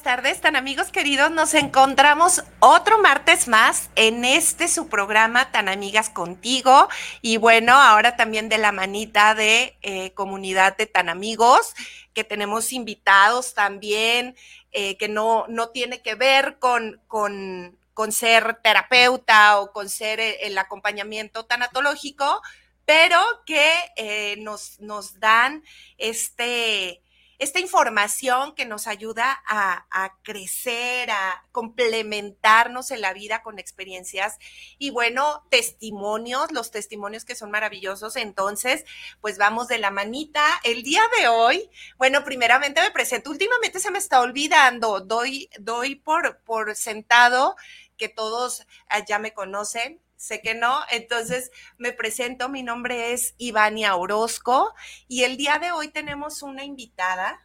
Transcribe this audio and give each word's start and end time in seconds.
Buenas 0.00 0.16
tardes, 0.16 0.40
tan 0.40 0.56
amigos 0.56 0.90
queridos. 0.90 1.30
Nos 1.30 1.52
encontramos 1.52 2.42
otro 2.60 3.02
martes 3.02 3.48
más 3.48 3.90
en 3.96 4.24
este 4.24 4.66
su 4.66 4.88
programa 4.88 5.52
Tan 5.52 5.68
Amigas 5.68 6.08
Contigo. 6.08 6.88
Y 7.20 7.36
bueno, 7.36 7.74
ahora 7.74 8.16
también 8.16 8.48
de 8.48 8.56
la 8.56 8.72
manita 8.72 9.34
de 9.34 9.76
eh, 9.82 10.12
comunidad 10.12 10.74
de 10.78 10.86
Tan 10.86 11.10
Amigos, 11.10 11.74
que 12.14 12.24
tenemos 12.24 12.72
invitados 12.72 13.52
también, 13.52 14.36
eh, 14.72 14.96
que 14.96 15.08
no, 15.08 15.44
no 15.48 15.68
tiene 15.68 16.00
que 16.00 16.14
ver 16.14 16.58
con, 16.58 17.02
con, 17.06 17.78
con 17.92 18.10
ser 18.10 18.54
terapeuta 18.62 19.60
o 19.60 19.70
con 19.70 19.90
ser 19.90 20.18
eh, 20.18 20.46
el 20.46 20.56
acompañamiento 20.56 21.44
tanatológico, 21.44 22.40
pero 22.86 23.20
que 23.44 24.38
nos, 24.38 24.80
nos 24.80 25.20
dan 25.20 25.62
este 25.98 27.02
esta 27.40 27.58
información 27.58 28.54
que 28.54 28.66
nos 28.66 28.86
ayuda 28.86 29.42
a, 29.46 30.14
crecer, 30.22 31.10
a 31.10 31.42
complementarnos 31.52 32.90
en 32.90 33.00
la 33.00 33.14
vida 33.14 33.42
con 33.42 33.58
experiencias 33.58 34.36
y 34.78 34.90
bueno, 34.90 35.46
testimonios, 35.50 36.52
los 36.52 36.70
testimonios 36.70 37.24
que 37.24 37.34
son 37.34 37.50
maravillosos. 37.50 38.16
Entonces, 38.16 38.84
pues 39.22 39.38
vamos 39.38 39.68
de 39.68 39.78
la 39.78 39.90
manita. 39.90 40.44
El 40.64 40.82
día 40.82 41.00
de 41.18 41.28
hoy, 41.28 41.70
bueno, 41.96 42.24
primeramente 42.24 42.82
me 42.82 42.90
presento, 42.90 43.30
últimamente 43.30 43.80
se 43.80 43.90
me 43.90 43.98
está 43.98 44.20
olvidando, 44.20 45.00
doy, 45.00 45.48
doy 45.58 45.94
por, 45.94 46.42
por 46.42 46.76
sentado 46.76 47.56
que 47.96 48.10
todos 48.10 48.66
ya 49.08 49.18
me 49.18 49.32
conocen 49.32 49.98
sé 50.20 50.42
que 50.42 50.54
no. 50.54 50.80
Entonces, 50.90 51.50
me 51.78 51.92
presento, 51.92 52.48
mi 52.50 52.62
nombre 52.62 53.12
es 53.12 53.34
Ivania 53.38 53.96
Orozco 53.96 54.74
y 55.08 55.24
el 55.24 55.38
día 55.38 55.58
de 55.58 55.72
hoy 55.72 55.88
tenemos 55.88 56.42
una 56.42 56.62
invitada 56.62 57.40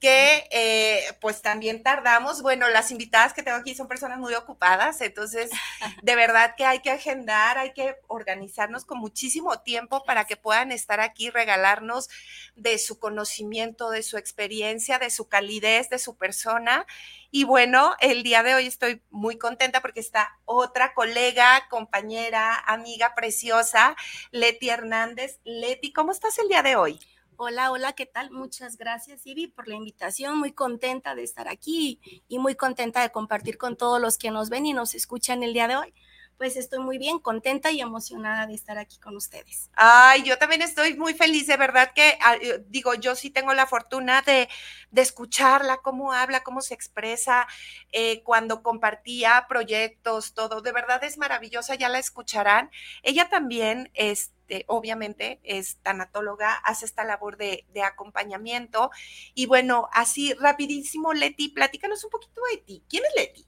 que 0.00 0.48
eh, 0.50 1.02
pues 1.20 1.42
también 1.42 1.82
tardamos. 1.82 2.40
Bueno, 2.42 2.68
las 2.70 2.90
invitadas 2.90 3.34
que 3.34 3.42
tengo 3.42 3.58
aquí 3.58 3.74
son 3.74 3.86
personas 3.86 4.18
muy 4.18 4.34
ocupadas, 4.34 5.00
entonces 5.02 5.50
de 6.02 6.16
verdad 6.16 6.54
que 6.56 6.64
hay 6.64 6.80
que 6.80 6.90
agendar, 6.90 7.58
hay 7.58 7.72
que 7.74 7.96
organizarnos 8.08 8.84
con 8.86 8.98
muchísimo 8.98 9.60
tiempo 9.60 10.02
para 10.04 10.24
que 10.24 10.36
puedan 10.36 10.72
estar 10.72 11.00
aquí, 11.00 11.30
regalarnos 11.30 12.08
de 12.56 12.78
su 12.78 12.98
conocimiento, 12.98 13.90
de 13.90 14.02
su 14.02 14.16
experiencia, 14.16 14.98
de 14.98 15.10
su 15.10 15.28
calidez, 15.28 15.90
de 15.90 15.98
su 15.98 16.16
persona. 16.16 16.86
Y 17.30 17.44
bueno, 17.44 17.94
el 18.00 18.22
día 18.22 18.42
de 18.42 18.54
hoy 18.54 18.66
estoy 18.66 19.02
muy 19.10 19.38
contenta 19.38 19.82
porque 19.82 20.00
está 20.00 20.38
otra 20.46 20.94
colega, 20.94 21.68
compañera, 21.68 22.56
amiga 22.66 23.14
preciosa, 23.14 23.94
Leti 24.32 24.70
Hernández. 24.70 25.40
Leti, 25.44 25.92
¿cómo 25.92 26.10
estás 26.10 26.38
el 26.38 26.48
día 26.48 26.62
de 26.62 26.76
hoy? 26.76 26.98
Hola, 27.42 27.72
hola, 27.72 27.94
¿qué 27.94 28.04
tal? 28.04 28.30
Muchas 28.30 28.76
gracias, 28.76 29.26
Ivy, 29.26 29.46
por 29.46 29.66
la 29.66 29.74
invitación. 29.74 30.36
Muy 30.36 30.52
contenta 30.52 31.14
de 31.14 31.22
estar 31.22 31.48
aquí 31.48 31.98
y 32.28 32.38
muy 32.38 32.54
contenta 32.54 33.00
de 33.00 33.12
compartir 33.12 33.56
con 33.56 33.78
todos 33.78 33.98
los 33.98 34.18
que 34.18 34.30
nos 34.30 34.50
ven 34.50 34.66
y 34.66 34.74
nos 34.74 34.94
escuchan 34.94 35.42
el 35.42 35.54
día 35.54 35.66
de 35.66 35.76
hoy. 35.76 35.94
Pues 36.40 36.56
estoy 36.56 36.78
muy 36.78 36.96
bien, 36.96 37.18
contenta 37.18 37.70
y 37.70 37.82
emocionada 37.82 38.46
de 38.46 38.54
estar 38.54 38.78
aquí 38.78 38.98
con 38.98 39.14
ustedes. 39.14 39.68
Ay, 39.74 40.22
yo 40.22 40.38
también 40.38 40.62
estoy 40.62 40.94
muy 40.94 41.12
feliz, 41.12 41.46
de 41.46 41.58
verdad 41.58 41.92
que, 41.94 42.16
ah, 42.22 42.38
digo, 42.68 42.94
yo 42.94 43.14
sí 43.14 43.28
tengo 43.28 43.52
la 43.52 43.66
fortuna 43.66 44.22
de, 44.22 44.48
escucharla, 44.96 45.82
cómo 45.82 46.14
habla, 46.14 46.42
cómo 46.42 46.62
se 46.62 46.72
expresa, 46.72 47.46
eh, 47.92 48.22
cuando 48.22 48.62
compartía 48.62 49.44
proyectos, 49.50 50.32
todo, 50.32 50.62
de 50.62 50.72
verdad 50.72 51.04
es 51.04 51.18
maravillosa, 51.18 51.74
ya 51.74 51.90
la 51.90 51.98
escucharán. 51.98 52.70
Ella 53.02 53.28
también, 53.28 53.90
es 53.92 54.32
este, 54.50 54.64
obviamente 54.66 55.40
es 55.44 55.76
tanatóloga, 55.82 56.54
hace 56.54 56.86
esta 56.86 57.04
labor 57.04 57.36
de, 57.36 57.66
acompañamiento. 57.84 58.90
Y 59.34 59.44
bueno, 59.44 59.90
así 59.92 60.32
rapidísimo, 60.32 61.12
Leti, 61.12 61.50
platícanos 61.50 62.02
un 62.02 62.10
poquito 62.10 62.40
de 62.50 62.56
ti. 62.62 62.82
¿Quién 62.88 63.04
es 63.04 63.10
Leti? 63.14 63.46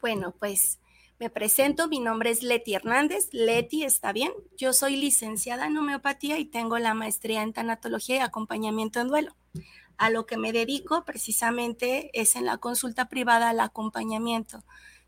Bueno, 0.00 0.34
pues 0.40 0.80
me 1.20 1.28
presento, 1.28 1.86
mi 1.86 2.00
nombre 2.00 2.30
es 2.30 2.42
Leti 2.42 2.72
Hernández. 2.72 3.28
Leti, 3.32 3.84
está 3.84 4.10
bien. 4.10 4.32
Yo 4.56 4.72
soy 4.72 4.96
licenciada 4.96 5.66
en 5.66 5.76
homeopatía 5.76 6.38
y 6.38 6.46
tengo 6.46 6.78
la 6.78 6.94
maestría 6.94 7.42
en 7.42 7.52
tanatología 7.52 8.16
y 8.16 8.20
acompañamiento 8.20 9.00
en 9.00 9.08
duelo. 9.08 9.36
A 9.98 10.08
lo 10.08 10.24
que 10.24 10.38
me 10.38 10.50
dedico 10.50 11.04
precisamente 11.04 12.10
es 12.18 12.36
en 12.36 12.46
la 12.46 12.56
consulta 12.56 13.10
privada 13.10 13.50
al 13.50 13.60
acompañamiento 13.60 14.64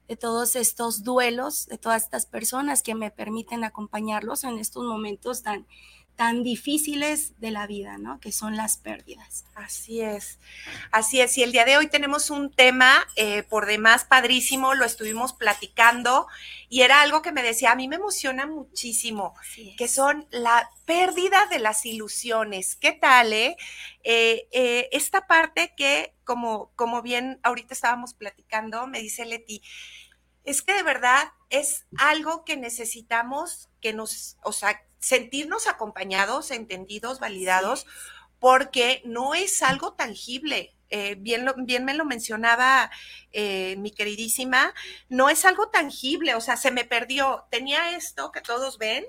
de 0.07 0.17
todos 0.17 0.55
estos 0.55 1.03
duelos, 1.03 1.67
de 1.67 1.79
todas 1.79 2.03
estas 2.03 2.27
personas 2.27 2.83
que 2.83 2.95
me 2.95 3.11
permiten 3.11 3.65
acompañarlos 3.65 4.45
en 4.45 4.59
estos 4.59 4.85
momentos 4.85 5.43
tan, 5.43 5.67
tan 6.17 6.43
difíciles 6.43 7.41
de 7.41 7.51
la 7.51 7.67
vida, 7.67 7.99
¿no? 7.99 8.21
Que 8.21 8.33
son 8.33 8.57
las 8.57 8.77
pérdidas. 8.77 9.45
Así 9.55 10.01
es, 10.01 10.39
así 10.91 11.21
es. 11.21 11.37
Y 11.39 11.43
el 11.43 11.53
día 11.53 11.65
de 11.65 11.77
hoy 11.77 11.89
tenemos 11.89 12.31
un 12.31 12.51
tema 12.51 13.07
eh, 13.17 13.43
por 13.43 13.67
demás 13.67 14.05
padrísimo, 14.05 14.75
lo 14.75 14.85
estuvimos 14.85 15.33
platicando 15.33 16.27
y 16.69 16.83
era 16.83 17.01
algo 17.01 17.23
que 17.23 17.33
me 17.33 17.43
decía, 17.43 17.73
a 17.73 17.77
mí 17.77 17.89
me 17.89 17.97
emociona 17.97 18.47
muchísimo, 18.47 19.35
que 19.77 19.89
son 19.89 20.27
la 20.31 20.71
pérdida 20.85 21.47
de 21.47 21.59
las 21.59 21.85
ilusiones. 21.87 22.77
¿Qué 22.77 22.93
tal, 22.93 23.33
eh? 23.33 23.57
eh, 24.05 24.49
eh 24.53 24.89
esta 24.93 25.27
parte 25.27 25.75
que, 25.77 26.15
como, 26.25 26.73
como 26.77 27.03
bien 27.03 27.41
ahorita 27.43 27.75
estábamos 27.75 28.15
platicando, 28.15 28.87
me 28.87 29.01
dice 29.01 29.25
Leti, 29.25 29.63
es 30.45 30.63
que 30.63 30.75
de 30.75 30.83
verdad 30.83 31.33
es 31.51 31.87
algo 31.99 32.45
que 32.45 32.57
necesitamos 32.57 33.69
que 33.81 33.93
nos, 33.93 34.37
o 34.43 34.53
sea, 34.53 34.81
sentirnos 35.03 35.67
acompañados, 35.67 36.53
entendidos, 36.53 37.21
validados, 37.21 37.87
porque 38.39 39.03
no 39.05 39.35
es 39.35 39.63
algo 39.63 39.93
tangible. 39.95 40.75
Eh, 40.91 41.17
bien, 41.19 41.47
bien 41.59 41.85
me 41.85 41.95
lo 41.95 42.05
mencionaba 42.05 42.91
eh, 43.33 43.77
mi 43.79 43.91
queridísima, 43.91 44.75
no 45.09 45.31
es 45.31 45.45
algo 45.45 45.71
tangible, 45.71 46.35
o 46.35 46.41
sea, 46.41 46.57
se 46.57 46.71
me 46.71 46.85
perdió, 46.85 47.47
tenía 47.51 47.97
esto 47.97 48.31
que 48.31 48.43
todos 48.43 48.77
ven 48.77 49.07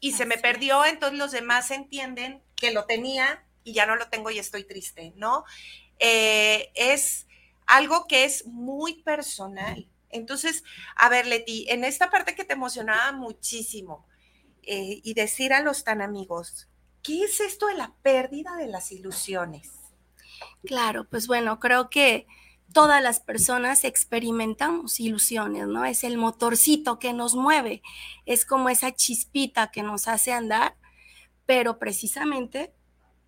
y 0.00 0.12
se 0.12 0.26
me 0.26 0.36
perdió, 0.36 0.84
entonces 0.84 1.18
los 1.18 1.32
demás 1.32 1.70
entienden 1.70 2.42
que 2.54 2.72
lo 2.72 2.84
tenía 2.84 3.42
y 3.64 3.72
ya 3.72 3.86
no 3.86 3.96
lo 3.96 4.08
tengo 4.08 4.30
y 4.30 4.38
estoy 4.38 4.64
triste, 4.64 5.14
¿no? 5.16 5.44
Eh, 5.98 6.70
es 6.74 7.26
algo 7.66 8.06
que 8.06 8.24
es 8.24 8.44
muy 8.46 9.02
personal. 9.02 9.88
Entonces, 10.10 10.62
a 10.94 11.08
ver, 11.08 11.26
Leti, 11.26 11.64
en 11.70 11.84
esta 11.84 12.10
parte 12.10 12.34
que 12.34 12.44
te 12.44 12.52
emocionaba 12.52 13.12
muchísimo 13.12 14.06
eh, 14.62 15.00
y 15.02 15.14
decir 15.14 15.52
a 15.52 15.60
los 15.60 15.84
tan 15.84 16.02
amigos, 16.02 16.68
¿qué 17.02 17.24
es 17.24 17.40
esto 17.40 17.66
de 17.66 17.74
la 17.74 17.94
pérdida 18.02 18.56
de 18.56 18.68
las 18.68 18.92
ilusiones? 18.92 19.70
Claro, 20.64 21.06
pues 21.08 21.26
bueno, 21.26 21.58
creo 21.58 21.90
que 21.90 22.26
todas 22.72 23.02
las 23.02 23.20
personas 23.20 23.84
experimentamos 23.84 25.00
ilusiones, 25.00 25.66
¿no? 25.66 25.84
Es 25.84 26.04
el 26.04 26.16
motorcito 26.16 26.98
que 26.98 27.12
nos 27.12 27.34
mueve, 27.34 27.82
es 28.24 28.44
como 28.44 28.68
esa 28.68 28.92
chispita 28.92 29.70
que 29.70 29.82
nos 29.82 30.08
hace 30.08 30.32
andar, 30.32 30.76
pero 31.44 31.78
precisamente 31.78 32.72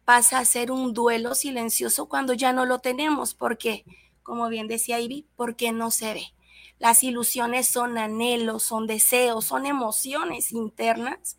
pasa 0.05 0.39
a 0.39 0.45
ser 0.45 0.71
un 0.71 0.95
duelo 0.95 1.35
silencioso 1.35 2.09
cuando 2.09 2.33
ya 2.33 2.53
no 2.53 2.65
lo 2.67 2.79
tenemos, 2.79 3.35
porque, 3.35 3.85
como 4.23 4.49
bien 4.49 4.69
decía 4.69 5.01
Ivy, 5.01 5.27
porque 5.37 5.73
no 5.73 5.91
se 5.91 6.15
ve 6.15 6.35
Las 6.79 7.03
ilusiones 7.03 7.69
son 7.69 7.99
anhelos, 7.99 8.63
son 8.63 8.87
deseos, 8.87 9.47
son 9.47 9.67
emociones 9.67 10.53
internas 10.53 11.37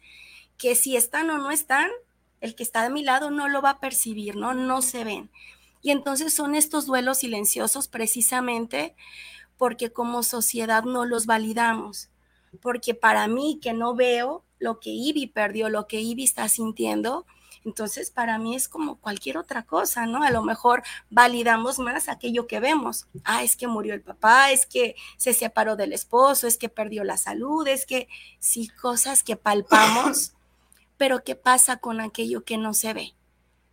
que 0.58 0.76
si 0.76 0.96
están 0.96 1.30
o 1.30 1.38
no 1.38 1.52
están, 1.52 1.90
el 2.42 2.56
que 2.56 2.64
está 2.64 2.84
de 2.84 2.90
mi 2.90 3.04
lado 3.04 3.32
no 3.32 3.48
lo 3.50 3.62
va 3.62 3.72
a 3.72 3.80
percibir, 3.80 4.36
¿no? 4.36 4.54
No 4.54 4.82
se 4.82 5.04
ven. 5.04 5.30
Y 5.82 5.92
entonces 5.92 6.34
son 6.34 6.56
estos 6.56 6.86
duelos 6.86 7.20
silenciosos 7.20 7.88
precisamente 7.88 8.96
porque 9.58 9.92
como 9.92 10.24
sociedad 10.24 10.84
no 10.84 11.06
los 11.06 11.26
validamos. 11.26 12.10
Porque 12.62 12.94
para 12.94 13.28
mí 13.28 13.60
que 13.62 13.74
no 13.74 13.96
veo 13.96 14.44
lo 14.60 14.80
que 14.80 14.90
Ivy 14.90 15.28
perdió, 15.28 15.70
lo 15.70 15.88
que 15.88 16.02
Ivy 16.02 16.24
está 16.24 16.48
sintiendo, 16.50 17.26
entonces, 17.66 18.12
para 18.12 18.38
mí 18.38 18.56
es 18.56 18.70
como 18.70 18.98
cualquier 18.98 19.40
otra 19.40 19.64
cosa, 19.64 20.06
¿no? 20.06 20.22
A 20.24 20.30
lo 20.30 20.44
mejor 20.44 20.84
validamos 21.10 21.80
más 21.80 22.08
aquello 22.08 22.46
que 22.46 22.60
vemos. 22.60 23.08
Ah, 23.24 23.42
es 23.44 23.56
que 23.56 23.68
murió 23.68 23.96
el 23.96 24.02
papá, 24.02 24.52
es 24.52 24.68
que 24.68 24.96
se 25.18 25.34
separó 25.34 25.76
del 25.76 25.92
esposo, 25.92 26.46
es 26.46 26.60
que 26.60 26.70
perdió 26.70 27.04
la 27.04 27.18
salud, 27.18 27.68
es 27.68 27.88
que 27.88 28.08
sí, 28.38 28.68
cosas 28.68 29.24
que 29.24 29.36
palpamos, 29.36 30.34
pero 30.98 31.24
¿qué 31.24 31.36
pasa 31.36 31.78
con 31.78 32.02
aquello 32.02 32.46
que 32.46 32.58
no 32.58 32.76
se 32.76 32.94
ve? 32.94 33.16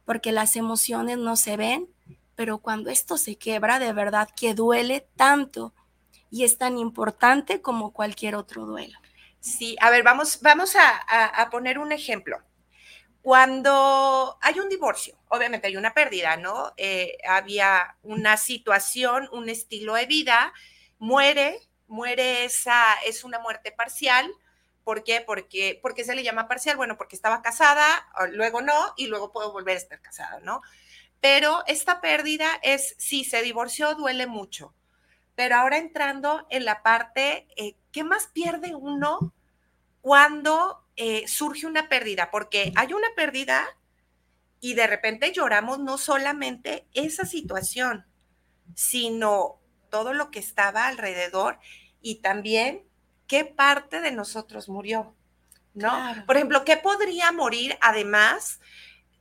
Porque 0.06 0.32
las 0.32 0.56
emociones 0.56 1.18
no 1.18 1.36
se 1.36 1.58
ven, 1.58 1.86
pero 2.34 2.58
cuando 2.58 2.88
esto 2.88 3.18
se 3.18 3.36
quebra, 3.36 3.78
de 3.78 3.92
verdad 3.92 4.28
que 4.34 4.54
duele 4.54 5.06
tanto 5.16 5.74
y 6.30 6.44
es 6.44 6.56
tan 6.56 6.78
importante 6.78 7.60
como 7.60 7.92
cualquier 7.92 8.36
otro 8.36 8.64
duelo. 8.64 8.98
Sí, 9.40 9.76
a 9.80 9.90
ver, 9.90 10.02
vamos, 10.02 10.40
vamos 10.40 10.76
a, 10.76 10.96
a 11.28 11.50
poner 11.50 11.78
un 11.78 11.92
ejemplo. 11.92 12.38
Cuando 13.22 14.36
hay 14.40 14.58
un 14.58 14.68
divorcio, 14.68 15.16
obviamente 15.28 15.68
hay 15.68 15.76
una 15.76 15.94
pérdida, 15.94 16.36
¿no? 16.36 16.72
Eh, 16.76 17.16
había 17.26 17.96
una 18.02 18.36
situación, 18.36 19.28
un 19.30 19.48
estilo 19.48 19.94
de 19.94 20.06
vida, 20.06 20.52
muere, 20.98 21.60
muere 21.86 22.44
esa, 22.44 22.94
es 23.06 23.22
una 23.22 23.38
muerte 23.38 23.70
parcial. 23.70 24.32
¿Por 24.82 25.04
qué? 25.04 25.20
Porque, 25.20 25.78
porque 25.80 26.02
se 26.02 26.16
le 26.16 26.24
llama 26.24 26.48
parcial, 26.48 26.76
bueno, 26.76 26.96
porque 26.96 27.14
estaba 27.14 27.42
casada, 27.42 28.08
luego 28.32 28.60
no, 28.60 28.92
y 28.96 29.06
luego 29.06 29.30
puedo 29.30 29.52
volver 29.52 29.76
a 29.76 29.80
estar 29.80 30.00
casada, 30.00 30.40
¿no? 30.40 30.60
Pero 31.20 31.62
esta 31.68 32.00
pérdida 32.00 32.48
es, 32.62 32.96
sí, 32.98 33.22
se 33.22 33.42
divorció, 33.42 33.94
duele 33.94 34.26
mucho. 34.26 34.74
Pero 35.36 35.54
ahora 35.56 35.78
entrando 35.78 36.44
en 36.50 36.64
la 36.64 36.82
parte, 36.82 37.46
eh, 37.56 37.76
¿qué 37.92 38.02
más 38.02 38.26
pierde 38.26 38.74
uno 38.74 39.32
cuando 40.00 40.81
eh, 40.96 41.26
surge 41.26 41.66
una 41.66 41.88
pérdida, 41.88 42.30
porque 42.30 42.72
hay 42.76 42.92
una 42.92 43.08
pérdida 43.16 43.66
y 44.60 44.74
de 44.74 44.86
repente 44.86 45.32
lloramos 45.32 45.78
no 45.80 45.98
solamente 45.98 46.86
esa 46.94 47.24
situación, 47.24 48.06
sino 48.74 49.58
todo 49.90 50.12
lo 50.12 50.30
que 50.30 50.38
estaba 50.38 50.86
alrededor 50.86 51.58
y 52.00 52.16
también 52.16 52.82
qué 53.26 53.44
parte 53.44 54.00
de 54.00 54.12
nosotros 54.12 54.68
murió, 54.68 55.14
¿no? 55.74 55.90
Por 56.26 56.36
ejemplo, 56.36 56.64
¿qué 56.64 56.76
podría 56.76 57.32
morir 57.32 57.76
además 57.80 58.60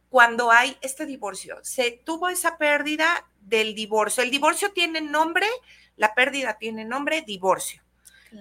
cuando 0.09 0.51
hay 0.51 0.77
este 0.81 1.05
divorcio? 1.05 1.59
Se 1.63 1.91
tuvo 1.91 2.29
esa 2.29 2.57
pérdida 2.57 3.25
del 3.39 3.73
divorcio. 3.73 4.23
El 4.23 4.31
divorcio 4.31 4.71
tiene 4.73 5.01
nombre, 5.01 5.47
la 5.95 6.13
pérdida 6.13 6.57
tiene 6.57 6.85
nombre, 6.85 7.21
divorcio. 7.21 7.81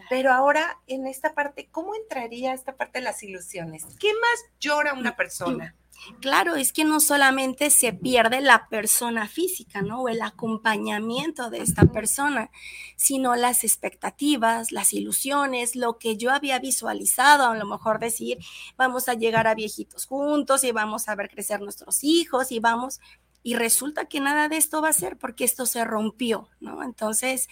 Pero 0.08 0.32
ahora 0.32 0.78
en 0.86 1.06
esta 1.06 1.34
parte, 1.34 1.68
¿cómo 1.70 1.94
entraría 1.94 2.54
esta 2.54 2.76
parte 2.76 2.98
de 2.98 3.04
las 3.04 3.22
ilusiones? 3.22 3.84
¿Qué 3.98 4.12
más 4.12 4.44
llora 4.60 4.94
una 4.94 5.16
persona? 5.16 5.74
Claro, 6.20 6.56
es 6.56 6.72
que 6.72 6.84
no 6.84 7.00
solamente 7.00 7.70
se 7.70 7.92
pierde 7.92 8.40
la 8.40 8.68
persona 8.68 9.28
física, 9.28 9.82
¿no? 9.82 10.02
O 10.02 10.08
el 10.08 10.22
acompañamiento 10.22 11.50
de 11.50 11.60
esta 11.60 11.84
persona, 11.86 12.50
sino 12.96 13.36
las 13.36 13.64
expectativas, 13.64 14.72
las 14.72 14.92
ilusiones, 14.92 15.76
lo 15.76 15.98
que 15.98 16.16
yo 16.16 16.30
había 16.30 16.58
visualizado, 16.58 17.50
a 17.50 17.56
lo 17.56 17.66
mejor 17.66 17.98
decir, 17.98 18.38
vamos 18.76 19.08
a 19.08 19.14
llegar 19.14 19.46
a 19.46 19.54
viejitos 19.54 20.06
juntos 20.06 20.64
y 20.64 20.72
vamos 20.72 21.08
a 21.08 21.14
ver 21.14 21.28
crecer 21.28 21.60
nuestros 21.60 22.02
hijos 22.02 22.50
y 22.50 22.60
vamos, 22.60 23.00
y 23.42 23.54
resulta 23.54 24.06
que 24.06 24.20
nada 24.20 24.48
de 24.48 24.56
esto 24.56 24.82
va 24.82 24.88
a 24.88 24.94
ser 24.94 25.16
porque 25.16 25.44
esto 25.44 25.66
se 25.66 25.84
rompió, 25.84 26.48
¿no? 26.60 26.82
Entonces, 26.82 27.48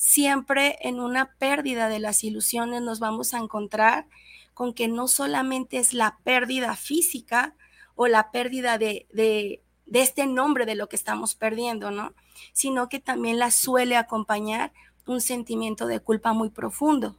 siempre 0.00 0.78
en 0.80 0.98
una 0.98 1.34
pérdida 1.34 1.90
de 1.90 1.98
las 1.98 2.24
ilusiones 2.24 2.80
nos 2.80 3.00
vamos 3.00 3.34
a 3.34 3.38
encontrar 3.38 4.06
con 4.54 4.72
que 4.72 4.88
no 4.88 5.08
solamente 5.08 5.76
es 5.76 5.92
la 5.92 6.18
pérdida 6.24 6.74
física 6.74 7.54
o 7.96 8.06
la 8.06 8.30
pérdida 8.30 8.78
de, 8.78 9.06
de, 9.12 9.60
este 9.92 10.26
nombre 10.26 10.64
de 10.64 10.74
lo 10.74 10.88
que 10.88 10.96
estamos 10.96 11.34
perdiendo, 11.34 11.90
¿no? 11.90 12.14
Sino 12.54 12.88
que 12.88 12.98
también 12.98 13.38
la 13.38 13.50
suele 13.50 13.94
acompañar 13.96 14.72
un 15.06 15.20
sentimiento 15.20 15.86
de 15.86 16.00
culpa 16.00 16.32
muy 16.32 16.48
profundo. 16.48 17.14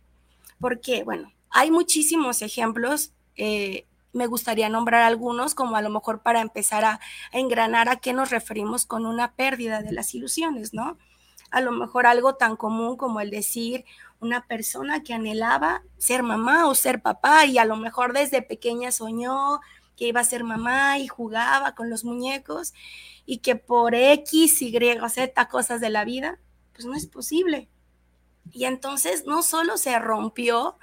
Porque, 0.60 1.04
bueno, 1.04 1.32
hay 1.52 1.70
muchísimos 1.70 2.42
ejemplos. 2.42 3.14
Eh, 3.36 3.86
me 4.12 4.26
gustaría 4.26 4.70
nombrar 4.70 5.04
algunos, 5.04 5.54
como 5.54 5.76
a 5.76 5.84
lo 5.84 5.92
mejor 5.92 6.24
para 6.24 6.42
empezar 6.42 6.84
a, 6.84 7.00
a 7.32 7.38
engranar 7.38 7.90
a 7.90 7.98
qué 7.98 8.12
nos 8.12 8.32
referimos 8.32 8.88
con 8.88 9.06
una 9.06 9.36
pérdida 9.36 9.84
de 9.84 9.92
las 9.92 10.16
ilusiones, 10.16 10.74
¿no? 10.74 10.98
A 11.52 11.62
lo 11.62 11.72
mejor 11.72 12.08
algo 12.08 12.36
tan 12.36 12.56
común 12.56 12.98
como 12.98 13.20
el 13.20 13.30
decir 13.30 13.86
una 14.20 14.48
persona 14.48 15.04
que 15.04 15.14
anhelaba 15.14 15.84
ser 15.98 16.24
mamá 16.24 16.68
o 16.68 16.76
ser 16.76 17.02
papá 17.02 17.46
y 17.46 17.58
a 17.58 17.66
lo 17.66 17.76
mejor 17.76 18.14
desde 18.14 18.42
pequeña 18.42 18.92
soñó 18.92 19.60
que 19.96 20.08
iba 20.08 20.22
a 20.22 20.26
ser 20.26 20.44
mamá 20.44 20.98
y 20.98 21.08
jugaba 21.08 21.76
con 21.76 21.90
los 21.90 22.04
muñecos 22.04 22.74
y 23.26 23.40
que 23.40 23.56
por 23.56 23.94
X, 23.94 24.62
Y 24.62 24.72
Z 25.10 25.48
cosas 25.50 25.82
de 25.82 25.90
la 25.90 26.06
vida, 26.06 26.40
pues 26.74 26.86
no 26.86 26.96
es 26.96 27.06
posible. 27.06 27.70
Y 28.52 28.66
entonces 28.66 29.26
no 29.26 29.44
solo 29.44 29.78
se 29.78 29.98
rompió 30.00 30.78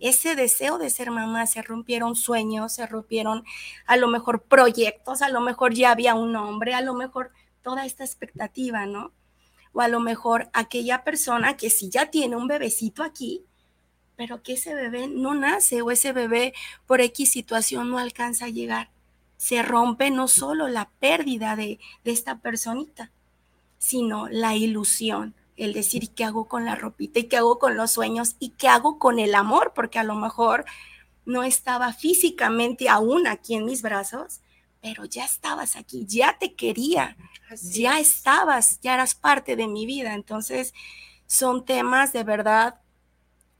ese 0.00 0.34
deseo 0.34 0.78
de 0.78 0.90
ser 0.90 1.10
mamá, 1.10 1.46
se 1.46 1.62
rompieron 1.62 2.16
sueños, 2.16 2.72
se 2.72 2.86
rompieron 2.86 3.44
a 3.86 3.96
lo 3.96 4.08
mejor 4.08 4.42
proyectos, 4.42 5.22
a 5.22 5.28
lo 5.28 5.40
mejor 5.40 5.74
ya 5.74 5.90
había 5.90 6.14
un 6.14 6.34
hombre, 6.36 6.74
a 6.74 6.80
lo 6.80 6.94
mejor 6.94 7.32
toda 7.62 7.84
esta 7.84 8.04
expectativa, 8.04 8.86
¿no? 8.86 9.12
O 9.74 9.80
a 9.80 9.88
lo 9.88 10.00
mejor 10.00 10.48
aquella 10.52 11.04
persona 11.04 11.56
que 11.56 11.68
sí 11.68 11.90
ya 11.90 12.10
tiene 12.10 12.36
un 12.36 12.46
bebecito 12.46 13.02
aquí, 13.02 13.44
pero 14.16 14.42
que 14.42 14.54
ese 14.54 14.74
bebé 14.74 15.08
no 15.08 15.34
nace 15.34 15.82
o 15.82 15.90
ese 15.90 16.12
bebé 16.12 16.54
por 16.86 17.00
X 17.00 17.32
situación 17.32 17.90
no 17.90 17.98
alcanza 17.98 18.46
a 18.46 18.50
llegar. 18.50 18.90
Se 19.36 19.62
rompe 19.62 20.10
no 20.10 20.28
solo 20.28 20.68
la 20.68 20.88
pérdida 21.00 21.56
de, 21.56 21.80
de 22.04 22.12
esta 22.12 22.38
personita, 22.38 23.10
sino 23.78 24.28
la 24.28 24.54
ilusión, 24.54 25.34
el 25.56 25.72
decir 25.72 26.10
qué 26.10 26.24
hago 26.24 26.46
con 26.46 26.64
la 26.64 26.76
ropita 26.76 27.18
y 27.18 27.24
qué 27.24 27.36
hago 27.36 27.58
con 27.58 27.76
los 27.76 27.90
sueños 27.90 28.36
y 28.38 28.50
qué 28.50 28.68
hago 28.68 28.98
con 29.00 29.18
el 29.18 29.34
amor, 29.34 29.72
porque 29.74 29.98
a 29.98 30.04
lo 30.04 30.14
mejor 30.14 30.64
no 31.26 31.42
estaba 31.42 31.92
físicamente 31.92 32.88
aún 32.88 33.26
aquí 33.26 33.54
en 33.54 33.64
mis 33.64 33.82
brazos, 33.82 34.40
pero 34.84 35.06
ya 35.06 35.24
estabas 35.24 35.76
aquí, 35.76 36.04
ya 36.06 36.36
te 36.38 36.52
quería, 36.52 37.16
ya 37.62 38.00
estabas, 38.00 38.80
ya 38.82 38.92
eras 38.92 39.14
parte 39.14 39.56
de 39.56 39.66
mi 39.66 39.86
vida. 39.86 40.12
Entonces, 40.12 40.74
son 41.26 41.64
temas 41.64 42.12
de 42.12 42.22
verdad 42.22 42.82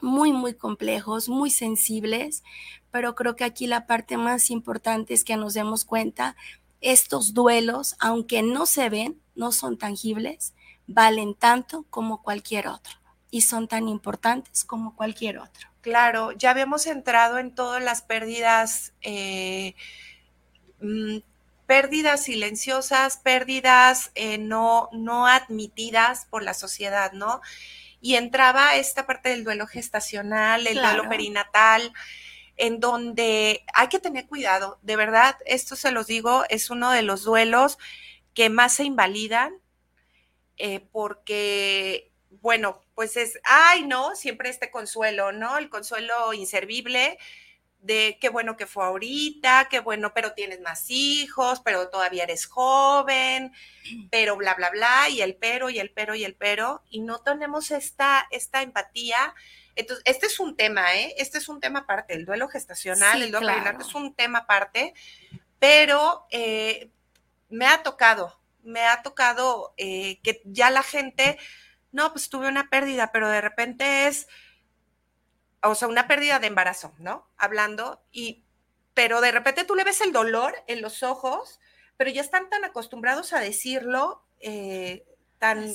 muy, 0.02 0.32
muy 0.32 0.52
complejos, 0.52 1.30
muy 1.30 1.48
sensibles, 1.48 2.44
pero 2.90 3.14
creo 3.14 3.36
que 3.36 3.44
aquí 3.44 3.66
la 3.66 3.86
parte 3.86 4.18
más 4.18 4.50
importante 4.50 5.14
es 5.14 5.24
que 5.24 5.38
nos 5.38 5.54
demos 5.54 5.86
cuenta, 5.86 6.36
estos 6.82 7.32
duelos, 7.32 7.96
aunque 8.00 8.42
no 8.42 8.66
se 8.66 8.90
ven, 8.90 9.18
no 9.34 9.50
son 9.50 9.78
tangibles, 9.78 10.52
valen 10.86 11.34
tanto 11.34 11.86
como 11.88 12.20
cualquier 12.20 12.68
otro 12.68 12.92
y 13.30 13.40
son 13.40 13.66
tan 13.66 13.88
importantes 13.88 14.62
como 14.62 14.94
cualquier 14.94 15.38
otro. 15.38 15.70
Claro, 15.80 16.32
ya 16.32 16.50
habíamos 16.50 16.86
entrado 16.86 17.38
en 17.38 17.54
todas 17.54 17.82
las 17.82 18.02
pérdidas 18.02 18.92
eh, 19.00 19.74
Mm, 20.84 21.20
pérdidas 21.66 22.24
silenciosas, 22.24 23.16
pérdidas 23.16 24.10
eh, 24.14 24.36
no, 24.36 24.90
no 24.92 25.26
admitidas 25.26 26.26
por 26.26 26.42
la 26.42 26.52
sociedad, 26.52 27.12
¿no? 27.12 27.40
Y 28.02 28.16
entraba 28.16 28.76
esta 28.76 29.06
parte 29.06 29.30
del 29.30 29.44
duelo 29.44 29.66
gestacional, 29.66 30.66
el 30.66 30.74
duelo 30.74 31.08
perinatal, 31.08 31.94
en 32.58 32.80
donde 32.80 33.64
hay 33.72 33.88
que 33.88 33.98
tener 33.98 34.26
cuidado. 34.26 34.78
De 34.82 34.96
verdad, 34.96 35.36
esto 35.46 35.74
se 35.74 35.90
los 35.90 36.06
digo, 36.06 36.44
es 36.50 36.68
uno 36.68 36.90
de 36.90 37.00
los 37.00 37.24
duelos 37.24 37.78
que 38.34 38.50
más 38.50 38.74
se 38.74 38.84
invalidan, 38.84 39.54
eh, 40.58 40.80
porque, 40.92 42.12
bueno, 42.42 42.82
pues 42.94 43.16
es, 43.16 43.40
ay, 43.44 43.86
no, 43.86 44.14
siempre 44.16 44.50
este 44.50 44.70
consuelo, 44.70 45.32
¿no? 45.32 45.56
El 45.56 45.70
consuelo 45.70 46.34
inservible 46.34 47.18
de 47.84 48.16
qué 48.18 48.30
bueno 48.30 48.56
que 48.56 48.66
fue 48.66 48.82
ahorita, 48.82 49.68
qué 49.70 49.80
bueno, 49.80 50.14
pero 50.14 50.32
tienes 50.32 50.62
más 50.62 50.86
hijos, 50.88 51.60
pero 51.62 51.90
todavía 51.90 52.22
eres 52.22 52.46
joven, 52.46 53.52
pero 54.10 54.36
bla, 54.36 54.54
bla, 54.54 54.70
bla, 54.70 55.10
y 55.10 55.20
el 55.20 55.36
pero, 55.36 55.68
y 55.68 55.78
el 55.78 55.90
pero, 55.90 56.14
y 56.14 56.24
el 56.24 56.34
pero, 56.34 56.82
y 56.88 57.00
no 57.00 57.18
tenemos 57.18 57.70
esta, 57.70 58.26
esta 58.30 58.62
empatía. 58.62 59.34
Entonces, 59.76 60.02
este 60.06 60.26
es 60.26 60.40
un 60.40 60.56
tema, 60.56 60.94
¿eh? 60.94 61.14
Este 61.18 61.36
es 61.36 61.48
un 61.48 61.60
tema 61.60 61.80
aparte, 61.80 62.14
el 62.14 62.24
duelo 62.24 62.48
gestacional, 62.48 63.20
el 63.20 63.30
duelo 63.30 63.48
claro. 63.48 63.78
es 63.78 63.94
un 63.94 64.14
tema 64.14 64.40
aparte, 64.40 64.94
pero 65.58 66.26
eh, 66.30 66.88
me 67.50 67.66
ha 67.66 67.82
tocado, 67.82 68.40
me 68.62 68.80
ha 68.86 69.02
tocado 69.02 69.74
eh, 69.76 70.20
que 70.22 70.40
ya 70.46 70.70
la 70.70 70.82
gente 70.82 71.38
no, 71.92 72.12
pues 72.12 72.30
tuve 72.30 72.48
una 72.48 72.70
pérdida, 72.70 73.12
pero 73.12 73.28
de 73.28 73.42
repente 73.42 74.06
es, 74.06 74.26
o 75.64 75.74
sea, 75.74 75.88
una 75.88 76.06
pérdida 76.06 76.38
de 76.38 76.46
embarazo, 76.46 76.94
¿no? 76.98 77.26
Hablando, 77.36 78.02
y, 78.12 78.44
pero 78.94 79.20
de 79.20 79.32
repente 79.32 79.64
tú 79.64 79.74
le 79.74 79.84
ves 79.84 80.00
el 80.00 80.12
dolor 80.12 80.54
en 80.66 80.82
los 80.82 81.02
ojos, 81.02 81.60
pero 81.96 82.10
ya 82.10 82.20
están 82.20 82.48
tan 82.50 82.64
acostumbrados 82.64 83.32
a 83.32 83.40
decirlo, 83.40 84.24
eh, 84.40 85.04
tan 85.38 85.72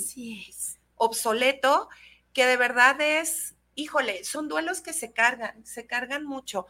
obsoleto, 0.95 1.89
que 2.33 2.45
de 2.45 2.57
verdad 2.57 2.99
es, 3.01 3.55
híjole, 3.75 4.23
son 4.23 4.47
duelos 4.47 4.81
que 4.81 4.93
se 4.93 5.13
cargan, 5.13 5.65
se 5.65 5.87
cargan 5.87 6.25
mucho. 6.25 6.67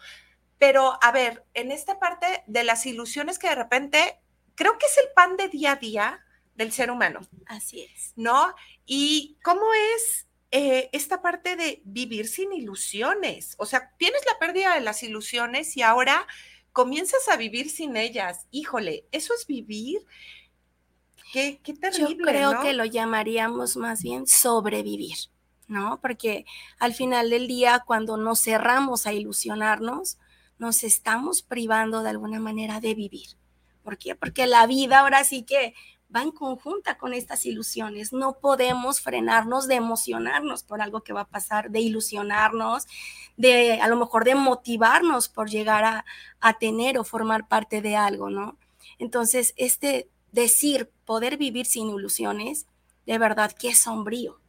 Pero 0.58 0.98
a 1.02 1.12
ver, 1.12 1.46
en 1.54 1.72
esta 1.72 2.00
parte 2.00 2.44
de 2.48 2.64
las 2.64 2.86
ilusiones 2.86 3.40
que 3.40 3.50
de 3.50 3.56
repente, 3.56 4.20
creo 4.56 4.78
que 4.78 4.86
es 4.86 4.98
el 4.98 5.12
pan 5.14 5.38
de 5.38 5.48
día 5.48 5.74
a 5.74 5.76
día 5.78 6.26
del 6.56 6.72
ser 6.72 6.92
humano. 6.92 7.22
Así 7.46 7.82
es. 7.82 8.14
¿No? 8.16 8.54
Y 8.86 9.38
cómo 9.44 9.74
es 9.96 10.28
eh, 10.52 10.90
esta 10.94 11.22
parte 11.22 11.56
de 11.56 11.82
vivir 11.86 12.28
sin 12.28 12.52
ilusiones. 12.54 13.56
O 13.58 13.66
sea, 13.66 13.94
tienes 13.98 14.22
la 14.26 14.40
pérdida 14.40 14.74
de 14.74 14.82
las 14.82 15.04
ilusiones 15.04 15.78
y 15.78 15.84
ahora 15.84 16.26
comienzas 16.72 17.28
a 17.30 17.38
vivir 17.38 17.70
sin 17.70 17.96
ellas. 17.96 18.48
Híjole, 18.50 19.06
eso 19.12 19.34
es 19.34 19.46
vivir. 19.46 20.00
Qué, 21.32 21.60
qué 21.64 21.74
terrible. 21.74 22.16
Yo 22.18 22.24
creo 22.24 22.62
que 22.62 22.74
lo 22.74 22.86
llamaríamos 22.86 23.78
más 23.78 24.02
bien 24.02 24.26
sobrevivir, 24.26 25.18
¿no? 25.68 26.00
Porque 26.02 26.46
al 26.80 26.96
final 26.96 27.30
del 27.30 27.48
día, 27.48 27.84
cuando 27.86 28.18
nos 28.18 28.42
cerramos 28.42 29.06
a 29.06 29.14
ilusionarnos, 29.14 30.18
nos 30.58 30.84
estamos 30.84 31.44
privando 31.44 32.02
de 32.02 32.10
alguna 32.10 32.40
manera 32.40 32.80
de 32.80 32.96
vivir. 32.96 33.28
¿Por 33.84 33.98
qué? 33.98 34.16
Porque 34.16 34.48
la 34.48 34.66
vida 34.66 35.00
ahora 35.00 35.24
sí 35.24 35.44
que 35.44 35.74
va 36.14 36.22
en 36.22 36.32
conjunta 36.32 36.98
con 36.98 37.14
estas 37.14 37.46
ilusiones. 37.46 38.14
No 38.14 38.40
podemos 38.40 39.02
frenarnos 39.02 39.68
de 39.68 39.76
emocionarnos 39.76 40.64
por 40.64 40.82
algo 40.82 41.02
que 41.02 41.14
va 41.14 41.22
a 41.22 41.28
pasar, 41.28 41.70
de 41.70 41.80
ilusionarnos, 41.80 42.88
de 43.38 43.80
a 43.82 43.88
lo 43.88 43.96
mejor 43.96 44.26
de 44.26 44.36
motivarnos 44.36 45.30
por 45.30 45.50
llegar 45.50 45.84
a, 45.84 46.06
a 46.40 46.58
tener 46.58 46.98
o 46.98 47.04
formar 47.04 47.48
parte 47.48 47.82
de 47.82 47.96
algo, 47.96 48.30
¿no? 48.30 48.58
Entonces, 48.98 49.54
este 49.58 50.10
decir 50.32 50.92
poder 51.06 51.38
vivir 51.38 51.66
sin 51.66 51.90
ilusiones, 51.90 52.68
de 53.06 53.18
verdad 53.18 53.52
que 53.52 53.70
es 53.70 53.80
sombrío. 53.80 54.40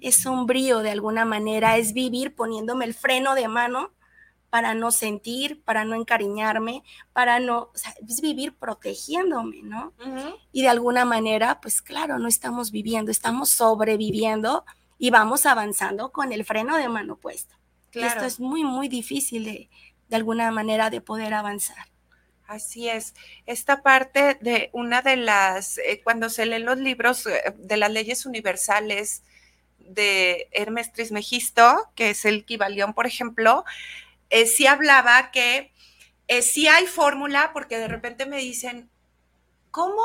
Es 0.00 0.16
sombrío 0.16 0.78
de 0.78 0.90
alguna 0.90 1.26
manera, 1.26 1.76
es 1.76 1.92
vivir 1.92 2.34
poniéndome 2.34 2.86
el 2.86 2.94
freno 2.94 3.34
de 3.34 3.48
mano 3.48 3.90
para 4.50 4.74
no 4.74 4.90
sentir, 4.90 5.62
para 5.62 5.84
no 5.84 5.94
encariñarme, 5.94 6.82
para 7.12 7.38
no, 7.40 7.70
o 7.74 7.78
sea, 7.78 7.94
es 8.06 8.20
vivir 8.20 8.54
protegiéndome, 8.54 9.62
¿no? 9.62 9.92
Y 10.52 10.62
de 10.62 10.68
alguna 10.68 11.04
manera, 11.04 11.60
pues 11.60 11.82
claro, 11.82 12.18
no 12.18 12.28
estamos 12.28 12.70
viviendo, 12.70 13.10
estamos 13.10 13.50
sobreviviendo 13.50 14.64
y 14.98 15.10
vamos 15.10 15.46
avanzando 15.46 16.10
con 16.10 16.32
el 16.32 16.44
freno 16.44 16.76
de 16.76 16.88
mano 16.88 17.16
puesto. 17.16 17.54
Claro. 17.90 18.08
Esto 18.08 18.24
es 18.24 18.40
muy, 18.40 18.64
muy 18.64 18.88
difícil 18.88 19.44
de, 19.44 19.70
de 20.08 20.16
alguna 20.16 20.50
manera 20.50 20.90
de 20.90 21.00
poder 21.00 21.34
avanzar. 21.34 21.86
Así 22.46 22.88
es. 22.88 23.14
Esta 23.44 23.82
parte 23.82 24.38
de 24.40 24.70
una 24.72 25.02
de 25.02 25.16
las, 25.16 25.76
eh, 25.78 26.00
cuando 26.02 26.30
se 26.30 26.46
leen 26.46 26.64
los 26.64 26.78
libros 26.78 27.26
eh, 27.26 27.54
de 27.58 27.76
las 27.76 27.90
leyes 27.90 28.24
universales 28.24 29.22
de 29.78 30.48
Hermes 30.52 30.90
Trismegisto, 30.92 31.90
que 31.94 32.10
es 32.10 32.24
el 32.24 32.46
Kibalión, 32.46 32.94
por 32.94 33.06
ejemplo, 33.06 33.64
eh, 34.30 34.46
sí 34.46 34.66
hablaba 34.66 35.30
que 35.30 35.72
eh, 36.28 36.42
sí 36.42 36.68
hay 36.68 36.86
fórmula, 36.86 37.52
porque 37.52 37.78
de 37.78 37.88
repente 37.88 38.26
me 38.26 38.38
dicen, 38.38 38.90
¿cómo 39.70 40.02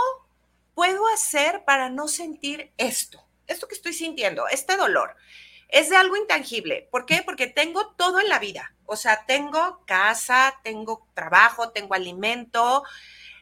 puedo 0.73 1.07
hacer 1.07 1.63
para 1.65 1.89
no 1.89 2.07
sentir 2.07 2.71
esto? 2.77 3.25
Esto 3.47 3.67
que 3.67 3.75
estoy 3.75 3.93
sintiendo, 3.93 4.47
este 4.47 4.77
dolor. 4.77 5.15
Es 5.67 5.89
de 5.89 5.97
algo 5.97 6.15
intangible. 6.15 6.87
¿Por 6.91 7.05
qué? 7.05 7.23
Porque 7.25 7.47
tengo 7.47 7.87
todo 7.95 8.21
en 8.21 8.29
la 8.29 8.39
vida. 8.39 8.73
O 8.85 8.95
sea, 8.95 9.25
tengo 9.25 9.83
casa, 9.85 10.59
tengo 10.63 11.07
trabajo, 11.13 11.71
tengo 11.71 11.93
alimento. 11.93 12.83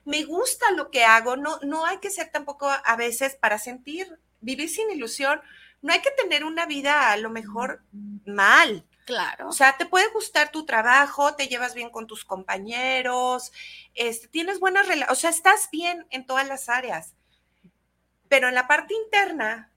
Me 0.06 0.24
gusta 0.24 0.72
lo 0.72 0.90
que 0.90 1.04
hago. 1.04 1.36
No, 1.36 1.60
no 1.62 1.86
hay 1.86 1.98
que 1.98 2.10
ser 2.10 2.32
tampoco 2.32 2.70
a 2.70 2.96
veces 2.96 3.36
para 3.36 3.60
sentir, 3.60 4.18
vivir 4.40 4.70
sin 4.70 4.90
ilusión. 4.90 5.42
No 5.82 5.94
hay 5.94 6.00
que 6.02 6.12
tener 6.12 6.46
una 6.46 6.66
vida 6.66 7.12
a 7.12 7.18
lo 7.18 7.30
mejor 7.30 7.84
mal. 8.26 8.86
Claro. 9.12 9.50
O 9.50 9.52
sea, 9.52 9.76
te 9.76 9.86
puede 9.86 10.10
gustar 10.14 10.52
tu 10.52 10.66
trabajo, 10.66 11.36
te 11.36 11.50
llevas 11.50 11.74
bien 11.74 11.90
con 11.90 12.08
tus 12.08 12.24
compañeros, 12.24 13.52
este, 13.94 14.30
tienes 14.30 14.62
buenas 14.62 14.88
relaciones, 14.88 15.12
o 15.12 15.20
sea, 15.20 15.30
estás 15.32 15.68
bien 15.70 16.08
en 16.12 16.26
todas 16.26 16.48
las 16.48 16.70
áreas. 16.70 17.14
Pero 18.30 18.48
en 18.48 18.56
la 18.56 18.70
parte 18.70 18.94
interna 18.94 19.70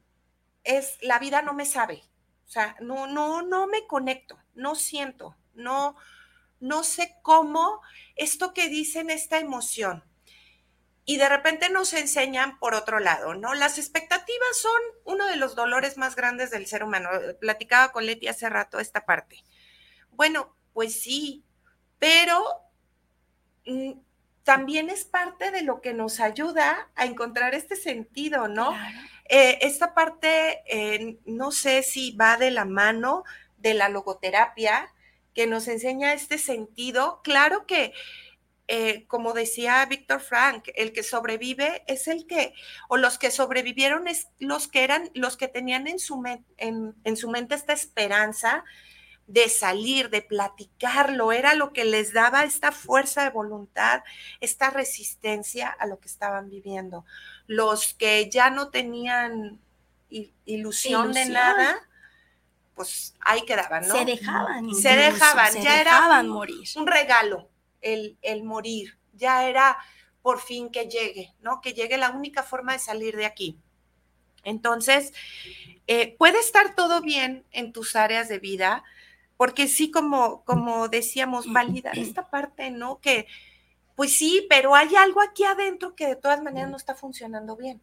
es 0.64 0.98
la 1.02 1.18
vida 1.18 1.42
no 1.42 1.54
me 1.54 1.66
sabe. 1.66 2.04
O 2.46 2.50
sea, 2.50 2.76
no, 2.80 3.08
no, 3.08 3.42
no 3.42 3.66
me 3.66 3.86
conecto, 3.88 4.38
no 4.54 4.76
siento, 4.76 5.36
no, 5.54 5.96
no 6.60 6.84
sé 6.84 7.16
cómo 7.22 7.80
esto 8.16 8.54
que 8.54 8.68
dicen 8.68 9.10
esta 9.10 9.38
emoción 9.40 10.04
y 11.04 11.18
de 11.18 11.28
repente 11.28 11.68
nos 11.68 11.92
enseñan 11.92 12.58
por 12.58 12.75
otro 12.75 12.99
lado, 12.99 13.34
¿no? 13.34 13.54
Las 13.54 13.78
expectativas 13.78 14.56
son 14.56 14.80
uno 15.04 15.26
de 15.26 15.37
los 15.37 15.54
dolores 15.54 15.99
más 15.99 16.16
grandes 16.16 16.50
del 16.50 16.66
ser 16.66 16.82
humano. 16.82 17.11
Platicaba 17.40 17.92
con 17.92 18.06
Leti 18.06 18.28
hace 18.28 18.49
rato 18.49 18.80
esta 18.80 19.04
parte. 19.04 19.44
Bueno, 20.11 20.56
pues 20.73 21.00
sí, 21.02 21.44
pero 21.99 22.42
mm, 23.66 23.92
también 24.44 24.88
es 24.88 25.04
parte 25.04 25.50
de 25.50 25.62
lo 25.62 25.82
que 25.82 25.92
nos 25.92 26.20
ayuda 26.20 26.90
a 26.94 27.04
encontrar 27.04 27.54
este 27.54 27.76
sentido, 27.76 28.49
¿no? 28.49 28.75
Eh, 29.26 29.58
esta 29.62 29.94
parte, 29.94 30.62
eh, 30.66 31.18
no 31.26 31.50
sé 31.50 31.82
si 31.82 32.12
va 32.12 32.37
de 32.37 32.50
la 32.50 32.64
mano 32.64 33.25
de 33.58 33.75
la 33.75 33.88
logoterapia, 33.88 34.92
que 35.34 35.46
nos 35.46 35.68
enseña 35.68 36.12
este 36.12 36.38
sentido. 36.38 37.20
Claro 37.25 37.66
que 37.66 37.92
eh, 38.66 39.04
como 39.09 39.35
decía 39.35 39.85
Víctor 39.85 40.21
Frank, 40.21 40.68
el 40.75 40.92
que 40.92 41.02
sobrevive 41.02 41.85
es 41.87 42.09
el 42.09 42.26
que, 42.26 42.54
o 42.88 42.97
los 42.97 43.18
que 43.18 43.30
sobrevivieron 43.30 44.09
es 44.09 44.28
los 44.38 44.68
que 44.68 44.85
eran, 44.85 45.11
los 45.12 45.37
que 45.37 45.49
tenían 45.49 45.87
en 45.87 45.99
su, 45.99 46.23
en, 46.56 47.16
su 47.16 47.30
mente 47.30 47.54
esta 47.54 47.75
esperanza 47.75 48.64
de 49.26 49.50
salir, 49.50 50.09
de 50.09 50.23
platicarlo, 50.23 51.33
era 51.33 51.52
lo 51.52 51.75
que 51.75 51.85
les 51.85 52.14
daba 52.14 52.44
esta 52.44 52.73
fuerza 52.73 53.25
de 53.25 53.30
voluntad, 53.30 54.02
esta 54.40 54.71
resistencia 54.71 55.68
a 55.68 55.87
lo 55.87 55.99
que 55.99 56.09
estaban 56.09 56.49
viviendo. 56.49 57.04
Los 57.47 57.92
que 57.92 58.30
ya 58.30 58.49
no 58.49 58.71
tenían 58.71 59.61
ilusión, 60.47 61.12
de 61.12 61.26
nada, 61.26 61.87
pues 62.75 63.14
ahí 63.21 63.42
quedaban, 63.42 63.87
¿no? 63.88 63.94
Se 63.94 64.04
dejaban. 64.06 64.75
Se 64.75 64.97
dejaban, 64.97 65.54
ya 65.62 65.80
era 65.83 66.23
morir. 66.23 66.66
un 66.76 66.87
regalo 66.87 67.50
el, 67.84 68.42
morir, 68.42 68.98
ya 69.12 69.48
era 69.48 69.78
por 70.22 70.40
fin 70.40 70.70
que 70.70 70.86
llegue, 70.86 71.34
¿no? 71.40 71.60
Que 71.60 71.74
llegue 71.74 71.98
la 71.98 72.10
única 72.10 72.42
forma 72.42 72.72
de 72.72 72.78
salir 72.78 73.16
de 73.16 73.26
aquí. 73.26 73.58
Entonces, 74.42 75.12
eh, 75.86 76.16
puede 76.18 76.38
estar 76.38 76.74
todo 76.74 77.00
bien 77.00 77.44
en 77.50 77.72
tus 77.72 77.94
áreas 77.96 78.28
de 78.28 78.38
vida, 78.38 78.84
porque 79.36 79.68
sí, 79.68 79.90
como, 79.90 80.44
como 80.44 80.88
decíamos, 80.88 81.52
validar 81.52 81.98
esta 81.98 82.30
parte, 82.30 82.70
¿no? 82.70 83.00
Que, 83.00 83.26
pues 83.94 84.16
sí, 84.16 84.46
pero 84.48 84.74
hay 84.74 84.94
algo 84.96 85.20
aquí 85.20 85.44
adentro 85.44 85.94
que 85.94 86.06
de 86.06 86.16
todas 86.16 86.42
maneras 86.42 86.70
no 86.70 86.76
está 86.76 86.94
funcionando 86.94 87.56
bien. 87.56 87.80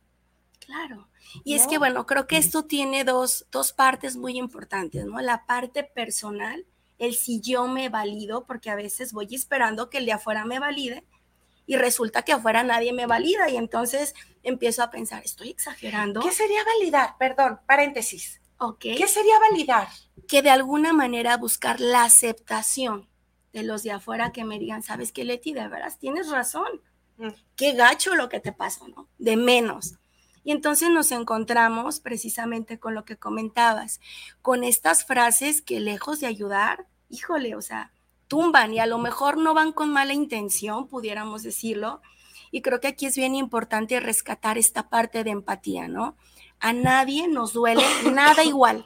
Claro. 0.59 1.07
Y 1.43 1.55
es 1.55 1.67
que, 1.67 1.77
bueno, 1.77 2.05
creo 2.05 2.27
que 2.27 2.37
esto 2.37 2.65
tiene 2.65 3.03
dos, 3.03 3.45
dos 3.51 3.73
partes 3.73 4.15
muy 4.15 4.37
importantes, 4.37 5.05
¿no? 5.05 5.19
La 5.21 5.45
parte 5.45 5.83
personal 5.83 6.65
el 7.01 7.15
si 7.15 7.41
yo 7.41 7.67
me 7.67 7.89
valido, 7.89 8.45
porque 8.45 8.69
a 8.69 8.75
veces 8.75 9.11
voy 9.11 9.27
esperando 9.31 9.89
que 9.89 9.97
el 9.97 10.05
de 10.05 10.11
afuera 10.11 10.45
me 10.45 10.59
valide 10.59 11.03
y 11.65 11.75
resulta 11.75 12.21
que 12.21 12.31
afuera 12.31 12.61
nadie 12.61 12.93
me 12.93 13.07
valida 13.07 13.49
y 13.49 13.57
entonces 13.57 14.13
empiezo 14.43 14.83
a 14.83 14.91
pensar, 14.91 15.23
estoy 15.25 15.49
exagerando. 15.49 16.21
¿Qué 16.21 16.31
sería 16.31 16.63
validar? 16.63 17.15
Perdón, 17.17 17.59
paréntesis. 17.65 18.39
Ok. 18.59 18.81
¿Qué 18.81 19.07
sería 19.07 19.39
validar? 19.39 19.87
Que 20.27 20.43
de 20.43 20.51
alguna 20.51 20.93
manera 20.93 21.37
buscar 21.37 21.79
la 21.79 22.03
aceptación 22.03 23.09
de 23.51 23.63
los 23.63 23.81
de 23.81 23.93
afuera 23.93 24.31
que 24.31 24.45
me 24.45 24.59
digan, 24.59 24.83
¿sabes 24.83 25.11
qué, 25.11 25.23
Leti? 25.23 25.53
De 25.53 25.67
veras, 25.67 25.97
tienes 25.97 26.29
razón. 26.29 26.81
Mm. 27.17 27.29
Qué 27.55 27.73
gacho 27.73 28.13
lo 28.13 28.29
que 28.29 28.39
te 28.39 28.53
pasa, 28.53 28.87
¿no? 28.95 29.09
De 29.17 29.37
menos. 29.37 29.95
Y 30.43 30.51
entonces 30.51 30.91
nos 30.91 31.11
encontramos 31.11 31.99
precisamente 31.99 32.79
con 32.79 32.93
lo 32.93 33.05
que 33.05 33.17
comentabas, 33.17 33.99
con 34.43 34.63
estas 34.63 35.03
frases 35.03 35.63
que 35.63 35.79
lejos 35.79 36.19
de 36.19 36.27
ayudar, 36.27 36.87
híjole, 37.11 37.55
o 37.55 37.61
sea, 37.61 37.91
tumban 38.27 38.73
y 38.73 38.79
a 38.79 38.85
lo 38.85 38.97
mejor 38.97 39.37
no 39.37 39.53
van 39.53 39.73
con 39.73 39.91
mala 39.91 40.13
intención, 40.13 40.87
pudiéramos 40.87 41.43
decirlo. 41.43 42.01
Y 42.49 42.61
creo 42.61 42.79
que 42.79 42.87
aquí 42.87 43.05
es 43.05 43.15
bien 43.15 43.35
importante 43.35 43.99
rescatar 43.99 44.57
esta 44.57 44.89
parte 44.89 45.23
de 45.23 45.31
empatía, 45.31 45.87
¿no? 45.87 46.15
A 46.59 46.73
nadie 46.73 47.27
nos 47.27 47.53
duele 47.53 47.83
nada 48.11 48.43
igual. 48.43 48.85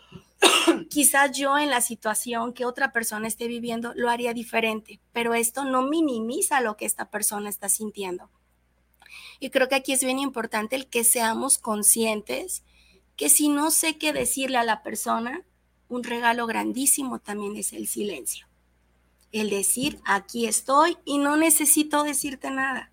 Quizás 0.90 1.32
yo 1.38 1.58
en 1.58 1.70
la 1.70 1.82
situación 1.82 2.54
que 2.54 2.66
otra 2.66 2.92
persona 2.92 3.28
esté 3.28 3.48
viviendo 3.48 3.94
lo 3.96 4.10
haría 4.10 4.34
diferente, 4.34 5.00
pero 5.14 5.34
esto 5.34 5.64
no 5.64 5.84
minimiza 5.84 6.62
lo 6.62 6.78
que 6.78 6.86
esta 6.86 7.10
persona 7.10 7.50
está 7.50 7.70
sintiendo. 7.70 8.30
Y 9.40 9.50
creo 9.50 9.68
que 9.68 9.76
aquí 9.76 9.94
es 9.94 10.04
bien 10.04 10.20
importante 10.20 10.76
el 10.76 10.88
que 10.88 11.04
seamos 11.04 11.58
conscientes 11.58 12.64
que 13.16 13.30
si 13.30 13.50
no 13.50 13.72
sé 13.72 13.98
qué 13.98 14.14
decirle 14.14 14.58
a 14.58 14.64
la 14.64 14.84
persona, 14.84 15.44
un 15.90 16.04
regalo 16.04 16.48
grandísimo 16.48 17.20
también 17.20 17.56
es 17.56 17.74
el 17.74 17.88
silencio. 17.88 18.48
El 19.32 19.50
decir, 19.50 20.00
aquí 20.06 20.48
estoy 20.48 20.98
y 21.06 21.18
no 21.18 21.36
necesito 21.36 22.04
decirte 22.04 22.52
nada. 22.52 22.92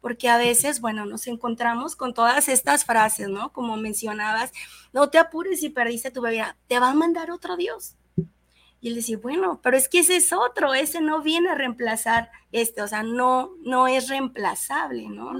Porque 0.00 0.28
a 0.28 0.36
veces, 0.36 0.80
bueno, 0.80 1.06
nos 1.06 1.26
encontramos 1.26 1.94
con 1.94 2.12
todas 2.12 2.48
estas 2.48 2.84
frases, 2.84 3.28
¿no? 3.28 3.52
Como 3.52 3.76
mencionabas, 3.76 4.52
no 4.92 5.10
te 5.10 5.18
apures 5.18 5.60
si 5.60 5.68
perdiste 5.68 6.10
tu 6.10 6.20
bebida, 6.20 6.56
te 6.66 6.80
va 6.80 6.90
a 6.90 6.94
mandar 6.94 7.30
otro 7.30 7.56
Dios. 7.56 7.94
Y 8.80 8.88
él 8.88 8.96
decir, 8.96 9.18
bueno, 9.18 9.60
pero 9.62 9.76
es 9.76 9.88
que 9.88 10.00
ese 10.00 10.16
es 10.16 10.32
otro, 10.32 10.74
ese 10.74 11.00
no 11.00 11.22
viene 11.22 11.50
a 11.50 11.54
reemplazar 11.54 12.30
este, 12.50 12.82
o 12.82 12.88
sea, 12.88 13.02
no, 13.02 13.52
no 13.64 13.86
es 13.86 14.08
reemplazable, 14.08 15.08
¿no? 15.08 15.32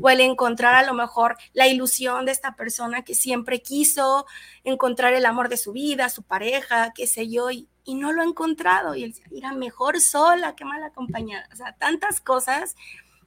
O 0.00 0.10
el 0.10 0.20
encontrar 0.20 0.74
a 0.74 0.86
lo 0.86 0.94
mejor 0.94 1.36
la 1.52 1.66
ilusión 1.68 2.26
de 2.26 2.32
esta 2.32 2.54
persona 2.54 3.02
que 3.02 3.14
siempre 3.14 3.62
quiso 3.62 4.26
encontrar 4.64 5.14
el 5.14 5.24
amor 5.24 5.48
de 5.48 5.56
su 5.56 5.72
vida, 5.72 6.08
su 6.08 6.22
pareja, 6.22 6.92
qué 6.94 7.06
sé 7.06 7.28
yo, 7.28 7.50
y, 7.50 7.68
y 7.84 7.94
no 7.94 8.12
lo 8.12 8.22
ha 8.22 8.24
encontrado. 8.24 8.94
Y 8.94 9.04
él 9.04 9.14
mira, 9.30 9.52
mejor 9.52 10.00
sola 10.00 10.54
que 10.54 10.64
mal 10.64 10.82
acompañada. 10.82 11.48
O 11.52 11.56
sea, 11.56 11.72
tantas 11.72 12.20
cosas 12.20 12.76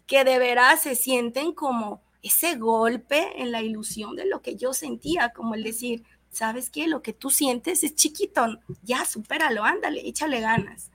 que 0.05 0.23
de 0.23 0.39
veras 0.39 0.81
se 0.81 0.95
sienten 0.95 1.53
como 1.53 2.01
ese 2.21 2.55
golpe 2.55 3.41
en 3.41 3.51
la 3.51 3.61
ilusión 3.61 4.15
de 4.15 4.25
lo 4.25 4.41
que 4.41 4.55
yo 4.55 4.73
sentía, 4.73 5.29
como 5.29 5.55
el 5.55 5.63
decir, 5.63 6.03
¿sabes 6.31 6.69
qué? 6.69 6.87
Lo 6.87 7.01
que 7.01 7.13
tú 7.13 7.29
sientes 7.29 7.83
es 7.83 7.95
chiquito, 7.95 8.59
ya 8.83 9.05
supéralo, 9.05 9.63
ándale, 9.63 10.07
échale 10.07 10.41
ganas. 10.41 10.89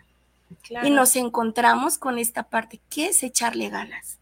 Y 0.83 0.90
nos 0.90 1.16
encontramos 1.16 1.99
con 1.99 2.19
esta 2.19 2.45
parte, 2.45 2.81
¿qué 2.88 3.07
es 3.07 3.23
echarle 3.23 3.69
ganas? 3.69 4.19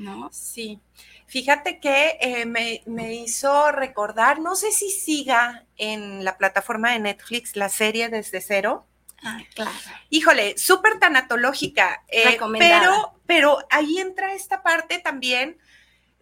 ¿No? 0.00 0.30
Sí. 0.32 0.80
Fíjate 1.26 1.78
que 1.78 2.16
eh, 2.20 2.46
me, 2.46 2.82
me, 2.86 3.14
hizo 3.14 3.70
recordar, 3.70 4.40
no 4.40 4.56
sé 4.56 4.72
si 4.72 4.90
siga 4.90 5.66
en 5.76 6.24
la 6.24 6.38
plataforma 6.38 6.92
de 6.92 7.00
Netflix 7.00 7.54
la 7.54 7.68
serie 7.68 8.08
Desde 8.08 8.40
Cero. 8.40 8.86
Ah, 9.22 9.38
claro. 9.54 9.70
Híjole, 10.08 10.56
súper 10.56 10.98
tanatológica. 10.98 12.02
Eh, 12.08 12.38
pero, 12.58 13.20
pero 13.26 13.58
ahí 13.70 13.98
entra 13.98 14.32
esta 14.32 14.62
parte 14.62 14.98
también 14.98 15.58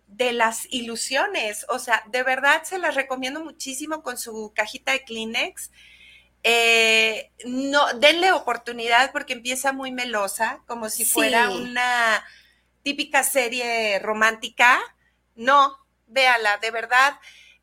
de 0.08 0.32
las 0.32 0.66
ilusiones. 0.70 1.64
O 1.68 1.78
sea, 1.78 2.02
de 2.08 2.25
verdad 2.25 2.64
se 2.64 2.78
las 2.78 2.97
recomiendo 2.97 3.44
muchísimo 3.44 4.02
con 4.02 4.18
su 4.18 4.52
cajita 4.54 4.92
de 4.92 5.04
Kleenex. 5.04 5.70
Eh, 6.42 7.30
no, 7.47 7.87
denle 7.94 8.32
oportunidad 8.32 9.12
porque 9.12 9.35
empieza 9.35 9.73
muy 9.73 9.92
melosa, 9.92 10.62
como 10.66 10.88
si 10.88 11.04
fuera 11.04 11.50
una 11.50 12.25
típica 12.82 13.23
serie 13.23 13.99
romántica. 13.99 14.78
No, 15.35 15.76
véala, 16.06 16.58
de 16.58 16.70
verdad. 16.70 17.18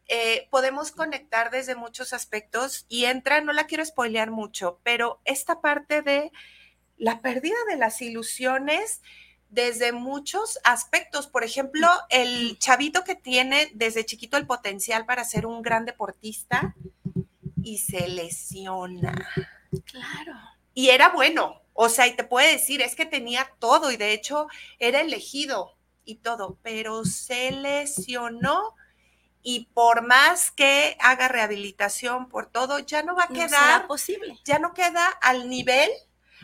Eh, 0.07 0.48
podemos 0.51 0.91
conectar 0.91 1.50
desde 1.50 1.75
muchos 1.75 2.13
aspectos 2.13 2.86
y 2.89 3.05
entra, 3.05 3.41
no 3.41 3.53
la 3.53 3.65
quiero 3.65 3.84
spoilear 3.84 4.29
mucho, 4.29 4.79
pero 4.84 5.19
esta 5.25 5.62
parte 5.62 6.03
de 6.03 6.31
la 6.98 7.22
pérdida 7.22 7.57
de 7.67 7.77
las 7.77 8.01
ilusiones 8.01 9.01
desde 9.50 9.91
muchos 9.91 10.60
aspectos. 10.63 11.27
Por 11.27 11.43
ejemplo, 11.43 11.88
el 12.10 12.60
chavito 12.60 13.03
que 13.03 13.15
tiene 13.15 13.72
desde 13.74 14.05
chiquito 14.05 14.38
el 14.38 14.45
potencial 14.45 15.05
para 15.05 15.24
ser 15.24 15.45
un 15.45 15.62
gran 15.62 15.86
deportista 15.86 16.75
y 17.63 17.79
se 17.79 18.07
lesiona. 18.07 19.13
Claro. 19.86 20.34
Y 20.74 20.89
era 20.89 21.10
bueno, 21.10 21.62
o 21.75 21.89
sea, 21.89 22.08
y 22.08 22.15
te 22.15 22.24
puede 22.24 22.53
decir, 22.53 22.82
es 22.82 22.96
que 22.96 23.05
tenía 23.05 23.51
todo 23.60 23.91
y 23.91 23.98
de 23.98 24.13
hecho 24.13 24.48
era 24.79 25.01
elegido 25.01 25.77
y 26.03 26.15
todo, 26.15 26.58
pero 26.63 27.05
se 27.05 27.51
lesionó 27.51 28.74
y 29.44 29.70
por 29.75 30.01
más 30.01 30.50
que 30.50 30.98
haga 31.00 31.27
rehabilitación 31.27 32.29
por 32.29 32.48
todo, 32.48 32.79
ya 32.79 33.03
no 33.03 33.15
va 33.15 33.25
a 33.25 33.27
quedar 33.27 33.86
posible. 33.86 34.39
Ya 34.44 34.58
no 34.58 34.74
queda 34.74 35.05
al 35.22 35.50
nivel 35.50 35.91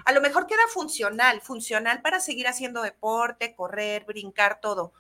a 0.06 0.12
lo 0.12 0.22
mejor 0.22 0.48
queda 0.48 0.68
funcional, 0.70 1.42
funcional 1.42 2.02
para 2.02 2.20
seguir 2.20 2.48
haciendo 2.48 2.82
deporte, 2.82 3.56
correr, 3.56 4.05
brincar, 4.05 4.60
todo. 4.62 4.94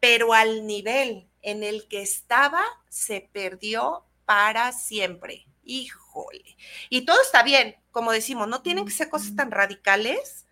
Pero 0.00 0.32
al 0.32 0.66
nivel 0.66 1.28
en 1.42 1.64
el 1.64 1.88
que 1.88 2.02
estaba, 2.02 2.64
se 2.88 3.28
perdió 3.32 4.04
para 4.24 4.72
siempre. 4.72 5.46
Híjole. 5.64 6.56
Y 6.88 7.04
todo 7.04 7.20
está 7.20 7.42
bien, 7.42 7.76
como 7.98 8.12
decimos, 8.12 8.46
no 8.46 8.62
tienen 8.62 8.84
que 8.84 8.92
ser 8.92 9.08
cosas 9.08 9.34
tan 9.34 9.50
radicales 9.50 10.46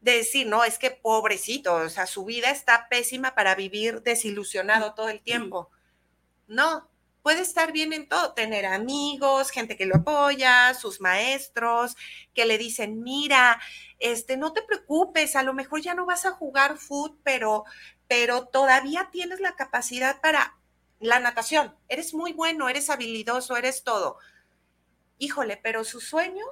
de 0.00 0.12
decir, 0.12 0.46
no, 0.46 0.62
es 0.62 0.78
que 0.78 0.92
pobrecito, 0.92 1.74
o 1.74 1.88
sea, 1.88 2.06
su 2.06 2.24
vida 2.24 2.52
está 2.52 2.88
pésima 2.88 3.34
para 3.34 3.56
vivir 3.56 4.00
desilusionado 4.02 4.94
todo 4.94 5.08
el 5.08 5.20
tiempo. 5.20 5.72
No, 6.46 6.88
puede 7.20 7.40
estar 7.40 7.72
bien 7.72 7.92
en 7.92 8.08
todo, 8.08 8.32
tener 8.32 8.64
amigos, 8.64 9.50
gente 9.50 9.76
que 9.76 9.86
lo 9.86 9.96
apoya, 9.96 10.72
sus 10.74 11.00
maestros, 11.00 11.96
que 12.32 12.46
le 12.46 12.58
dicen, 12.58 13.02
mira, 13.02 13.60
este, 13.98 14.36
no 14.36 14.52
te 14.52 14.62
preocupes, 14.62 15.34
a 15.34 15.42
lo 15.42 15.54
mejor 15.54 15.80
ya 15.80 15.94
no 15.94 16.06
vas 16.06 16.26
a 16.26 16.30
jugar 16.30 16.78
fútbol, 16.78 17.18
pero, 17.24 17.64
pero 18.06 18.46
todavía 18.46 19.08
tienes 19.10 19.40
la 19.40 19.56
capacidad 19.56 20.20
para 20.20 20.60
la 21.00 21.18
natación. 21.18 21.76
Eres 21.88 22.14
muy 22.14 22.34
bueno, 22.34 22.68
eres 22.68 22.88
habilidoso, 22.88 23.56
eres 23.56 23.82
todo. 23.82 24.18
Híjole, 25.18 25.56
pero 25.60 25.82
su 25.82 26.00
sueño, 26.00 26.44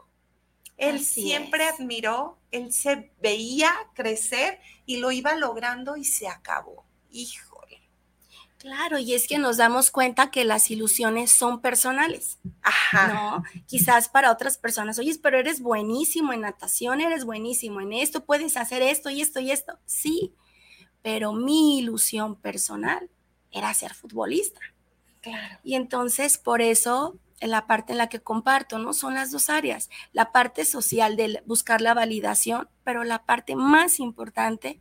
él 0.77 1.01
siempre 1.01 1.65
admiró, 1.65 2.39
él 2.51 2.73
se 2.73 3.13
veía 3.21 3.73
crecer 3.95 4.61
y 4.85 4.99
lo 4.99 5.11
iba 5.11 5.35
logrando 5.35 5.97
y 5.97 6.05
se 6.05 6.29
acabó. 6.29 6.85
Hijo 7.11 7.57
Claro, 8.59 8.99
y 8.99 9.15
es 9.15 9.29
que 9.29 9.39
nos 9.39 9.59
damos 9.59 9.93
cuenta 9.93 10.33
que 10.33 10.45
las 10.45 10.73
ilusiones 10.73 11.31
son 11.31 11.61
personales. 11.61 12.41
Ajá. 12.63 13.13
¿No? 13.15 13.45
Quizás 13.67 14.09
para 14.09 14.33
otras 14.33 14.59
personas, 14.59 14.99
oye, 14.99 15.17
pero 15.23 15.39
eres 15.39 15.61
buenísimo 15.61 16.33
en 16.33 16.41
natación, 16.41 17.01
eres 17.01 17.25
buenísimo 17.25 17.81
en 17.81 17.93
esto, 17.93 18.25
puedes 18.25 18.57
hacer 18.57 18.83
esto 18.83 19.09
y 19.09 19.21
esto 19.21 19.39
y 19.39 19.53
esto. 19.53 19.79
Sí, 19.85 20.35
pero 21.01 21.33
mi 21.33 21.79
ilusión 21.79 22.35
personal 22.35 23.09
era 23.53 23.73
ser 23.73 23.95
futbolista. 23.95 24.61
Claro. 25.21 25.59
Y 25.63 25.77
entonces, 25.77 26.37
por 26.37 26.61
eso, 26.61 27.17
en 27.41 27.51
la 27.51 27.67
parte 27.67 27.93
en 27.93 27.99
la 27.99 28.09
que 28.09 28.21
comparto, 28.21 28.79
¿no? 28.79 28.93
Son 28.93 29.15
las 29.15 29.31
dos 29.31 29.51
áreas. 29.51 29.91
La 30.13 30.33
parte 30.33 30.65
social 30.65 31.17
de 31.17 31.43
buscar 31.47 31.81
la 31.81 31.95
validación, 31.95 32.69
pero 32.85 33.05
la 33.05 33.25
parte 33.25 33.57
más 33.57 34.01
importante 34.01 34.81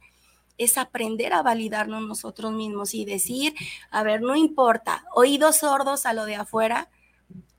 es 0.57 0.77
aprender 0.77 1.33
a 1.33 1.41
validarnos 1.41 2.01
nosotros 2.03 2.53
mismos 2.53 2.93
y 2.93 3.03
decir, 3.03 3.53
a 3.91 4.03
ver, 4.03 4.21
no 4.21 4.35
importa, 4.35 5.03
oídos 5.13 5.57
sordos 5.57 6.05
a 6.05 6.13
lo 6.13 6.25
de 6.25 6.35
afuera, 6.35 6.89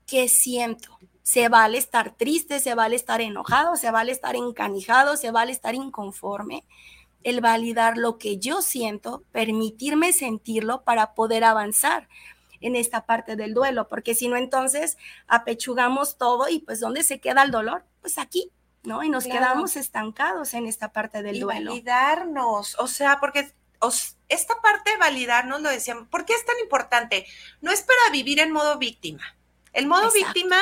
¿qué 0.07 0.27
siento? 0.27 0.97
Se 1.21 1.49
vale 1.49 1.77
estar 1.77 2.15
triste, 2.15 2.59
se 2.59 2.73
vale 2.73 2.95
estar 2.95 3.21
enojado, 3.21 3.75
se 3.75 3.91
vale 3.91 4.11
estar 4.11 4.35
encanijado, 4.35 5.17
se 5.17 5.29
vale 5.29 5.51
estar 5.51 5.75
inconforme. 5.75 6.63
El 7.23 7.41
validar 7.41 7.97
lo 7.97 8.17
que 8.17 8.37
yo 8.37 8.61
siento, 8.61 9.23
permitirme 9.31 10.13
sentirlo 10.13 10.83
para 10.83 11.13
poder 11.13 11.43
avanzar 11.43 12.07
en 12.61 12.75
esta 12.75 13.05
parte 13.05 13.35
del 13.35 13.53
duelo, 13.53 13.87
porque 13.87 14.15
si 14.15 14.27
no, 14.27 14.37
entonces 14.37 14.97
apechugamos 15.27 16.17
todo 16.17 16.49
y 16.49 16.59
pues 16.59 16.79
¿dónde 16.79 17.03
se 17.03 17.19
queda 17.19 17.43
el 17.43 17.51
dolor? 17.51 17.85
Pues 18.01 18.17
aquí, 18.17 18.51
¿no? 18.83 19.03
Y 19.03 19.09
nos 19.09 19.25
quedamos 19.25 19.75
estancados 19.75 20.53
en 20.53 20.67
esta 20.67 20.91
parte 20.91 21.23
del 21.23 21.37
y 21.37 21.39
duelo. 21.41 21.71
Validarnos, 21.71 22.75
o 22.79 22.87
sea, 22.87 23.19
porque 23.19 23.51
esta 24.29 24.55
parte 24.61 24.91
de 24.91 24.97
validarnos 24.97 25.61
lo 25.61 25.69
decíamos, 25.69 26.07
¿por 26.07 26.25
qué 26.25 26.33
es 26.33 26.45
tan 26.45 26.59
importante? 26.59 27.25
No 27.61 27.71
es 27.71 27.81
para 27.81 28.11
vivir 28.11 28.39
en 28.39 28.51
modo 28.51 28.77
víctima. 28.77 29.37
El 29.73 29.87
modo 29.87 30.11
víctima 30.11 30.59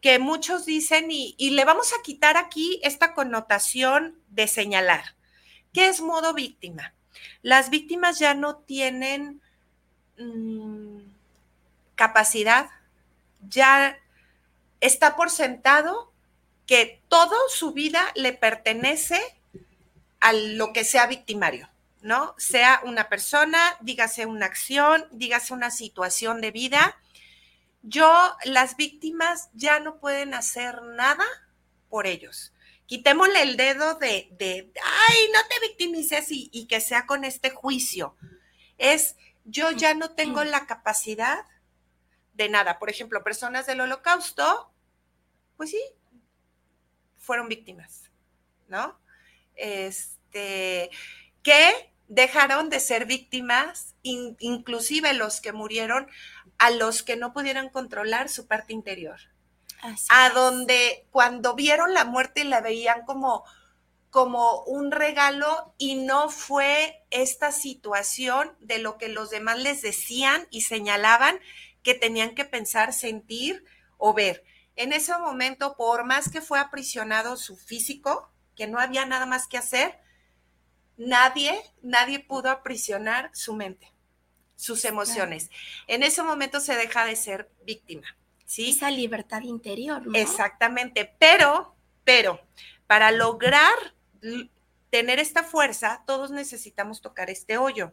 que 0.00 0.18
muchos 0.18 0.64
dicen 0.66 1.10
y, 1.10 1.34
le 1.50 1.64
vamos 1.64 1.92
a 1.92 2.02
quitar 2.02 2.36
aquí 2.36 2.80
esta 2.82 3.14
connotación 3.14 4.18
de 4.28 4.46
señalar. 4.46 5.16
¿Qué 5.72 5.88
es 5.88 6.00
modo 6.00 6.34
víctima? 6.34 6.94
Las 7.42 7.70
víctimas 7.70 8.18
ya 8.18 8.34
no 8.34 8.56
tienen 8.56 9.42
mm, 10.18 10.98
capacidad, 11.94 12.70
ya 13.48 13.98
está 14.80 15.16
por 15.16 15.30
sentado 15.30 16.12
que 16.66 17.02
todo 17.08 17.36
su 17.48 17.72
vida 17.72 18.10
le 18.14 18.32
pertenece 18.32 19.20
a 20.20 20.32
lo 20.32 20.72
que 20.72 20.84
sea 20.84 21.06
victimario, 21.06 21.68
¿no? 22.00 22.34
Sea 22.38 22.80
una 22.84 23.08
persona, 23.08 23.76
dígase 23.80 24.26
una 24.26 24.46
acción, 24.46 25.06
dígase 25.10 25.52
una 25.52 25.70
situación 25.70 26.40
de 26.40 26.50
vida. 26.50 26.98
Yo, 27.82 28.34
las 28.44 28.76
víctimas 28.76 29.50
ya 29.52 29.80
no 29.80 29.98
pueden 29.98 30.32
hacer 30.32 30.82
nada 30.82 31.24
por 31.90 32.06
ellos. 32.06 32.52
Quitémosle 32.86 33.42
el 33.42 33.56
dedo 33.56 33.94
de, 33.94 34.28
de 34.38 34.72
ay, 34.82 35.16
no 35.32 35.40
te 35.48 35.66
victimices 35.66 36.26
y 36.30 36.66
que 36.66 36.80
sea 36.80 37.06
con 37.06 37.24
este 37.24 37.50
juicio. 37.50 38.16
Es, 38.78 39.16
yo 39.44 39.70
ya 39.70 39.94
no 39.94 40.10
tengo 40.10 40.42
la 40.44 40.66
capacidad 40.66 41.44
de 42.34 42.48
nada. 42.48 42.78
Por 42.78 42.90
ejemplo, 42.90 43.22
personas 43.22 43.66
del 43.66 43.80
holocausto, 43.80 44.72
pues 45.56 45.70
sí, 45.70 45.82
fueron 47.18 47.48
víctimas, 47.48 48.10
¿no? 48.68 48.98
Este, 49.54 50.90
que 51.42 51.94
dejaron 52.08 52.70
de 52.70 52.80
ser 52.80 53.06
víctimas, 53.06 53.94
inclusive 54.02 55.12
los 55.14 55.40
que 55.40 55.52
murieron, 55.52 56.08
a 56.58 56.70
los 56.70 57.02
que 57.02 57.16
no 57.16 57.32
pudieron 57.32 57.68
controlar 57.68 58.28
su 58.28 58.46
parte 58.46 58.72
interior. 58.72 59.20
a 60.08 60.30
donde 60.30 61.06
cuando 61.10 61.54
vieron 61.54 61.92
la 61.92 62.06
muerte 62.06 62.44
la 62.44 62.62
veían 62.62 63.04
como, 63.04 63.44
como 64.14 64.60
un 64.60 64.92
regalo 64.92 65.74
y 65.76 65.96
no 65.96 66.28
fue 66.28 67.04
esta 67.10 67.50
situación 67.50 68.56
de 68.60 68.78
lo 68.78 68.96
que 68.96 69.08
los 69.08 69.28
demás 69.28 69.58
les 69.58 69.82
decían 69.82 70.46
y 70.52 70.60
señalaban 70.60 71.40
que 71.82 71.94
tenían 71.94 72.36
que 72.36 72.44
pensar, 72.44 72.92
sentir 72.92 73.64
o 73.98 74.14
ver. 74.14 74.44
En 74.76 74.92
ese 74.92 75.18
momento, 75.18 75.74
por 75.76 76.04
más 76.04 76.30
que 76.30 76.40
fue 76.40 76.60
aprisionado 76.60 77.36
su 77.36 77.56
físico, 77.56 78.30
que 78.54 78.68
no 78.68 78.78
había 78.78 79.04
nada 79.04 79.26
más 79.26 79.48
que 79.48 79.58
hacer, 79.58 79.98
nadie, 80.96 81.60
nadie 81.82 82.20
pudo 82.20 82.50
aprisionar 82.50 83.32
su 83.34 83.52
mente, 83.52 83.92
sus 84.54 84.84
emociones. 84.84 85.50
En 85.88 86.04
ese 86.04 86.22
momento 86.22 86.60
se 86.60 86.76
deja 86.76 87.04
de 87.04 87.16
ser 87.16 87.50
víctima, 87.64 88.16
¿sí? 88.46 88.70
Esa 88.70 88.92
libertad 88.92 89.42
interior, 89.42 90.06
¿no? 90.06 90.16
Exactamente, 90.16 91.16
pero, 91.18 91.74
pero, 92.04 92.40
para 92.86 93.10
lograr 93.10 93.93
tener 94.90 95.18
esta 95.18 95.42
fuerza, 95.42 96.02
todos 96.06 96.30
necesitamos 96.30 97.00
tocar 97.00 97.30
este 97.30 97.58
hoyo. 97.58 97.92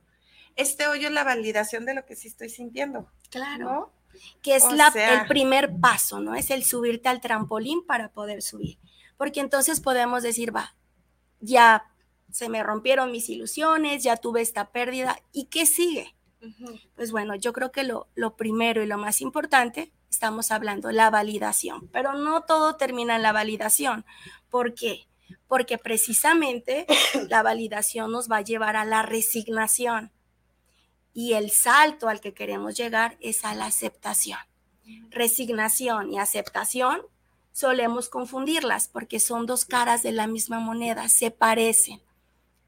Este 0.55 0.87
hoyo 0.87 1.07
es 1.07 1.13
la 1.13 1.23
validación 1.23 1.85
de 1.85 1.95
lo 1.95 2.05
que 2.05 2.15
sí 2.15 2.27
estoy 2.27 2.49
sintiendo. 2.49 3.09
Claro. 3.29 3.91
Que 4.41 4.55
es 4.55 4.71
la, 4.71 4.89
el 4.89 5.27
primer 5.27 5.79
paso, 5.79 6.19
¿no? 6.19 6.35
Es 6.35 6.51
el 6.51 6.63
subirte 6.63 7.09
al 7.09 7.21
trampolín 7.21 7.85
para 7.85 8.09
poder 8.09 8.41
subir. 8.41 8.77
Porque 9.17 9.39
entonces 9.39 9.79
podemos 9.79 10.21
decir, 10.21 10.55
va, 10.55 10.75
ya 11.39 11.91
se 12.31 12.49
me 12.49 12.63
rompieron 12.63 13.11
mis 13.11 13.29
ilusiones, 13.29 14.03
ya 14.03 14.17
tuve 14.17 14.41
esta 14.41 14.71
pérdida, 14.71 15.17
¿y 15.31 15.45
qué 15.45 15.65
sigue? 15.65 16.15
Pues 16.95 17.11
bueno, 17.11 17.35
yo 17.35 17.53
creo 17.53 17.71
que 17.71 17.83
lo, 17.83 18.07
lo, 18.15 18.35
primero 18.35 18.81
y 18.81 18.87
lo 18.87 18.97
más 18.97 19.21
importante, 19.21 19.91
estamos 20.09 20.51
hablando, 20.51 20.91
la 20.91 21.11
validación, 21.11 21.87
pero 21.89 22.13
no 22.13 22.43
todo 22.43 22.77
termina 22.77 23.15
en 23.15 23.21
la 23.21 23.31
validación. 23.31 24.05
¿Por 24.49 24.73
qué? 24.73 25.07
Porque 25.47 25.77
precisamente 25.77 26.85
la 27.29 27.43
validación 27.43 28.11
nos 28.11 28.29
va 28.29 28.37
a 28.37 28.41
llevar 28.41 28.75
a 28.75 28.85
la 28.85 29.01
resignación 29.03 30.11
y 31.13 31.33
el 31.33 31.51
salto 31.51 32.07
al 32.07 32.21
que 32.21 32.33
queremos 32.33 32.77
llegar 32.77 33.17
es 33.19 33.43
a 33.43 33.53
la 33.53 33.65
aceptación. 33.65 34.39
Resignación 35.09 36.11
y 36.11 36.19
aceptación 36.19 37.01
solemos 37.51 38.09
confundirlas 38.09 38.87
porque 38.87 39.19
son 39.19 39.45
dos 39.45 39.65
caras 39.65 40.03
de 40.03 40.13
la 40.13 40.27
misma 40.27 40.59
moneda, 40.59 41.09
se 41.09 41.31
parecen 41.31 42.01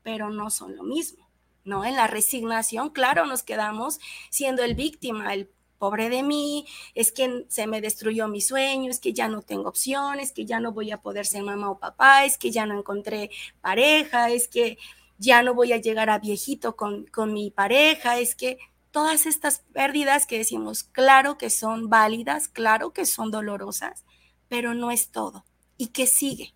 pero 0.04 0.30
no 0.30 0.50
son 0.50 0.76
lo 0.76 0.84
mismo, 0.84 1.28
¿no? 1.64 1.86
En 1.86 1.96
la 1.96 2.08
resignación, 2.08 2.90
claro, 2.90 3.26
nos 3.26 3.42
quedamos 3.42 4.00
siendo 4.30 4.64
el 4.64 4.76
víctima, 4.76 5.34
el 5.34 5.50
pobre 5.84 6.08
de 6.08 6.24
mí, 6.24 6.66
es 6.96 7.12
que 7.12 7.46
se 7.50 7.68
me 7.68 7.82
destruyó 7.82 8.30
mi 8.30 8.40
sueño, 8.40 8.90
es 8.90 9.02
que 9.02 9.12
ya 9.12 9.28
no 9.28 9.42
tengo 9.42 9.68
opciones, 9.68 10.32
que 10.32 10.46
ya 10.46 10.62
no 10.62 10.72
voy 10.72 10.92
a 10.92 11.02
poder 11.02 11.26
ser 11.26 11.44
mamá 11.44 11.70
o 11.70 11.78
papá, 11.78 12.24
es 12.24 12.38
que 12.38 12.52
ya 12.52 12.66
no 12.66 12.80
encontré 12.80 13.32
pareja, 13.60 14.30
es 14.30 14.48
que 14.48 14.78
ya 15.18 15.44
no 15.44 15.54
voy 15.54 15.74
a 15.74 15.82
llegar 15.82 16.10
a 16.10 16.20
viejito 16.20 16.78
con, 16.78 17.06
con 17.08 17.34
mi 17.34 17.52
pareja, 17.52 18.18
es 18.18 18.34
que 18.34 18.60
todas 18.92 19.26
estas 19.26 19.60
pérdidas 19.74 20.26
que 20.26 20.38
decimos, 20.38 20.84
claro 20.84 21.38
que 21.38 21.50
son 21.50 21.90
válidas, 21.90 22.48
claro 22.48 22.94
que 22.94 23.06
son 23.06 23.30
dolorosas, 23.30 24.06
pero 24.48 24.74
no 24.74 24.90
es 24.90 25.10
todo. 25.10 25.44
¿Y 25.76 25.88
qué 25.88 26.08
sigue? 26.08 26.54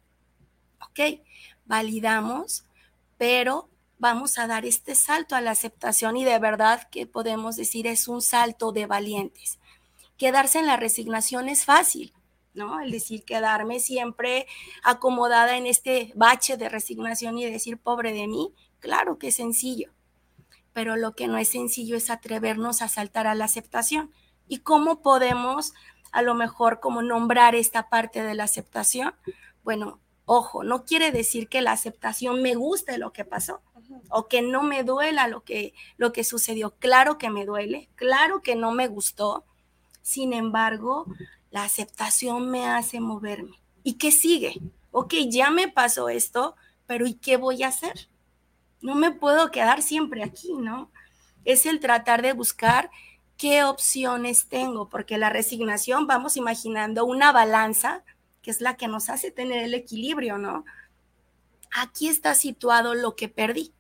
¿Ok? 0.79 1.19
Validamos 1.65 2.63
pero 3.17 3.69
vamos 3.99 4.37
a 4.37 4.47
dar 4.47 4.65
este 4.65 4.95
salto 4.95 5.35
a 5.35 5.41
la 5.41 5.51
aceptación 5.51 6.17
y 6.17 6.25
de 6.25 6.39
verdad 6.39 6.87
que 6.89 7.05
podemos 7.05 7.55
decir 7.55 7.87
es 7.87 8.07
un 8.07 8.21
salto 8.21 8.71
de 8.71 8.85
valientes. 8.85 9.59
Quedarse 10.17 10.59
en 10.59 10.67
la 10.67 10.77
resignación 10.77 11.49
es 11.49 11.65
fácil, 11.65 12.13
¿no? 12.53 12.79
El 12.79 12.91
decir 12.91 13.23
quedarme 13.23 13.79
siempre 13.79 14.47
acomodada 14.83 15.57
en 15.57 15.67
este 15.67 16.11
bache 16.15 16.57
de 16.57 16.69
resignación 16.69 17.37
y 17.37 17.45
decir 17.45 17.77
pobre 17.77 18.13
de 18.13 18.27
mí, 18.27 18.53
claro 18.79 19.17
que 19.17 19.29
es 19.29 19.35
sencillo, 19.35 19.91
pero 20.73 20.95
lo 20.95 21.13
que 21.13 21.27
no 21.27 21.37
es 21.37 21.49
sencillo 21.49 21.97
es 21.97 22.09
atrevernos 22.09 22.81
a 22.81 22.87
saltar 22.87 23.27
a 23.27 23.35
la 23.35 23.45
aceptación. 23.45 24.11
¿Y 24.47 24.59
cómo 24.59 25.01
podemos 25.01 25.73
a 26.11 26.21
lo 26.21 26.35
mejor 26.35 26.79
como 26.79 27.01
nombrar 27.01 27.55
esta 27.55 27.89
parte 27.89 28.23
de 28.23 28.33
la 28.33 28.45
aceptación? 28.45 29.13
Bueno, 29.63 29.99
Ojo, 30.29 30.65
no 30.65 30.83
quiere 30.83 31.11
decir 31.11 31.47
que 31.47 31.61
la 31.61 31.71
aceptación 31.71 32.41
me 32.41 32.53
guste 32.53 32.97
lo 32.97 33.13
que 33.13 33.23
pasó 33.23 33.61
o 34.09 34.27
que 34.27 34.41
no 34.41 34.61
me 34.61 34.83
duela 34.83 35.29
lo 35.29 35.45
que, 35.45 35.73
lo 35.95 36.11
que 36.11 36.25
sucedió. 36.25 36.71
Claro 36.79 37.17
que 37.17 37.29
me 37.29 37.45
duele, 37.45 37.87
claro 37.95 38.41
que 38.41 38.57
no 38.57 38.73
me 38.73 38.89
gustó. 38.89 39.45
Sin 40.01 40.33
embargo, 40.33 41.05
la 41.49 41.63
aceptación 41.63 42.51
me 42.51 42.67
hace 42.67 42.99
moverme. 42.99 43.61
¿Y 43.83 43.93
qué 43.93 44.11
sigue? 44.11 44.59
Ok, 44.91 45.13
ya 45.29 45.49
me 45.49 45.69
pasó 45.69 46.09
esto, 46.09 46.57
pero 46.87 47.07
¿y 47.07 47.13
qué 47.13 47.37
voy 47.37 47.63
a 47.63 47.69
hacer? 47.69 48.09
No 48.81 48.95
me 48.95 49.11
puedo 49.11 49.49
quedar 49.49 49.81
siempre 49.81 50.25
aquí, 50.25 50.51
¿no? 50.55 50.91
Es 51.45 51.65
el 51.65 51.79
tratar 51.79 52.21
de 52.21 52.33
buscar 52.33 52.91
qué 53.37 53.63
opciones 53.63 54.49
tengo, 54.49 54.89
porque 54.89 55.17
la 55.17 55.29
resignación, 55.29 56.05
vamos 56.05 56.35
imaginando 56.35 57.05
una 57.05 57.31
balanza 57.31 58.03
que 58.47 58.51
es 58.51 58.61
la 58.61 58.77
que 58.77 58.87
nos 58.87 59.09
hace 59.09 59.29
tener 59.29 59.61
el 59.61 59.73
equilibrio, 59.73 60.37
¿no? 60.37 60.63
Aquí 61.69 62.07
está 62.07 62.33
situado 62.33 62.93
lo 62.93 63.13
que 63.17 63.27
perdí 63.27 63.73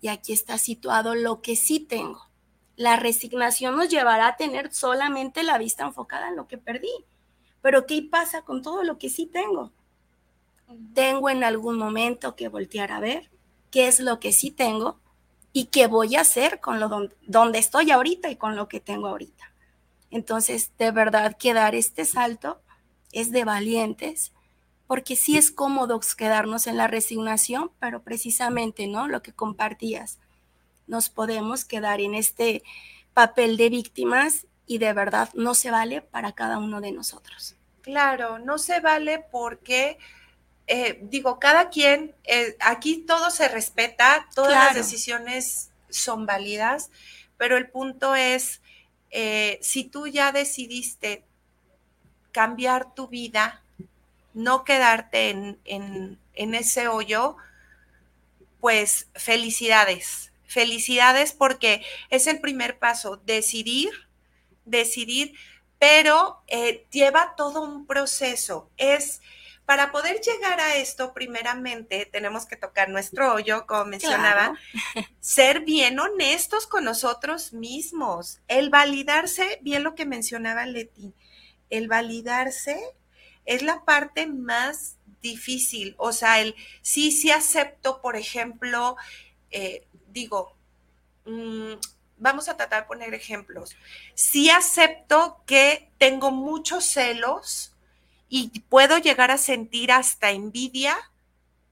y 0.00 0.08
aquí 0.08 0.32
está 0.32 0.58
situado 0.58 1.14
lo 1.14 1.40
que 1.40 1.54
sí 1.54 1.78
tengo. 1.78 2.28
La 2.74 2.96
resignación 2.96 3.76
nos 3.76 3.88
llevará 3.88 4.26
a 4.26 4.36
tener 4.36 4.74
solamente 4.74 5.44
la 5.44 5.56
vista 5.56 5.84
enfocada 5.84 6.30
en 6.30 6.34
lo 6.34 6.48
que 6.48 6.58
perdí. 6.58 6.90
Pero 7.62 7.86
¿qué 7.86 8.02
pasa 8.02 8.42
con 8.42 8.60
todo 8.60 8.82
lo 8.82 8.98
que 8.98 9.08
sí 9.08 9.26
tengo? 9.26 9.70
Tengo 10.92 11.30
en 11.30 11.44
algún 11.44 11.78
momento 11.78 12.34
que 12.34 12.48
voltear 12.48 12.90
a 12.90 12.98
ver 12.98 13.30
qué 13.70 13.86
es 13.86 14.00
lo 14.00 14.18
que 14.18 14.32
sí 14.32 14.50
tengo 14.50 14.98
y 15.52 15.66
qué 15.66 15.86
voy 15.86 16.16
a 16.16 16.22
hacer 16.22 16.58
con 16.58 16.80
lo 16.80 16.88
donde, 17.24 17.60
estoy 17.60 17.92
ahorita 17.92 18.32
y 18.32 18.34
con 18.34 18.56
lo 18.56 18.66
que 18.66 18.80
tengo 18.80 19.06
ahorita. 19.06 19.52
Entonces, 20.10 20.72
de 20.76 20.90
verdad 20.90 21.36
que 21.38 21.54
dar 21.54 21.76
este 21.76 22.04
salto 22.04 22.60
es 23.12 23.32
de 23.32 23.44
valientes, 23.44 24.32
porque 24.86 25.14
sí 25.16 25.38
es 25.38 25.50
cómodo 25.50 26.00
quedarnos 26.16 26.66
en 26.66 26.76
la 26.76 26.88
resignación, 26.88 27.70
pero 27.78 28.02
precisamente, 28.02 28.86
¿no? 28.86 29.06
Lo 29.06 29.22
que 29.22 29.32
compartías, 29.32 30.18
nos 30.86 31.08
podemos 31.08 31.64
quedar 31.64 32.00
en 32.00 32.14
este 32.14 32.62
papel 33.14 33.56
de 33.56 33.68
víctimas 33.68 34.46
y 34.66 34.78
de 34.78 34.92
verdad 34.92 35.30
no 35.34 35.54
se 35.54 35.70
vale 35.70 36.02
para 36.02 36.32
cada 36.32 36.58
uno 36.58 36.80
de 36.80 36.92
nosotros. 36.92 37.54
Claro, 37.82 38.38
no 38.38 38.58
se 38.58 38.80
vale 38.80 39.24
porque, 39.30 39.98
eh, 40.66 40.98
digo, 41.02 41.38
cada 41.38 41.70
quien, 41.70 42.14
eh, 42.24 42.56
aquí 42.60 42.98
todo 42.98 43.30
se 43.30 43.48
respeta, 43.48 44.28
todas 44.34 44.52
las 44.52 44.74
decisiones 44.74 45.70
son 45.88 46.26
válidas, 46.26 46.90
pero 47.36 47.56
el 47.56 47.68
punto 47.68 48.14
es, 48.14 48.60
eh, 49.10 49.58
si 49.62 49.84
tú 49.84 50.06
ya 50.06 50.32
decidiste 50.32 51.24
cambiar 52.32 52.94
tu 52.94 53.08
vida, 53.08 53.62
no 54.34 54.64
quedarte 54.64 55.30
en, 55.30 56.18
ese 56.34 56.88
hoyo, 56.88 57.36
pues 58.60 59.08
felicidades, 59.14 60.32
felicidades 60.46 61.32
porque 61.32 61.82
es 62.10 62.26
el 62.26 62.40
primer 62.40 62.78
paso, 62.78 63.16
decidir, 63.24 63.90
decidir, 64.64 65.34
pero 65.78 66.42
eh, 66.46 66.86
lleva 66.90 67.34
todo 67.36 67.62
un 67.62 67.86
proceso. 67.86 68.70
Es 68.76 69.20
para 69.70 69.92
poder 69.92 70.20
llegar 70.20 70.58
a 70.58 70.74
esto, 70.74 71.14
primeramente 71.14 72.04
tenemos 72.04 72.44
que 72.44 72.56
tocar 72.56 72.88
nuestro 72.88 73.34
hoyo, 73.34 73.66
como 73.68 73.84
mencionaba, 73.84 74.58
ser 75.20 75.60
bien 75.60 76.00
honestos 76.00 76.66
con 76.66 76.82
nosotros 76.82 77.52
mismos, 77.52 78.40
el 78.48 78.68
validarse, 78.68 79.60
bien 79.62 79.84
lo 79.84 79.94
que 79.94 80.06
mencionaba 80.06 80.66
Leti, 80.66 81.14
el 81.70 81.88
validarse 81.88 82.78
es 83.46 83.62
la 83.62 83.84
parte 83.84 84.26
más 84.26 84.96
difícil. 85.22 85.94
O 85.98 86.12
sea, 86.12 86.40
el 86.40 86.54
sí, 86.82 87.10
sí 87.12 87.30
acepto, 87.30 88.00
por 88.00 88.16
ejemplo, 88.16 88.96
eh, 89.50 89.86
digo, 90.08 90.54
mm, 91.24 91.74
vamos 92.18 92.48
a 92.48 92.56
tratar 92.56 92.82
de 92.82 92.88
poner 92.88 93.14
ejemplos. 93.14 93.76
Sí 94.14 94.50
acepto 94.50 95.42
que 95.46 95.90
tengo 95.98 96.30
muchos 96.30 96.84
celos 96.84 97.74
y 98.28 98.60
puedo 98.68 98.98
llegar 98.98 99.30
a 99.30 99.38
sentir 99.38 99.90
hasta 99.90 100.30
envidia 100.30 100.96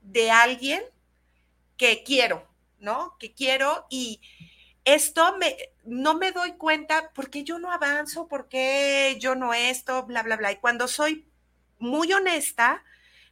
de 0.02 0.30
alguien 0.30 0.82
que 1.76 2.02
quiero, 2.02 2.46
¿no? 2.80 3.16
Que 3.18 3.32
quiero 3.32 3.86
y 3.90 4.20
esto 4.94 5.36
me, 5.36 5.54
no 5.84 6.14
me 6.14 6.32
doy 6.32 6.52
cuenta 6.52 7.10
porque 7.14 7.44
yo 7.44 7.58
no 7.58 7.70
avanzo, 7.70 8.26
porque 8.26 9.18
yo 9.20 9.34
no 9.34 9.52
esto, 9.52 10.04
bla, 10.06 10.22
bla, 10.22 10.36
bla. 10.36 10.52
Y 10.52 10.56
cuando 10.56 10.88
soy 10.88 11.26
muy 11.78 12.12
honesta, 12.12 12.82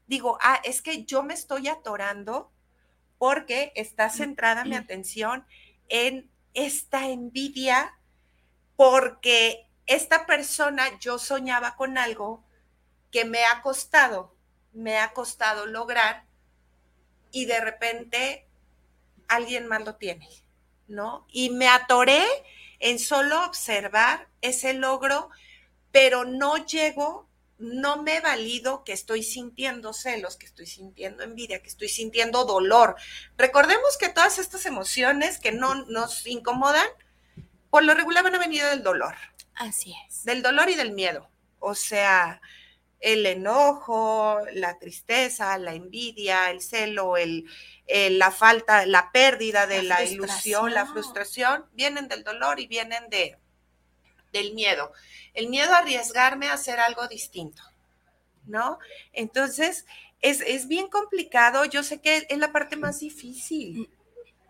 digo, 0.06 0.38
ah, 0.42 0.60
es 0.64 0.82
que 0.82 1.04
yo 1.04 1.22
me 1.22 1.32
estoy 1.32 1.68
atorando 1.68 2.52
porque 3.18 3.72
está 3.74 4.10
centrada 4.10 4.64
mi 4.64 4.76
atención 4.76 5.46
en 5.88 6.30
esta 6.52 7.08
envidia, 7.08 7.98
porque 8.76 9.66
esta 9.86 10.26
persona, 10.26 10.98
yo 10.98 11.18
soñaba 11.18 11.76
con 11.76 11.96
algo 11.96 12.44
que 13.10 13.24
me 13.24 13.44
ha 13.46 13.62
costado, 13.62 14.36
me 14.74 14.98
ha 14.98 15.14
costado 15.14 15.64
lograr 15.64 16.26
y 17.30 17.46
de 17.46 17.60
repente 17.60 18.46
alguien 19.28 19.66
más 19.66 19.84
lo 19.84 19.96
tiene, 19.96 20.28
¿no? 20.88 21.26
Y 21.30 21.50
me 21.50 21.68
atoré 21.68 22.24
en 22.78 22.98
solo 22.98 23.44
observar 23.44 24.28
ese 24.40 24.74
logro, 24.74 25.30
pero 25.90 26.24
no 26.24 26.64
llego, 26.66 27.28
no 27.58 28.02
me 28.02 28.20
valido 28.20 28.84
que 28.84 28.92
estoy 28.92 29.22
sintiendo 29.22 29.92
celos, 29.92 30.36
que 30.36 30.46
estoy 30.46 30.66
sintiendo 30.66 31.22
envidia, 31.22 31.62
que 31.62 31.68
estoy 31.68 31.88
sintiendo 31.88 32.44
dolor. 32.44 32.96
Recordemos 33.38 33.96
que 33.98 34.08
todas 34.08 34.38
estas 34.38 34.66
emociones 34.66 35.38
que 35.38 35.52
no 35.52 35.74
nos 35.86 36.26
incomodan, 36.26 36.86
por 37.70 37.84
lo 37.84 37.94
regular 37.94 38.24
van 38.24 38.34
a 38.34 38.38
venir 38.38 38.64
del 38.64 38.82
dolor. 38.82 39.14
Así 39.54 39.94
es. 40.06 40.24
Del 40.24 40.42
dolor 40.42 40.68
y 40.68 40.74
del 40.74 40.92
miedo. 40.92 41.30
O 41.58 41.74
sea, 41.74 42.42
el 43.06 43.24
enojo, 43.24 44.40
la 44.54 44.80
tristeza, 44.80 45.56
la 45.58 45.74
envidia, 45.74 46.50
el 46.50 46.60
celo, 46.60 47.16
el, 47.16 47.46
la 47.86 48.32
falta, 48.32 48.84
la 48.84 49.12
pérdida 49.12 49.68
de 49.68 49.84
la, 49.84 50.02
ilusión, 50.02 50.74
la 50.74 50.86
frustración, 50.86 51.66
vienen 51.72 52.08
del 52.08 52.24
dolor 52.24 52.58
y 52.58 52.66
vienen 52.66 53.08
de, 53.08 53.38
del 54.32 54.54
miedo. 54.54 54.90
El 55.34 55.48
miedo 55.50 55.72
a 55.72 55.78
arriesgarme 55.78 56.48
a 56.48 56.54
hacer 56.54 56.80
algo 56.80 57.06
distinto, 57.06 57.62
¿no? 58.44 58.80
Entonces, 59.12 59.86
es, 60.20 60.66
bien 60.66 60.88
complicado. 60.88 61.64
Yo 61.64 61.84
sé 61.84 62.00
que 62.00 62.26
es 62.28 62.38
la 62.38 62.50
parte 62.50 62.74
más 62.74 62.98
difícil, 62.98 63.88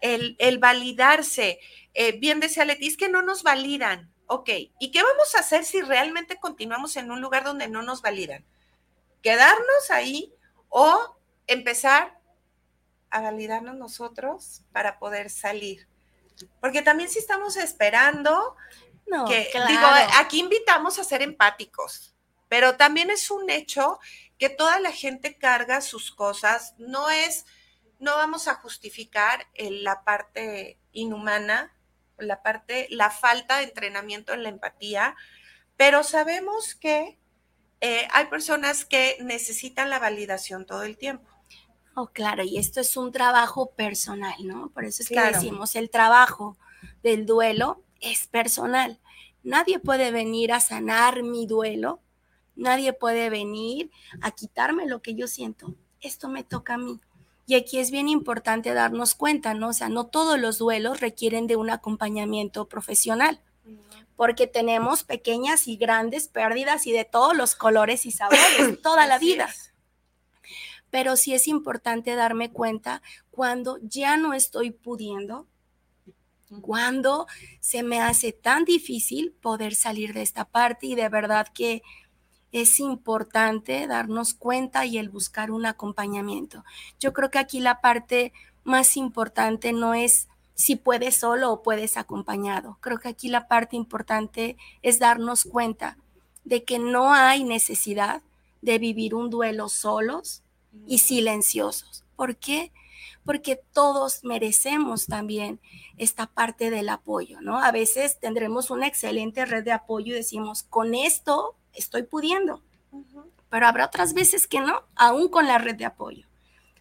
el, 0.00 0.34
el 0.38 0.56
validarse. 0.56 1.60
Eh, 1.92 2.12
bien 2.12 2.40
decía 2.40 2.64
Leti, 2.64 2.86
es 2.86 2.96
que 2.96 3.10
no 3.10 3.20
nos 3.20 3.42
validan. 3.42 4.10
Ok, 4.26 4.48
¿y 4.78 4.90
qué 4.90 5.02
vamos 5.02 5.34
a 5.34 5.40
hacer 5.40 5.64
si 5.64 5.80
realmente 5.82 6.38
continuamos 6.38 6.96
en 6.96 7.10
un 7.10 7.20
lugar 7.20 7.44
donde 7.44 7.68
no 7.68 7.82
nos 7.82 8.02
validan? 8.02 8.44
¿Quedarnos 9.22 9.90
ahí 9.90 10.32
o 10.68 11.16
empezar 11.46 12.18
a 13.10 13.20
validarnos 13.20 13.76
nosotros 13.76 14.62
para 14.72 14.98
poder 14.98 15.30
salir? 15.30 15.86
Porque 16.60 16.82
también 16.82 17.08
si 17.08 17.20
estamos 17.20 17.56
esperando, 17.56 18.56
no, 19.06 19.26
que, 19.26 19.48
digo, 19.68 19.86
aquí 20.18 20.40
invitamos 20.40 20.98
a 20.98 21.04
ser 21.04 21.22
empáticos, 21.22 22.14
pero 22.48 22.76
también 22.76 23.10
es 23.10 23.30
un 23.30 23.48
hecho 23.48 24.00
que 24.38 24.48
toda 24.48 24.80
la 24.80 24.90
gente 24.90 25.38
carga 25.38 25.80
sus 25.80 26.10
cosas, 26.10 26.74
no 26.78 27.10
es, 27.10 27.46
no 28.00 28.16
vamos 28.16 28.48
a 28.48 28.56
justificar 28.56 29.46
la 29.56 30.02
parte 30.02 30.78
inhumana 30.92 31.75
la 32.18 32.42
parte, 32.42 32.87
la 32.90 33.11
falta 33.11 33.59
de 33.59 33.64
entrenamiento 33.64 34.33
en 34.33 34.42
la 34.42 34.48
empatía, 34.48 35.14
pero 35.76 36.02
sabemos 36.02 36.74
que 36.74 37.18
eh, 37.81 38.09
hay 38.12 38.26
personas 38.26 38.85
que 38.85 39.16
necesitan 39.20 39.90
la 39.90 39.98
validación 39.98 40.66
todo 40.66 40.83
el 40.83 40.96
tiempo. 40.96 41.29
Oh, 41.94 42.09
claro, 42.09 42.42
y 42.42 42.59
esto 42.59 42.81
es 42.81 42.96
un 42.96 43.11
trabajo 43.11 43.70
personal, 43.70 44.35
¿no? 44.44 44.70
Por 44.70 44.85
eso 44.85 45.02
es 45.02 45.09
que 45.09 45.20
decimos, 45.20 45.76
el 45.76 45.88
trabajo 45.88 46.59
del 47.02 47.24
duelo 47.24 47.83
es 48.00 48.26
personal. 48.26 49.00
Nadie 49.42 49.79
puede 49.79 50.11
venir 50.11 50.52
a 50.52 50.61
sanar 50.61 51.22
mi 51.22 51.46
duelo, 51.46 52.00
nadie 52.55 52.92
puede 52.92 53.31
venir 53.31 53.90
a 54.20 54.31
quitarme 54.31 54.87
lo 54.87 55.00
que 55.00 55.14
yo 55.14 55.26
siento. 55.26 55.74
Esto 56.00 56.29
me 56.29 56.44
toca 56.44 56.74
a 56.74 56.79
mí. 56.79 57.00
Y 57.46 57.54
aquí 57.54 57.78
es 57.78 57.92
bien 57.92 58.09
importante 58.09 58.74
darnos 58.74 59.14
cuenta, 59.14 59.54
¿no? 59.54 59.68
O 59.68 59.72
sea, 59.72 59.88
no 59.88 60.06
todos 60.06 60.38
los 60.38 60.59
duelos 60.59 61.00
requieren 61.00 61.46
de 61.46 61.54
un 61.54 61.70
acompañamiento 61.70 62.68
profesional, 62.68 63.40
porque 64.16 64.48
tenemos 64.48 65.04
pequeñas 65.04 65.68
y 65.68 65.76
grandes 65.76 66.26
pérdidas 66.26 66.87
y 66.88 66.92
de 66.92 67.04
todos 67.04 67.37
los 67.37 67.54
colores 67.54 68.04
y 68.04 68.11
sabores 68.11 68.80
toda 68.82 69.06
la 69.06 69.18
vida. 69.18 69.48
Pero 70.90 71.16
sí 71.16 71.35
es 71.35 71.46
importante 71.46 72.16
darme 72.16 72.50
cuenta 72.50 73.00
cuando 73.30 73.78
ya 73.80 74.16
no 74.16 74.35
estoy 74.35 74.72
pudiendo, 74.72 75.46
cuando 76.62 77.26
se 77.61 77.82
me 77.82 78.00
hace 78.00 78.32
tan 78.32 78.64
difícil 78.64 79.32
poder 79.40 79.74
salir 79.74 80.14
de 80.14 80.22
esta 80.22 80.44
parte 80.46 80.87
y 80.87 80.94
de 80.94 81.09
verdad 81.09 81.48
que 81.52 81.82
es 82.60 82.80
importante 82.80 83.86
darnos 83.86 84.32
cuenta 84.32 84.86
y 84.86 84.96
el 84.96 85.10
buscar 85.10 85.50
un 85.50 85.66
acompañamiento. 85.66 86.64
Yo 86.98 87.12
creo 87.12 87.30
que 87.30 87.38
aquí 87.38 87.60
la 87.60 87.80
parte 87.82 88.32
más 88.64 88.96
importante 88.96 89.72
no 89.72 89.92
es 89.92 90.28
si 90.54 90.76
puedes 90.76 91.16
solo 91.16 91.52
o 91.52 91.62
puedes 91.62 91.98
acompañado. 91.98 92.78
Creo 92.80 92.98
que 92.98 93.08
aquí 93.08 93.28
la 93.28 93.46
parte 93.46 93.76
importante 93.76 94.56
es 94.80 94.98
darnos 94.98 95.44
cuenta 95.44 95.98
de 96.44 96.64
que 96.64 96.78
no 96.78 97.12
hay 97.12 97.44
necesidad 97.44 98.22
de 98.62 98.78
vivir 98.78 99.14
un 99.14 99.28
duelo 99.28 99.68
solos 99.68 100.42
y 100.86 100.98
silenciosos. 100.98 102.04
¿Por 102.16 102.36
qué? 102.36 102.72
Porque 103.24 103.60
todos 103.74 104.24
merecemos 104.24 105.06
también 105.06 105.60
esta 105.98 106.26
parte 106.26 106.70
del 106.70 106.88
apoyo, 106.88 107.42
¿no? 107.42 107.58
A 107.62 107.70
veces 107.70 108.18
tendremos 108.18 108.70
una 108.70 108.86
excelente 108.86 109.44
red 109.44 109.62
de 109.62 109.72
apoyo 109.72 110.14
y 110.14 110.18
decimos, 110.18 110.62
con 110.62 110.94
esto 110.94 111.54
estoy 111.76 112.02
pudiendo. 112.02 112.62
Pero 113.48 113.66
habrá 113.66 113.86
otras 113.86 114.14
veces 114.14 114.46
que 114.46 114.60
no, 114.60 114.82
aún 114.94 115.28
con 115.28 115.46
la 115.46 115.58
red 115.58 115.76
de 115.76 115.84
apoyo. 115.84 116.26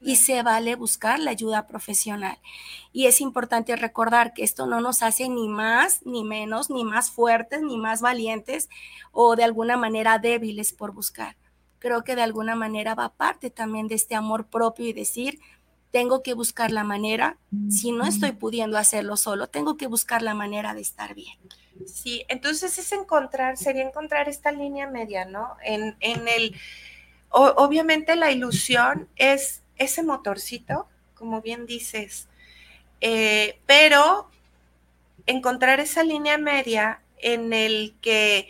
Y 0.02 0.18
se 0.18 0.44
vale 0.44 0.76
buscar 0.76 1.20
la 1.20 1.32
ayuda 1.32 1.68
profesional. 1.68 2.38
Y 2.92 3.08
es 3.08 3.22
importante 3.22 3.76
recordar 3.76 4.34
que 4.34 4.44
esto 4.44 4.68
no 4.68 4.82
nos 4.82 5.02
hace 5.02 5.30
ni 5.30 5.48
más, 5.48 6.06
ni 6.06 6.24
menos, 6.24 6.70
ni 6.70 6.84
más 6.84 7.12
fuertes, 7.12 7.62
ni 7.62 7.78
más 7.78 8.02
valientes 8.02 8.70
o 9.12 9.36
de 9.36 9.44
alguna 9.44 9.78
manera 9.78 10.20
débiles 10.20 10.74
por 10.74 10.94
buscar. 10.94 11.38
Creo 11.80 12.04
que 12.04 12.16
de 12.16 12.22
alguna 12.22 12.56
manera 12.56 12.96
va 12.96 13.10
parte 13.10 13.50
también 13.50 13.88
de 13.88 13.96
este 13.96 14.16
amor 14.16 14.48
propio 14.48 14.88
y 14.88 14.94
decir, 14.94 15.40
tengo 15.92 16.24
que 16.24 16.34
buscar 16.34 16.72
la 16.72 16.84
manera, 16.84 17.38
si 17.70 17.94
no 17.94 18.06
estoy 18.06 18.34
pudiendo 18.34 18.78
hacerlo 18.78 19.16
solo, 19.16 19.48
tengo 19.48 19.78
que 19.78 19.88
buscar 19.88 20.22
la 20.22 20.34
manera 20.34 20.74
de 20.74 20.82
estar 20.82 21.16
bien. 21.16 21.38
Sí, 21.86 22.26
entonces 22.30 22.78
es 22.78 22.92
encontrar, 22.92 23.58
sería 23.58 23.84
encontrar 23.84 24.30
esta 24.30 24.52
línea 24.52 24.88
media, 24.88 25.26
¿no? 25.26 25.58
En, 25.64 25.96
el, 26.02 26.56
obviamente 27.30 28.16
la 28.16 28.32
ilusión 28.32 29.10
es 29.16 29.62
ese 29.78 30.04
motorcito, 30.04 30.88
como 31.16 31.42
bien 31.42 31.66
dices, 31.66 32.28
eh, 33.02 33.60
pero 33.66 34.30
encontrar 35.26 35.80
esa 35.80 36.04
línea 36.04 36.38
media 36.38 37.02
en 37.18 37.52
el 37.54 37.96
que 38.02 38.48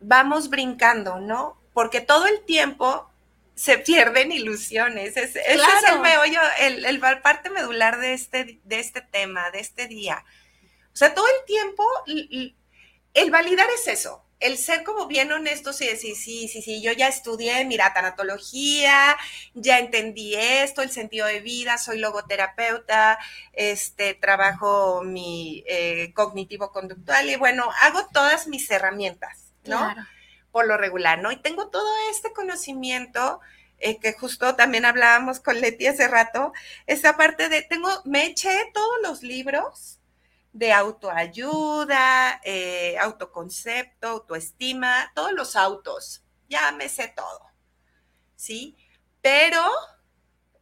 vamos 0.00 0.50
brincando, 0.50 1.20
¿no? 1.20 1.56
Porque 1.72 2.00
todo 2.00 2.26
el 2.26 2.42
tiempo 2.44 3.08
se 3.54 3.78
pierden 3.78 4.32
ilusiones. 4.32 5.16
Es, 5.16 5.36
Ese 5.36 5.54
es 5.54 5.92
el 5.92 6.00
meollo, 6.00 6.40
el, 6.60 6.84
el, 6.84 7.00
parte 7.00 7.50
medular 7.50 7.98
de 7.98 8.12
este, 8.12 8.60
de 8.64 8.80
este 8.80 9.00
tema, 9.00 9.50
de 9.50 9.60
este 9.60 9.86
día. 9.86 10.24
O 10.92 10.96
sea, 10.96 11.14
todo 11.14 11.26
el 11.26 11.44
tiempo, 11.46 11.84
el 13.14 13.30
validar 13.30 13.68
es 13.70 13.88
eso, 13.88 14.22
el 14.42 14.58
ser 14.58 14.82
como 14.82 15.06
bien 15.06 15.30
honestos 15.30 15.80
y 15.80 15.86
decir, 15.86 16.16
sí, 16.16 16.48
sí, 16.48 16.62
sí, 16.62 16.82
yo 16.82 16.90
ya 16.92 17.06
estudié, 17.06 17.64
mira, 17.64 17.94
tanatología, 17.94 19.16
ya 19.54 19.78
entendí 19.78 20.34
esto, 20.34 20.82
el 20.82 20.90
sentido 20.90 21.26
de 21.28 21.40
vida, 21.40 21.78
soy 21.78 21.98
logoterapeuta, 22.00 23.20
este, 23.52 24.14
trabajo 24.14 25.02
mi 25.04 25.62
eh, 25.68 26.12
cognitivo-conductual 26.14 27.30
y 27.30 27.36
bueno, 27.36 27.70
hago 27.82 28.08
todas 28.12 28.48
mis 28.48 28.68
herramientas, 28.68 29.52
¿no? 29.64 29.94
Por 30.50 30.66
lo 30.66 30.76
regular, 30.76 31.20
¿no? 31.20 31.30
Y 31.30 31.36
tengo 31.36 31.68
todo 31.68 31.88
este 32.10 32.32
conocimiento 32.32 33.40
eh, 33.78 34.00
que 34.00 34.12
justo 34.12 34.56
también 34.56 34.84
hablábamos 34.84 35.38
con 35.38 35.60
Leti 35.60 35.86
hace 35.86 36.08
rato, 36.08 36.52
esa 36.88 37.16
parte 37.16 37.48
de, 37.48 37.62
tengo, 37.62 37.88
me 38.04 38.26
eché 38.26 38.70
todos 38.74 38.98
los 39.02 39.22
libros, 39.22 40.00
de 40.52 40.72
autoayuda, 40.72 42.40
eh, 42.44 42.96
autoconcepto, 42.98 44.08
autoestima, 44.08 45.10
todos 45.14 45.32
los 45.32 45.56
autos, 45.56 46.24
ya 46.48 46.72
me 46.72 46.88
sé 46.88 47.08
todo, 47.08 47.40
¿sí? 48.36 48.76
Pero, 49.22 49.62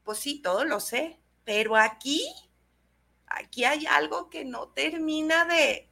pues 0.05 0.19
sí, 0.19 0.41
todo 0.41 0.65
lo 0.65 0.81
sé, 0.81 1.21
pero 1.45 1.77
aquí, 1.77 2.25
aquí 3.27 3.65
hay 3.65 3.87
algo 3.87 4.31
que 4.31 4.45
no 4.45 4.69
termina 4.69 5.45
de, 5.45 5.91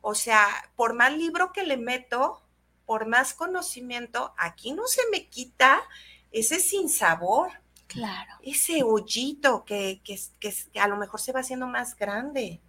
o 0.00 0.14
sea, 0.14 0.46
por 0.76 0.94
más 0.94 1.12
libro 1.12 1.52
que 1.52 1.64
le 1.64 1.76
meto, 1.76 2.42
por 2.86 3.06
más 3.06 3.34
conocimiento, 3.34 4.34
aquí 4.38 4.72
no 4.72 4.86
se 4.86 5.02
me 5.10 5.28
quita 5.28 5.82
ese 6.30 6.60
sinsabor. 6.60 7.52
Claro. 7.86 8.32
Ese 8.42 8.84
hoyito 8.84 9.64
que, 9.64 10.00
que, 10.04 10.18
que 10.38 10.80
a 10.80 10.86
lo 10.86 10.96
mejor 10.96 11.20
se 11.20 11.32
va 11.32 11.40
haciendo 11.40 11.66
más 11.66 11.96
grande. 11.96 12.60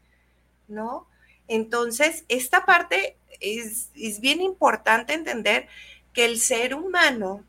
¿No? 0.71 1.07
Entonces, 1.47 2.25
esta 2.29 2.65
parte 2.65 3.17
es, 3.39 3.91
bien 4.21 4.41
importante 4.41 5.13
entender 5.13 5.67
que 6.13 6.25
el 6.25 6.39
ser 6.39 6.73
humano 6.73 7.43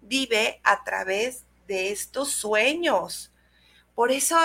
vive 0.00 0.60
a 0.62 0.84
través 0.84 1.44
de 1.66 1.90
estos 1.90 2.32
sueños, 2.32 3.30
Por 3.94 4.10
eso, 4.10 4.36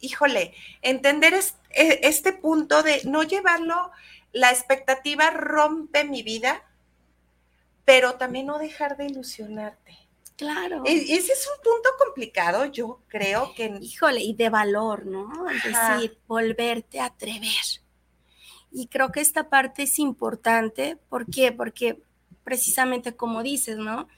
híjole, 0.00 0.54
entender 0.82 1.32
e, 1.70 2.00
este 2.02 2.32
punto 2.32 2.82
de 2.82 3.00
no 3.04 3.22
llevarlo, 3.22 3.90
la 4.32 4.50
expectativa 4.50 5.30
rompe 5.30 6.04
mi 6.04 6.22
vida, 6.22 6.62
pero 7.84 8.14
también 8.16 8.46
no 8.46 8.58
dejar 8.58 8.96
de 8.96 9.06
ilusionarte. 9.06 10.09
Claro. 10.40 10.82
E, 10.86 10.94
ese 10.94 11.34
es 11.34 11.46
un 11.54 11.62
punto 11.62 11.90
complicado, 11.98 12.64
yo 12.64 13.02
creo 13.08 13.52
que... 13.54 13.76
Híjole, 13.78 14.22
y 14.22 14.32
de 14.32 14.48
valor, 14.48 15.04
¿no? 15.04 15.30
Es 15.50 15.64
decir, 15.64 16.18
volverte 16.26 16.98
a 16.98 17.04
atrever. 17.04 17.50
Y 18.72 18.86
creo 18.86 19.12
que 19.12 19.20
esta 19.20 19.50
parte 19.50 19.82
es 19.82 19.98
importante. 19.98 20.96
¿Por 21.10 21.26
qué? 21.26 21.52
Porque 21.52 22.02
precisamente 22.42 23.14
como 23.14 23.42
dices, 23.42 23.76
¿no? 23.76 24.08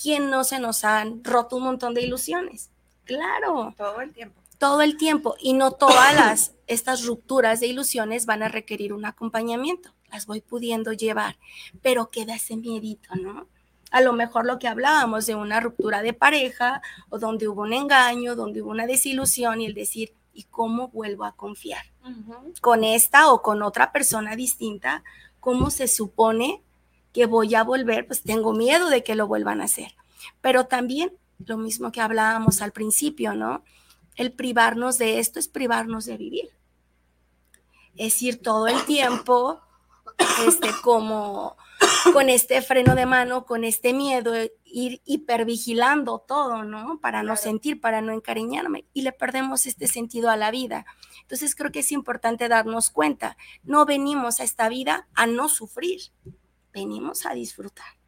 ¿Quién 0.00 0.30
no 0.30 0.44
se 0.44 0.60
nos 0.60 0.84
han 0.84 1.24
roto 1.24 1.56
un 1.56 1.64
montón 1.64 1.94
de 1.94 2.02
ilusiones? 2.02 2.70
Claro. 3.02 3.74
Todo 3.76 4.02
el 4.02 4.12
tiempo. 4.12 4.40
Todo 4.58 4.82
el 4.82 4.96
tiempo. 4.96 5.34
Y 5.40 5.54
no 5.54 5.72
todas 5.72 6.14
las, 6.14 6.54
estas 6.68 7.04
rupturas 7.04 7.58
de 7.58 7.66
ilusiones 7.66 8.24
van 8.24 8.44
a 8.44 8.48
requerir 8.48 8.92
un 8.92 9.04
acompañamiento. 9.04 9.92
Las 10.12 10.26
voy 10.26 10.42
pudiendo 10.42 10.92
llevar, 10.92 11.40
pero 11.82 12.08
queda 12.08 12.36
ese 12.36 12.56
miedito, 12.56 13.16
¿no? 13.16 13.48
A 13.92 14.00
lo 14.00 14.14
mejor 14.14 14.46
lo 14.46 14.58
que 14.58 14.68
hablábamos 14.68 15.26
de 15.26 15.34
una 15.34 15.60
ruptura 15.60 16.02
de 16.02 16.14
pareja 16.14 16.80
o 17.10 17.18
donde 17.18 17.46
hubo 17.46 17.62
un 17.62 17.74
engaño, 17.74 18.34
donde 18.34 18.62
hubo 18.62 18.70
una 18.70 18.86
desilusión 18.86 19.60
y 19.60 19.66
el 19.66 19.74
decir, 19.74 20.14
¿y 20.32 20.44
cómo 20.44 20.88
vuelvo 20.88 21.24
a 21.24 21.36
confiar? 21.36 21.84
Con 22.62 22.84
esta 22.84 23.30
o 23.30 23.42
con 23.42 23.62
otra 23.62 23.92
persona 23.92 24.34
distinta, 24.34 25.04
¿cómo 25.40 25.70
se 25.70 25.88
supone 25.88 26.62
que 27.12 27.26
voy 27.26 27.54
a 27.54 27.64
volver? 27.64 28.06
Pues 28.06 28.22
tengo 28.22 28.54
miedo 28.54 28.88
de 28.88 29.04
que 29.04 29.14
lo 29.14 29.26
vuelvan 29.26 29.60
a 29.60 29.64
hacer. 29.64 29.94
Pero 30.40 30.66
también 30.66 31.12
lo 31.46 31.58
mismo 31.58 31.92
que 31.92 32.00
hablábamos 32.00 32.62
al 32.62 32.72
principio, 32.72 33.34
¿no? 33.34 33.62
El 34.16 34.32
privarnos 34.32 34.96
de 34.96 35.18
esto 35.18 35.38
es 35.38 35.48
privarnos 35.48 36.06
de 36.06 36.16
vivir. 36.16 36.48
Es 37.96 38.22
ir 38.22 38.40
todo 38.40 38.68
el 38.68 38.84
tiempo, 38.86 39.60
este, 40.46 40.70
como 40.82 41.56
con 42.12 42.28
este 42.28 42.62
freno 42.62 42.94
de 42.94 43.06
mano, 43.06 43.44
con 43.44 43.64
este 43.64 43.92
miedo, 43.92 44.34
ir 44.64 45.00
hipervigilando 45.04 46.20
todo, 46.20 46.64
¿no? 46.64 46.98
Para 47.00 47.22
no 47.22 47.36
sentir, 47.36 47.80
para 47.80 48.00
no 48.00 48.12
encariñarme. 48.12 48.86
Y 48.92 49.02
le 49.02 49.12
perdemos 49.12 49.66
este 49.66 49.86
sentido 49.86 50.30
a 50.30 50.36
la 50.36 50.50
vida. 50.50 50.84
Entonces 51.22 51.54
creo 51.54 51.72
que 51.72 51.80
es 51.80 51.92
importante 51.92 52.48
darnos 52.48 52.90
cuenta. 52.90 53.36
No 53.62 53.86
venimos 53.86 54.40
a 54.40 54.44
esta 54.44 54.68
vida 54.68 55.08
a 55.14 55.26
no 55.26 55.48
sufrir, 55.48 56.00
venimos 56.72 57.26
a 57.26 57.34
disfrutar. 57.34 57.98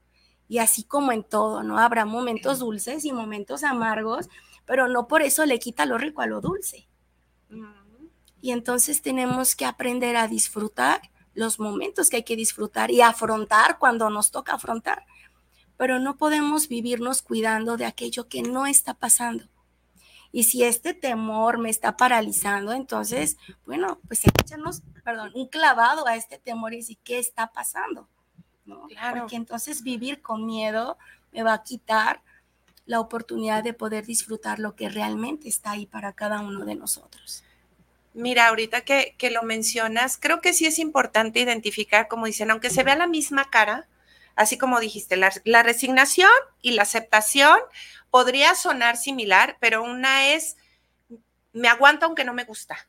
Y 0.48 0.58
así 0.58 0.84
como 0.84 1.12
en 1.12 1.24
todo, 1.24 1.62
¿no? 1.62 1.78
Habrá 1.78 2.04
momentos 2.04 2.58
dulces 2.58 3.04
y 3.04 3.12
momentos 3.12 3.64
amargos, 3.64 4.28
pero 4.66 4.88
no 4.88 5.08
por 5.08 5.22
eso 5.22 5.46
le 5.46 5.58
quita 5.58 5.86
lo 5.86 5.98
rico 5.98 6.22
a 6.22 6.26
lo 6.26 6.40
dulce. 6.40 6.88
Y 8.40 8.52
entonces 8.52 9.00
tenemos 9.00 9.56
que 9.56 9.64
aprender 9.64 10.16
a 10.16 10.28
disfrutar 10.28 11.00
los 11.34 11.58
momentos 11.58 12.08
que 12.08 12.16
hay 12.16 12.22
que 12.22 12.36
disfrutar 12.36 12.90
y 12.90 13.00
afrontar 13.00 13.78
cuando 13.78 14.10
nos 14.10 14.30
toca 14.30 14.54
afrontar. 14.54 15.04
Pero 15.76 15.98
no 15.98 16.16
podemos 16.16 16.68
vivirnos 16.68 17.22
cuidando 17.22 17.76
de 17.76 17.84
aquello 17.84 18.28
que 18.28 18.42
no 18.42 18.66
está 18.66 18.94
pasando. 18.94 19.44
Y 20.30 20.44
si 20.44 20.64
este 20.64 20.94
temor 20.94 21.58
me 21.58 21.70
está 21.70 21.96
paralizando, 21.96 22.72
entonces, 22.72 23.36
bueno, 23.66 24.00
pues 24.08 24.22
échanos, 24.24 24.82
perdón, 25.04 25.30
un 25.34 25.46
clavado 25.46 26.06
a 26.08 26.16
este 26.16 26.38
temor 26.38 26.72
y 26.72 26.78
decir, 26.78 26.98
¿qué 27.04 27.18
está 27.18 27.52
pasando? 27.52 28.08
Claro. 28.88 29.20
Porque 29.20 29.36
entonces 29.36 29.82
vivir 29.82 30.22
con 30.22 30.44
miedo 30.44 30.98
me 31.32 31.42
va 31.42 31.52
a 31.52 31.62
quitar 31.62 32.22
la 32.86 33.00
oportunidad 33.00 33.62
de 33.62 33.74
poder 33.74 34.06
disfrutar 34.06 34.58
lo 34.58 34.74
que 34.74 34.88
realmente 34.88 35.48
está 35.48 35.72
ahí 35.72 35.86
para 35.86 36.12
cada 36.12 36.40
uno 36.40 36.64
de 36.64 36.74
nosotros. 36.74 37.44
Mira, 38.14 38.46
ahorita 38.46 38.82
que, 38.82 39.30
lo 39.30 39.42
mencionas, 39.42 40.16
creo 40.16 40.40
que 40.40 40.52
sí 40.52 40.66
es 40.66 40.78
importante 40.78 41.40
identificar, 41.40 42.06
como 42.06 42.26
dicen, 42.26 42.50
aunque 42.50 42.70
se 42.70 42.84
vea 42.84 42.94
la 42.94 43.08
misma 43.08 43.50
cara, 43.50 43.88
así 44.36 44.56
como 44.56 44.78
dijiste, 44.78 45.16
la, 45.16 45.32
la 45.44 45.64
resignación 45.64 46.30
y 46.62 46.72
la 46.72 46.82
aceptación 46.82 47.58
podría 48.10 48.54
sonar 48.54 48.96
similar, 48.96 49.56
pero 49.60 49.82
una 49.82 50.32
es, 50.32 50.56
me 51.52 51.68
aguanto 51.68 52.06
aunque 52.06 52.24
no 52.24 52.32
me 52.32 52.44
gusta. 52.44 52.88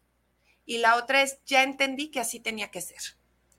Y 0.64 0.78
la 0.78 0.96
otra 0.96 1.24
es, 1.24 1.40
ya 1.46 1.64
entendí 1.64 2.12
que 2.12 2.20
así 2.20 2.40
tenía 2.40 2.70
que 2.70 2.82
ser. 2.82 3.02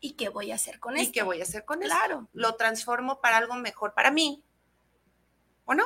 ¿Y 0.01 0.13
qué 0.13 0.29
voy 0.29 0.53
a 0.53 0.55
hacer 0.55 0.79
con 0.79 0.97
esto? 0.97 1.09
¿Y 1.09 1.13
qué 1.13 1.23
voy 1.23 1.41
a 1.41 1.43
hacer 1.43 1.65
con 1.65 1.81
claro. 1.81 2.29
Lo 2.33 2.55
transformo 2.55 3.21
para 3.21 3.39
algo 3.39 3.55
mejor 3.55 3.93
para 3.95 4.13
mí. 4.13 4.45
¿O 5.65 5.75
no? 5.75 5.85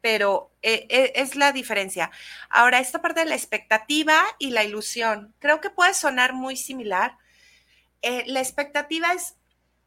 Pero 0.00 0.52
eh, 0.62 0.86
eh, 0.88 1.12
es 1.16 1.36
la 1.36 1.52
diferencia. 1.52 2.10
Ahora, 2.48 2.80
esta 2.80 3.02
parte 3.02 3.20
de 3.20 3.26
la 3.26 3.34
expectativa 3.34 4.22
y 4.38 4.50
la 4.50 4.64
ilusión, 4.64 5.34
creo 5.38 5.60
que 5.60 5.70
puede 5.70 5.94
sonar 5.94 6.32
muy 6.32 6.56
similar. 6.56 7.18
Eh, 8.02 8.24
la 8.26 8.40
expectativa 8.40 9.12
es, 9.12 9.36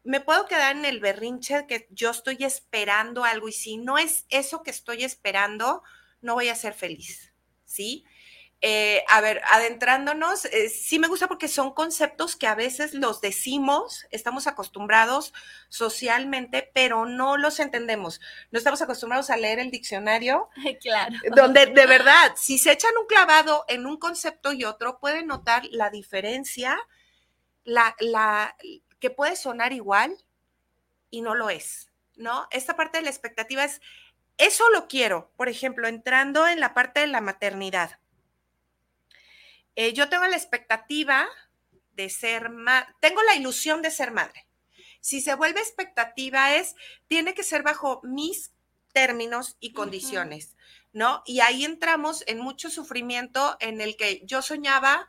me 0.04 0.20
puedo 0.20 0.46
quedar 0.46 0.76
en 0.76 0.84
el 0.84 1.00
berrinche 1.00 1.66
que 1.66 1.88
yo 1.90 2.10
estoy 2.10 2.38
esperando 2.40 3.24
algo 3.24 3.48
y 3.48 3.52
si 3.52 3.76
no 3.76 3.98
es 3.98 4.26
eso 4.28 4.62
que 4.62 4.70
estoy 4.70 5.04
esperando, 5.04 5.82
no 6.20 6.34
voy 6.34 6.48
a 6.48 6.54
ser 6.54 6.74
feliz, 6.74 7.32
¿sí? 7.64 8.04
Eh, 8.66 9.04
a 9.10 9.20
ver, 9.20 9.42
adentrándonos, 9.50 10.46
eh, 10.46 10.70
sí 10.70 10.98
me 10.98 11.06
gusta 11.06 11.28
porque 11.28 11.48
son 11.48 11.74
conceptos 11.74 12.34
que 12.34 12.46
a 12.46 12.54
veces 12.54 12.94
los 12.94 13.20
decimos, 13.20 14.06
estamos 14.10 14.46
acostumbrados 14.46 15.34
socialmente, 15.68 16.70
pero 16.72 17.04
no 17.04 17.36
los 17.36 17.60
entendemos. 17.60 18.22
No 18.52 18.56
estamos 18.56 18.80
acostumbrados 18.80 19.28
a 19.28 19.36
leer 19.36 19.58
el 19.58 19.70
diccionario. 19.70 20.48
Claro. 20.80 21.14
Donde 21.36 21.66
de 21.66 21.86
verdad, 21.86 22.32
si 22.36 22.58
se 22.58 22.72
echan 22.72 22.96
un 22.98 23.06
clavado 23.06 23.64
en 23.68 23.84
un 23.84 23.98
concepto 23.98 24.52
y 24.52 24.64
otro, 24.64 24.98
pueden 24.98 25.26
notar 25.26 25.64
la 25.70 25.90
diferencia, 25.90 26.78
la, 27.64 27.94
la, 28.00 28.56
que 28.98 29.10
puede 29.10 29.36
sonar 29.36 29.74
igual 29.74 30.16
y 31.10 31.20
no 31.20 31.34
lo 31.34 31.50
es, 31.50 31.90
¿no? 32.16 32.48
Esta 32.50 32.76
parte 32.76 32.98
de 32.98 33.04
la 33.04 33.10
expectativa 33.10 33.62
es, 33.64 33.82
eso 34.38 34.68
lo 34.70 34.88
quiero, 34.88 35.30
por 35.36 35.50
ejemplo, 35.50 35.86
entrando 35.86 36.46
en 36.46 36.60
la 36.60 36.72
parte 36.72 37.00
de 37.00 37.08
la 37.08 37.20
maternidad 37.20 37.98
eh, 39.76 39.92
yo 39.92 40.08
tengo 40.08 40.26
la 40.26 40.36
expectativa 40.36 41.26
de 41.92 42.10
ser 42.10 42.50
madre, 42.50 42.88
tengo 43.00 43.22
la 43.22 43.34
ilusión 43.34 43.82
de 43.82 43.90
ser 43.90 44.10
madre. 44.10 44.46
Si 45.00 45.20
se 45.20 45.34
vuelve 45.34 45.60
expectativa 45.60 46.54
es, 46.54 46.74
tiene 47.08 47.34
que 47.34 47.42
ser 47.42 47.62
bajo 47.62 48.00
mis 48.02 48.52
términos 48.92 49.56
y 49.60 49.72
condiciones, 49.72 50.56
¿no? 50.92 51.22
Y 51.26 51.40
ahí 51.40 51.64
entramos 51.64 52.24
en 52.26 52.38
mucho 52.38 52.70
sufrimiento 52.70 53.56
en 53.60 53.80
el 53.80 53.96
que 53.96 54.22
yo 54.24 54.40
soñaba, 54.40 55.08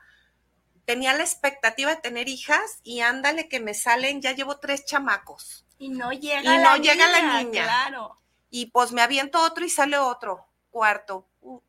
tenía 0.85 1.13
la 1.13 1.23
expectativa 1.23 1.95
de 1.95 2.01
tener 2.01 2.27
hijas 2.27 2.79
y 2.83 3.01
ándale 3.01 3.47
que 3.47 3.59
me 3.59 3.73
salen, 3.73 4.21
ya 4.21 4.33
llevo 4.33 4.57
tres 4.59 4.85
chamacos. 4.85 5.65
Y 5.77 5.89
no 5.89 6.11
llega, 6.11 6.55
y 6.55 6.57
no 6.57 6.77
llega 6.77 7.07
la 7.07 7.43
niña. 7.43 7.63
Claro. 7.63 8.19
Y 8.49 8.67
pues 8.67 8.91
me 8.91 9.01
aviento 9.01 9.41
otro 9.41 9.65
y 9.65 9.69
sale 9.69 9.97
otro, 9.97 10.47
cuarto. 10.71 11.27
Uh. 11.41 11.59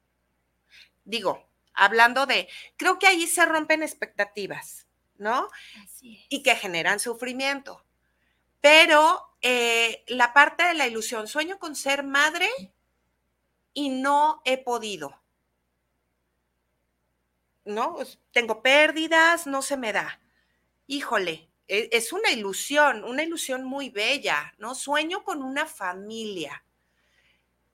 Digo, 1.04 1.45
hablando 1.76 2.26
de, 2.26 2.48
creo 2.76 2.98
que 2.98 3.06
ahí 3.06 3.26
se 3.26 3.44
rompen 3.46 3.82
expectativas, 3.82 4.86
¿no? 5.18 5.48
Y 6.00 6.42
que 6.42 6.56
generan 6.56 6.98
sufrimiento. 6.98 7.84
Pero 8.60 9.22
eh, 9.42 10.04
la 10.08 10.32
parte 10.32 10.64
de 10.64 10.74
la 10.74 10.86
ilusión, 10.86 11.28
sueño 11.28 11.58
con 11.58 11.76
ser 11.76 12.02
madre 12.02 12.48
y 13.72 13.90
no 13.90 14.40
he 14.44 14.58
podido. 14.58 15.20
¿No? 17.64 17.98
Tengo 18.32 18.62
pérdidas, 18.62 19.46
no 19.46 19.60
se 19.60 19.76
me 19.76 19.92
da. 19.92 20.20
Híjole, 20.86 21.50
e, 21.68 21.88
es 21.92 22.12
una 22.12 22.30
ilusión, 22.30 23.04
una 23.04 23.22
ilusión 23.22 23.64
muy 23.64 23.90
bella, 23.90 24.54
¿no? 24.58 24.74
Sueño 24.74 25.24
con 25.24 25.42
una 25.42 25.66
familia, 25.66 26.64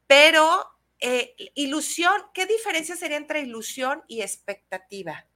pero 0.07 0.72
eh, 1.03 1.35
ilusión, 1.55 2.15
¿qué 2.33 2.47
diferencia 2.47 2.97
sería 2.97 3.17
entre 3.17 3.41
ilusión 3.41 4.05
y 4.07 4.23
expectativa? 4.23 5.27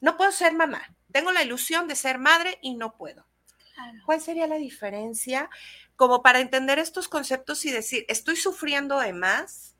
No 0.00 0.16
puedo 0.16 0.30
ser 0.30 0.52
mamá, 0.52 0.94
tengo 1.10 1.32
la 1.32 1.42
ilusión 1.42 1.88
de 1.88 1.96
ser 1.96 2.18
madre 2.18 2.58
y 2.62 2.74
no 2.74 2.96
puedo. 2.96 3.26
¿Cuál 4.04 4.20
sería 4.20 4.46
la 4.46 4.56
diferencia? 4.56 5.48
Como 5.96 6.22
para 6.22 6.40
entender 6.40 6.78
estos 6.78 7.08
conceptos 7.08 7.64
y 7.64 7.70
decir, 7.70 8.04
¿estoy 8.08 8.36
sufriendo 8.36 8.98
de 9.00 9.12
más? 9.12 9.76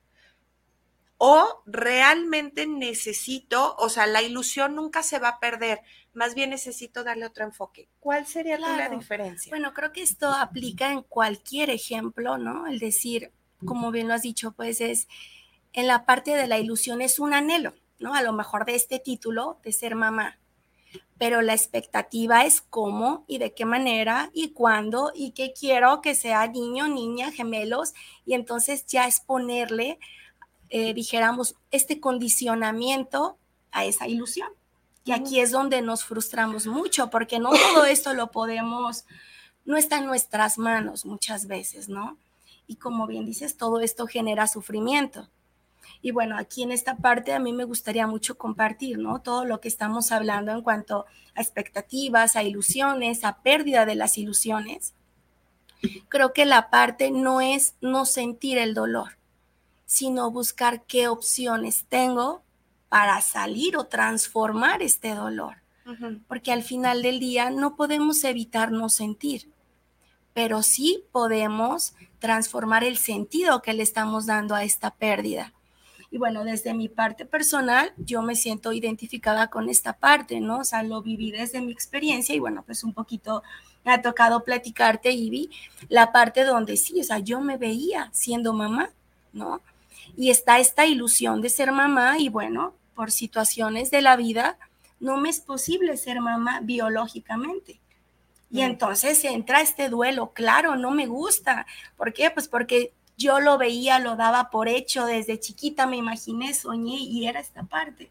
¿O 1.19 1.63
realmente 1.67 2.67
necesito, 2.67 3.75
o 3.77 3.89
sea, 3.89 4.07
la 4.07 4.23
ilusión 4.23 4.77
nunca 4.77 5.03
se 5.03 5.19
va 5.19 5.29
a 5.29 5.41
perder, 5.41 5.83
más 6.15 6.35
bien 6.35 6.51
necesito 6.51 7.03
darle 7.03 7.27
otro 7.27 7.45
enfoque? 7.45 7.89
¿Cuál 7.99 8.25
sería 8.27 8.57
la 8.59 8.89
diferencia? 8.89 9.51
Bueno, 9.51 9.75
creo 9.75 9.93
que 9.93 10.03
esto 10.03 10.29
aplica 10.29 10.93
en 10.93 11.03
cualquier 11.03 11.71
ejemplo, 11.71 12.39
¿no? 12.39 12.69
El 12.69 12.79
decir, 12.79 13.33
como 13.65 13.91
bien 13.91 14.09
lo 14.09 14.15
has 14.15 14.23
dicho, 14.23 14.53
pues 14.53 14.81
es 14.81 15.09
en 15.73 15.87
la 15.87 16.07
parte 16.07 16.35
de 16.35 16.47
la 16.47 16.59
ilusión 16.59 17.01
es 17.01 17.19
un 17.19 17.35
anhelo, 17.35 17.75
¿no? 17.99 18.15
A 18.15 18.23
lo 18.23 18.33
mejor 18.33 18.65
de 18.65 18.75
este 18.75 18.99
título 18.99 19.59
de 19.63 19.73
ser 19.73 19.95
mamá, 19.95 20.39
pero 21.19 21.43
la 21.43 21.55
expectativa 21.55 22.45
es 22.45 22.61
cómo 22.61 23.25
y 23.27 23.39
de 23.39 23.53
qué 23.53 23.65
manera 23.65 24.31
y 24.33 24.51
cuándo 24.51 25.13
y 25.15 25.33
qué 25.33 25.53
quiero 25.53 26.01
que 26.01 26.15
sea 26.15 26.47
niño, 26.47 26.89
niña, 26.89 27.33
gemelos, 27.33 27.95
y 28.25 28.35
entonces 28.35 28.87
ya 28.87 29.07
es 29.07 29.21
ponerle 29.21 29.99
eh, 30.71 30.93
dijéramos, 30.93 31.57
este 31.71 31.99
condicionamiento 31.99 33.39
a 33.73 33.85
esa 33.85 34.07
ilusión. 34.07 34.49
Y 35.05 35.13
aquí 35.13 35.41
es 35.41 35.51
donde 35.51 35.81
nos 35.81 36.05
frustramos 36.05 36.67
mucho, 36.67 37.09
porque 37.11 37.39
no 37.39 37.51
todo 37.75 37.85
esto 37.87 38.13
lo 38.13 38.31
podemos, 38.31 39.07
no 39.65 39.77
está 39.77 39.99
en 39.99 40.07
nuestras 40.07 40.59
manos 40.59 41.07
muchas 41.07 41.47
veces, 41.47 41.89
¿no? 41.89 42.19
Y 42.69 42.77
como 42.77 43.09
bien 43.09 43.27
dices, 43.27 43.57
todo 43.57 43.81
esto 43.81 44.07
genera 44.07 44.47
sufrimiento. 44.47 45.29
Y 46.01 46.13
bueno, 46.13 46.39
aquí 46.39 46.63
en 46.63 46.71
esta 46.71 46.97
parte 46.97 47.33
a 47.33 47.41
mí 47.41 47.53
me 47.53 47.65
gustaría 47.65 48.07
mucho 48.07 48.39
compartir, 48.39 48.99
¿no? 48.99 49.21
Todo 49.21 49.45
lo 49.45 49.61
que 49.61 49.69
estamos 49.69 50.13
hablando 50.13 50.53
en 50.53 50.63
cuanto 50.63 51.07
a 51.35 51.41
expectativas, 51.41 52.37
a 52.37 52.45
ilusiones, 52.45 53.25
a 53.25 53.39
pérdida 53.43 53.85
de 53.87 53.97
las 53.97 54.17
ilusiones. 54.17 54.95
Creo 56.09 56.33
que 56.33 56.45
la 56.45 56.71
parte 56.71 57.11
no 57.11 57.41
es 57.41 57.75
no 57.81 58.05
sentir 58.05 58.59
el 58.59 58.75
dolor, 58.75 59.19
sino 59.87 60.31
buscar 60.31 60.85
qué 60.85 61.09
opciones 61.09 61.87
tengo 61.89 62.43
para 62.89 63.21
salir 63.21 63.77
o 63.77 63.85
transformar 63.85 64.83
este 64.83 65.15
dolor. 65.15 65.57
Porque 66.27 66.53
al 66.53 66.63
final 66.63 67.01
del 67.01 67.19
día 67.19 67.49
no 67.49 67.75
podemos 67.75 68.23
evitar 68.25 68.71
no 68.71 68.91
sentir, 68.91 69.51
pero 70.35 70.63
sí 70.63 71.05
podemos 71.13 71.95
transformar 72.19 72.85
el 72.85 72.99
sentido 72.99 73.63
que 73.63 73.73
le 73.73 73.83
estamos 73.83 74.27
dando 74.27 74.55
a 74.55 74.65
esta 74.65 74.91
pérdida. 74.91 75.53
Y 76.11 76.17
bueno, 76.17 76.45
desde 76.45 76.73
mi 76.73 76.89
parte 76.89 77.27
personal, 77.27 77.93
yo 77.99 78.23
me 78.23 78.35
siento 78.35 78.73
identificada 78.73 79.49
con 79.49 79.69
esta 79.69 79.93
parte, 79.93 80.41
¿no? 80.41 80.61
O 80.61 80.65
sea, 80.65 80.83
lo 80.83 81.03
viví 81.03 81.31
desde 81.31 81.61
mi 81.61 81.71
experiencia 81.71 82.35
y 82.35 82.39
bueno, 82.39 82.63
pues 82.65 82.83
un 82.83 82.95
poquito 82.95 83.43
me 83.85 83.93
ha 83.93 84.01
tocado 84.01 84.43
platicarte, 84.43 85.11
Ivy, 85.11 85.51
la 85.89 86.11
parte 86.13 86.45
donde 86.45 86.77
sí, 86.77 87.01
o 87.01 87.05
sea, 87.05 87.19
yo 87.19 87.41
me 87.41 87.59
veía 87.59 88.09
siendo 88.13 88.55
mamá, 88.55 88.91
¿no? 89.33 89.61
Y 90.17 90.31
está 90.31 90.59
esta 90.59 90.87
ilusión 90.87 91.43
de 91.43 91.51
ser 91.51 91.73
mamá 91.73 92.19
y 92.19 92.31
bueno, 92.31 92.75
por 92.95 93.11
situaciones 93.11 93.91
de 93.91 94.03
la 94.03 94.17
vida, 94.17 94.59
no 95.01 95.19
me 95.19 95.29
es 95.29 95.41
posible 95.41 95.97
ser 95.97 96.21
mamá 96.21 96.61
biológicamente. 96.63 97.79
Y 98.51 98.63
entonces 98.63 99.23
entra 99.25 99.61
este 99.61 99.89
duelo, 99.89 100.33
claro, 100.33 100.77
no 100.77 100.91
me 100.91 101.07
gusta. 101.07 101.67
¿Por 101.97 102.15
qué? 102.15 102.31
Pues 102.31 102.49
porque 102.49 102.93
yo 103.17 103.41
lo 103.41 103.59
veía, 103.59 103.99
lo 103.99 104.17
daba 104.17 104.49
por 104.49 104.69
hecho 104.69 105.05
desde 105.05 105.41
chiquita, 105.41 105.87
me 105.87 105.97
imaginé, 105.97 106.55
soñé 106.55 106.97
y 106.97 107.27
era 107.27 107.41
esta 107.41 107.65
parte. 107.65 108.11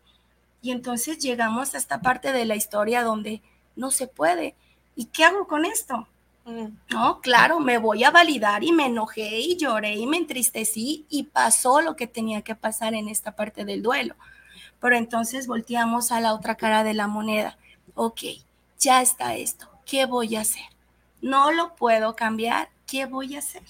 Y 0.62 0.72
entonces 0.72 1.18
llegamos 1.20 1.74
a 1.74 1.78
esta 1.78 2.02
parte 2.02 2.34
de 2.34 2.46
la 2.46 2.56
historia 2.56 3.04
donde 3.04 3.42
no 3.76 3.90
se 3.90 4.08
puede. 4.08 4.54
¿Y 4.96 5.06
qué 5.06 5.24
hago 5.24 5.48
con 5.48 5.66
esto? 5.66 6.08
Mm. 6.46 6.68
No, 6.90 7.22
claro, 7.22 7.60
me 7.60 7.78
voy 7.78 8.04
a 8.04 8.12
validar 8.12 8.64
y 8.64 8.72
me 8.72 8.88
enojé 8.88 9.40
y 9.40 9.58
lloré 9.58 9.96
y 9.96 10.08
me 10.08 10.18
entristecí 10.18 11.06
y 11.10 11.24
pasó 11.24 11.82
lo 11.82 11.96
que 11.96 12.08
tenía 12.08 12.42
que 12.42 12.56
pasar 12.56 12.94
en 12.94 13.08
esta 13.08 13.32
parte 13.34 13.66
del 13.66 13.82
duelo. 13.82 14.16
Pero 14.80 14.96
entonces 14.96 15.48
volteamos 15.48 16.12
a 16.12 16.22
la 16.22 16.34
otra 16.34 16.56
cara 16.56 16.84
de 16.84 16.94
la 16.94 17.08
moneda. 17.08 17.58
Ok, 17.96 18.22
ya 18.80 19.02
está 19.02 19.36
esto. 19.36 19.68
¿Qué 19.88 20.06
voy 20.06 20.36
a 20.36 20.42
hacer? 20.42 20.66
No 21.22 21.52
lo 21.52 21.74
puedo 21.76 22.16
cambiar. 22.16 22.70
¿Qué 22.86 23.06
voy 23.06 23.36
a 23.36 23.40
hacer? 23.40 23.64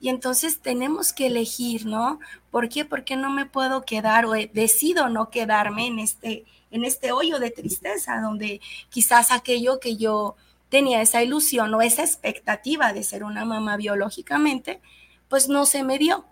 Y 0.00 0.08
entonces 0.08 0.60
tenemos 0.60 1.12
que 1.12 1.26
elegir, 1.26 1.86
¿no? 1.86 2.20
¿Por 2.52 2.68
qué? 2.68 2.84
Porque 2.84 3.16
no 3.16 3.30
me 3.30 3.44
puedo 3.44 3.84
quedar 3.84 4.26
o 4.26 4.32
decido 4.32 5.08
no 5.08 5.30
quedarme 5.30 5.88
en 5.88 5.98
este, 5.98 6.44
en 6.70 6.84
este 6.84 7.10
hoyo 7.10 7.40
de 7.40 7.50
tristeza, 7.50 8.20
donde 8.20 8.60
quizás 8.90 9.32
aquello 9.32 9.80
que 9.80 9.96
yo 9.96 10.36
tenía 10.68 11.02
esa 11.02 11.22
ilusión 11.22 11.74
o 11.74 11.82
esa 11.82 12.02
expectativa 12.02 12.92
de 12.92 13.02
ser 13.02 13.24
una 13.24 13.44
mamá 13.44 13.76
biológicamente, 13.76 14.80
pues 15.28 15.48
no 15.48 15.66
se 15.66 15.82
me 15.82 15.98
dio. 15.98 16.24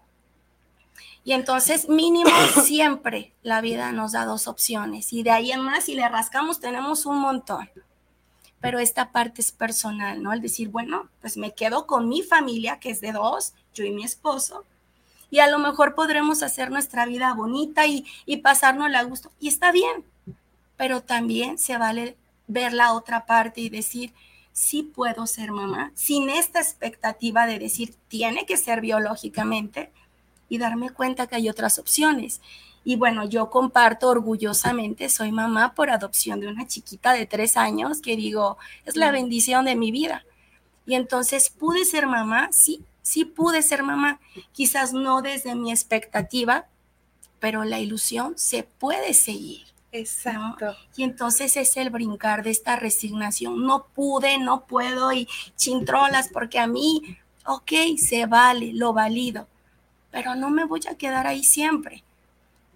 Y 1.24 1.32
entonces 1.32 1.88
mínimo 1.88 2.30
siempre 2.62 3.32
la 3.42 3.61
vida 3.61 3.90
nos 3.90 4.12
da 4.12 4.24
dos 4.26 4.46
opciones 4.46 5.12
y 5.12 5.22
de 5.22 5.30
ahí 5.30 5.50
en 5.50 5.61
más 5.61 5.84
si 5.84 5.94
le 5.94 6.09
rascamos 6.09 6.61
tenemos 6.61 7.05
un 7.05 7.18
montón. 7.18 7.68
Pero 8.62 8.78
esta 8.78 9.12
parte 9.12 9.42
es 9.42 9.52
personal, 9.52 10.22
¿no? 10.22 10.32
El 10.32 10.40
decir, 10.40 10.70
bueno, 10.70 11.10
pues 11.20 11.36
me 11.36 11.52
quedo 11.52 11.86
con 11.86 12.08
mi 12.08 12.22
familia, 12.22 12.80
que 12.80 12.88
es 12.88 13.02
de 13.02 13.12
dos, 13.12 13.52
yo 13.74 13.84
y 13.84 13.90
mi 13.90 14.04
esposo, 14.04 14.64
y 15.30 15.40
a 15.40 15.48
lo 15.48 15.58
mejor 15.58 15.94
podremos 15.94 16.42
hacer 16.42 16.70
nuestra 16.70 17.04
vida 17.04 17.34
bonita 17.34 17.86
y, 17.86 18.06
y 18.24 18.38
pasárnosla 18.38 19.00
a 19.00 19.04
gusto. 19.04 19.30
Y 19.38 19.48
está 19.48 19.70
bien, 19.72 20.04
pero 20.78 21.02
también 21.02 21.58
se 21.58 21.76
vale 21.76 22.16
ver 22.46 22.72
la 22.72 22.94
otra 22.94 23.26
parte 23.26 23.60
y 23.60 23.68
decir, 23.68 24.14
sí 24.52 24.82
puedo 24.82 25.26
ser 25.26 25.52
mamá, 25.52 25.92
sin 25.94 26.30
esta 26.30 26.60
expectativa 26.60 27.46
de 27.46 27.58
decir, 27.58 27.94
tiene 28.08 28.46
que 28.46 28.56
ser 28.56 28.80
biológicamente, 28.80 29.90
y 30.52 30.58
darme 30.58 30.90
cuenta 30.90 31.26
que 31.26 31.36
hay 31.36 31.48
otras 31.48 31.78
opciones. 31.78 32.42
Y 32.85 32.97
bueno, 32.97 33.28
yo 33.28 33.51
comparto 33.51 34.09
orgullosamente, 34.09 35.09
soy 35.09 35.33
mamá 35.33 35.74
por 35.74 35.91
adopción 35.91 36.41
de 36.41 36.49
una 36.49 36.66
chiquita 36.66 37.12
de 37.12 37.26
tres 37.26 37.57
años 37.57 38.01
que 38.01 38.16
digo, 38.16 38.59
es 38.85 38.97
la 38.97 39.12
bendición 39.12 39.64
de 39.64 39.76
mi 39.76 39.93
vida. 39.93 40.24
Y 40.85 40.95
entonces 40.95 41.49
pude 41.51 41.85
ser 41.85 42.07
mamá, 42.07 42.49
sí, 42.53 42.85
sí 43.03 43.24
pude 43.24 43.62
ser 43.62 43.83
mamá, 43.83 44.20
quizás 44.53 44.93
no 44.93 45.22
desde 45.22 45.55
mi 45.55 45.70
expectativa, 45.70 46.66
pero 47.39 47.64
la 47.64 47.78
ilusión 47.78 48.35
se 48.37 48.64
puede 48.64 49.14
seguir. 49.14 49.62
Exacto. 49.93 50.74
Y 50.97 51.05
entonces 51.05 51.57
es 51.57 51.76
el 51.76 51.91
brincar 51.91 52.43
de 52.43 52.51
esta 52.51 52.76
resignación. 52.76 53.64
No 53.64 53.87
pude, 53.95 54.39
no 54.39 54.64
puedo 54.66 55.12
y 55.12 55.28
chintrolas 55.57 56.28
porque 56.33 56.59
a 56.59 56.66
mí, 56.66 57.18
ok, 57.47 57.72
se 57.99 58.26
vale, 58.26 58.72
lo 58.72 58.93
valido 58.93 59.47
pero 60.12 60.37
no 60.37 60.51
me 60.51 60.64
voy 60.64 60.83
a 60.89 60.95
quedar 60.95 61.26
ahí 61.26 61.43
siempre. 61.43 62.05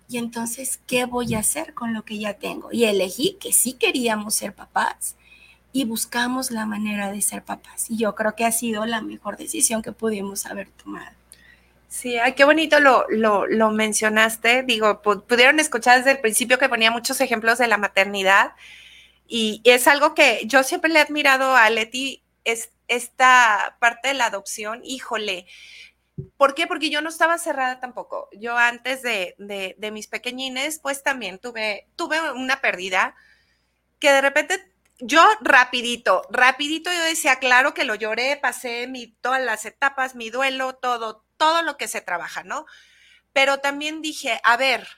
Y 0.08 0.18
entonces, 0.18 0.80
¿qué 0.86 1.04
voy 1.04 1.34
a 1.34 1.40
hacer 1.40 1.74
con 1.74 1.92
lo 1.92 2.04
que 2.04 2.18
ya 2.18 2.34
tengo? 2.34 2.68
Y 2.70 2.84
elegí 2.84 3.36
que 3.40 3.52
sí 3.52 3.72
queríamos 3.72 4.34
ser 4.34 4.54
papás 4.54 5.16
y 5.72 5.84
buscamos 5.84 6.50
la 6.50 6.64
manera 6.64 7.10
de 7.10 7.20
ser 7.20 7.42
papás. 7.42 7.90
Y 7.90 7.98
yo 7.98 8.14
creo 8.14 8.34
que 8.34 8.44
ha 8.44 8.52
sido 8.52 8.86
la 8.86 9.02
mejor 9.02 9.36
decisión 9.36 9.82
que 9.82 9.92
pudimos 9.92 10.46
haber 10.46 10.70
tomado. 10.70 11.10
Sí, 11.88 12.18
ay, 12.18 12.34
qué 12.34 12.44
bonito 12.44 12.78
lo, 12.80 13.06
lo, 13.08 13.46
lo 13.46 13.70
mencionaste. 13.70 14.62
Digo, 14.62 15.02
pudieron 15.02 15.60
escuchar 15.60 15.98
desde 15.98 16.12
el 16.12 16.20
principio 16.20 16.58
que 16.58 16.68
ponía 16.68 16.90
muchos 16.90 17.20
ejemplos 17.20 17.58
de 17.58 17.66
la 17.66 17.78
maternidad. 17.78 18.52
Y 19.28 19.60
es 19.64 19.88
algo 19.88 20.14
que 20.14 20.42
yo 20.46 20.62
siempre 20.62 20.90
le 20.90 20.98
he 20.98 21.02
admirado 21.02 21.56
a 21.56 21.68
Leti, 21.68 22.22
es 22.44 22.70
esta 22.88 23.76
parte 23.80 24.08
de 24.08 24.14
la 24.14 24.26
adopción. 24.26 24.80
Híjole, 24.84 25.46
¿Por 26.36 26.54
qué? 26.54 26.66
Porque 26.66 26.90
yo 26.90 27.02
no 27.02 27.08
estaba 27.08 27.38
cerrada 27.38 27.80
tampoco. 27.80 28.28
Yo 28.32 28.56
antes 28.56 29.02
de, 29.02 29.34
de, 29.38 29.90
mis 29.90 30.06
pequeñines, 30.08 30.78
pues 30.78 31.02
también 31.02 31.38
tuve, 31.38 31.88
tuve 31.96 32.32
una 32.32 32.60
pérdida 32.60 33.14
que 33.98 34.10
de 34.10 34.20
repente 34.20 34.72
yo 34.98 35.22
rapidito, 35.42 36.22
rapidito 36.30 36.90
yo 36.90 37.02
decía, 37.02 37.38
claro 37.38 37.74
que 37.74 37.84
lo 37.84 37.94
lloré, 37.94 38.36
pasé 38.36 38.86
mi, 38.86 39.08
todas 39.08 39.42
las 39.42 39.66
etapas, 39.66 40.14
mi 40.14 40.30
duelo, 40.30 40.74
todo, 40.76 41.24
todo 41.36 41.62
lo 41.62 41.76
que 41.76 41.88
se 41.88 42.00
trabaja, 42.00 42.42
¿no? 42.44 42.64
Pero 43.34 43.58
también 43.58 44.00
dije, 44.00 44.40
a 44.42 44.56
ver, 44.56 44.88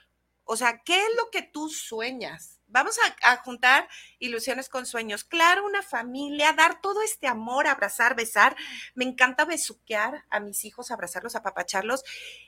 o 0.45 0.55
sea, 0.55 0.81
¿qué 0.83 0.97
es 0.97 1.09
lo 1.17 1.29
que 1.31 1.41
tú 1.41 1.69
sueñas? 1.69 2.58
Vamos 2.69 2.97
a, 3.23 3.37
juntar 3.37 3.87
ilusiones 4.19 4.69
con 4.69 4.85
sueños. 4.85 5.23
Claro, 5.23 5.65
una 5.65 5.81
familia, 5.81 6.53
dar 6.53 6.81
todo 6.81 7.01
este 7.01 7.27
amor, 7.27 7.67
abrazar, 7.67 8.15
besar. 8.15 8.55
Me 8.95 9.05
encanta 9.05 9.45
besuquear 9.45 10.25
a 10.29 10.39
mis 10.39 10.65
hijos, 10.65 10.91
abrazarlos, 10.91 11.35
apapacharlos. 11.35 12.03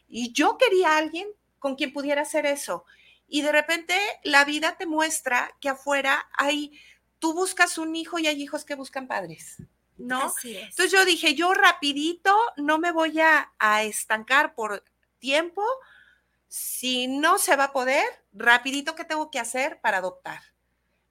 Y 0.07 0.31
yo 0.33 0.57
quería 0.57 0.93
a 0.93 0.97
alguien 0.97 1.27
con 1.59 1.75
quien 1.75 1.93
pudiera 1.93 2.21
hacer 2.21 2.45
eso. 2.45 2.85
Y 3.27 3.41
de 3.41 3.51
repente 3.51 3.97
la 4.23 4.45
vida 4.45 4.77
te 4.77 4.85
muestra 4.85 5.55
que 5.59 5.69
afuera 5.69 6.27
hay, 6.33 6.71
tú 7.19 7.33
buscas 7.33 7.77
un 7.77 7.95
hijo 7.95 8.19
y 8.19 8.27
hay 8.27 8.41
hijos 8.41 8.65
que 8.65 8.75
buscan 8.75 9.07
padres. 9.07 9.57
¿No? 9.97 10.33
Entonces 10.43 10.91
yo 10.91 11.05
dije, 11.05 11.35
yo 11.35 11.53
rapidito 11.53 12.35
no 12.57 12.79
me 12.79 12.91
voy 12.91 13.19
a, 13.19 13.51
a 13.59 13.83
estancar 13.83 14.55
por 14.55 14.83
tiempo, 15.19 15.63
si 16.51 17.07
no 17.07 17.37
se 17.37 17.55
va 17.55 17.63
a 17.63 17.71
poder, 17.71 18.05
rapidito, 18.33 18.93
¿qué 18.93 19.05
tengo 19.05 19.31
que 19.31 19.39
hacer 19.39 19.79
para 19.79 19.99
adoptar? 19.99 20.41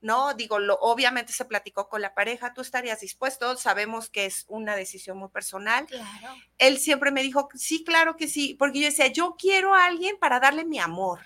¿no? 0.03 0.34
Digo, 0.34 0.59
lo, 0.59 0.74
obviamente 0.82 1.32
se 1.32 1.47
platicó 1.47 1.88
con 1.88 2.03
la 2.03 2.12
pareja, 2.12 2.53
tú 2.53 2.61
estarías 2.61 3.01
dispuesto, 3.01 3.57
sabemos 3.57 4.11
que 4.11 4.26
es 4.26 4.45
una 4.49 4.76
decisión 4.76 5.16
muy 5.16 5.30
personal. 5.30 5.86
Claro. 5.86 6.36
Él 6.59 6.76
siempre 6.76 7.11
me 7.11 7.22
dijo, 7.22 7.49
sí, 7.55 7.84
claro 7.84 8.18
que 8.18 8.28
sí, 8.28 8.55
porque 8.59 8.80
yo 8.80 8.86
decía, 8.86 9.07
yo 9.07 9.36
quiero 9.38 9.74
a 9.74 9.86
alguien 9.86 10.18
para 10.18 10.41
darle 10.41 10.66
mi 10.66 10.78
amor 10.78 11.20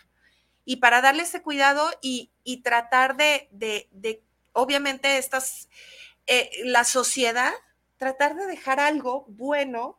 y 0.65 0.77
para 0.77 1.01
darle 1.01 1.25
ese 1.25 1.43
cuidado 1.43 1.91
y, 2.01 2.31
tratar 2.63 3.17
de, 3.17 3.49
de, 3.51 4.23
obviamente, 4.53 5.19
estas, 5.19 5.69
eh, 6.29 6.53
la 6.63 6.85
sociedad, 6.85 7.53
tratar 7.97 8.37
de 8.37 8.47
dejar 8.47 8.79
algo 8.79 9.25
bueno 9.27 9.99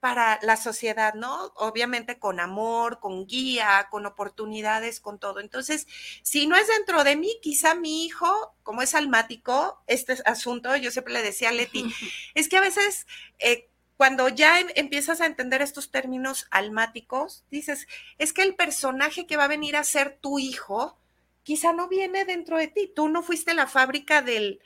para 0.00 0.38
la 0.42 0.56
sociedad, 0.56 1.14
¿no? 1.14 1.52
Obviamente 1.56 2.18
con 2.18 2.40
amor, 2.40 3.00
con 3.00 3.26
guía, 3.26 3.88
con 3.90 4.06
oportunidades, 4.06 5.00
con 5.00 5.18
todo. 5.18 5.40
Entonces, 5.40 5.86
si 6.22 6.46
no 6.46 6.56
es 6.56 6.68
dentro 6.68 7.04
de 7.04 7.16
mí, 7.16 7.38
quizá 7.42 7.74
mi 7.74 8.04
hijo, 8.04 8.54
como 8.62 8.82
es 8.82 8.94
almático, 8.94 9.82
este 9.86 10.16
asunto, 10.24 10.76
yo 10.76 10.90
siempre 10.90 11.12
le 11.14 11.22
decía 11.22 11.48
a 11.48 11.52
Leti, 11.52 11.84
es 12.34 12.48
que 12.48 12.56
a 12.56 12.60
veces 12.60 13.06
eh, 13.38 13.68
cuando 13.96 14.28
ya 14.28 14.60
em- 14.60 14.68
empiezas 14.76 15.20
a 15.20 15.26
entender 15.26 15.62
estos 15.62 15.90
términos 15.90 16.46
almáticos, 16.50 17.44
dices, 17.50 17.86
es 18.18 18.32
que 18.32 18.42
el 18.42 18.54
personaje 18.54 19.26
que 19.26 19.36
va 19.36 19.44
a 19.44 19.48
venir 19.48 19.76
a 19.76 19.84
ser 19.84 20.18
tu 20.20 20.38
hijo, 20.38 20.98
quizá 21.42 21.72
no 21.72 21.88
viene 21.88 22.24
dentro 22.24 22.58
de 22.58 22.68
ti. 22.68 22.92
Tú 22.94 23.08
no 23.08 23.22
fuiste 23.22 23.54
la 23.54 23.66
fábrica 23.66 24.22
del, 24.22 24.60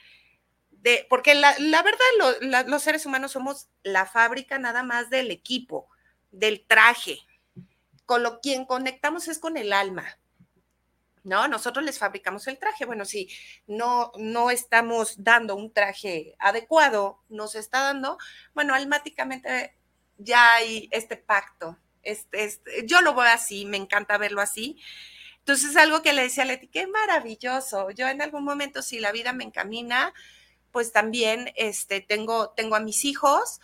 porque 1.08 1.34
la, 1.34 1.54
verdad, 1.58 2.64
los 2.66 2.82
seres 2.82 3.06
humanos 3.06 3.32
somos 3.32 3.68
la 3.82 4.06
fábrica 4.06 4.58
nada 4.58 4.82
más 4.82 5.10
del 5.10 5.30
equipo, 5.30 5.88
del 6.30 6.64
traje. 6.66 7.18
Con 8.06 8.22
lo 8.22 8.40
quien 8.40 8.64
conectamos 8.64 9.28
es 9.28 9.38
con 9.38 9.56
el 9.56 9.72
alma. 9.72 10.18
¿No? 11.24 11.46
Nosotros 11.46 11.84
les 11.84 12.00
fabricamos 12.00 12.48
el 12.48 12.58
traje. 12.58 12.84
Bueno, 12.84 13.04
si 13.04 13.28
no, 13.68 14.10
no 14.18 14.50
estamos 14.50 15.22
dando 15.22 15.54
un 15.54 15.72
traje 15.72 16.34
adecuado, 16.40 17.22
nos 17.28 17.54
está 17.54 17.80
dando, 17.80 18.18
bueno, 18.54 18.74
almáticamente 18.74 19.76
ya 20.18 20.54
hay 20.54 20.88
este 20.90 21.16
pacto. 21.16 21.78
Este, 22.02 22.42
este- 22.44 22.86
yo 22.86 23.00
lo 23.02 23.14
veo 23.14 23.26
así, 23.26 23.64
me 23.66 23.76
encanta 23.76 24.18
verlo 24.18 24.40
así. 24.40 24.80
Entonces, 25.38 25.76
algo 25.76 26.02
que 26.02 26.12
le 26.12 26.22
decía 26.22 26.42
a 26.42 26.46
Leti, 26.46 26.68
qué 26.68 26.86
maravilloso. 26.88 27.90
Yo 27.90 28.08
en 28.08 28.22
algún 28.22 28.44
momento, 28.44 28.82
si 28.82 28.98
la 29.00 29.12
vida 29.12 29.32
me 29.32 29.44
encamina, 29.44 30.12
pues 30.72 30.92
también 30.92 31.52
este, 31.56 32.00
tengo, 32.00 32.50
tengo 32.50 32.74
a 32.74 32.80
mis 32.80 33.04
hijos 33.04 33.60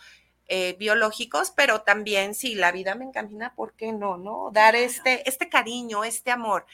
eh, 0.47 0.75
biológicos, 0.79 1.51
pero 1.51 1.81
también 1.81 2.33
si 2.33 2.55
la 2.55 2.71
vida 2.71 2.95
me 2.95 3.05
encamina, 3.05 3.53
¿por 3.55 3.73
qué 3.73 3.91
no? 3.91 4.17
no? 4.17 4.49
Dar 4.51 4.75
este, 4.75 5.27
este 5.27 5.49
cariño, 5.49 6.03
este 6.03 6.31
amor. 6.31 6.65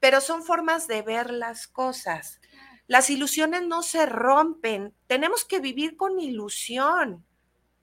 Pero 0.00 0.20
son 0.20 0.42
formas 0.42 0.86
de 0.86 1.02
ver 1.02 1.30
las 1.30 1.66
cosas. 1.66 2.40
Las 2.86 3.10
ilusiones 3.10 3.62
no 3.62 3.82
se 3.82 4.06
rompen. 4.06 4.94
Tenemos 5.06 5.44
que 5.44 5.60
vivir 5.60 5.96
con 5.96 6.18
ilusión, 6.20 7.24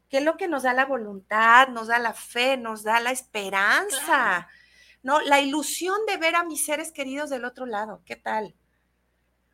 que 0.10 0.18
es 0.18 0.24
lo 0.24 0.38
que 0.38 0.48
nos 0.48 0.64
da 0.64 0.74
la 0.74 0.86
voluntad, 0.86 1.68
nos 1.70 1.88
da 1.88 2.00
la 2.00 2.14
fe, 2.14 2.58
nos 2.58 2.84
da 2.84 3.00
la 3.00 3.12
esperanza. 3.12 4.06
Claro. 4.06 4.48
¿no? 5.04 5.22
La 5.22 5.40
ilusión 5.40 5.98
de 6.08 6.18
ver 6.18 6.36
a 6.36 6.44
mis 6.44 6.66
seres 6.66 6.92
queridos 6.92 7.30
del 7.30 7.46
otro 7.46 7.66
lado, 7.66 8.02
¿qué 8.06 8.16
tal? 8.16 8.56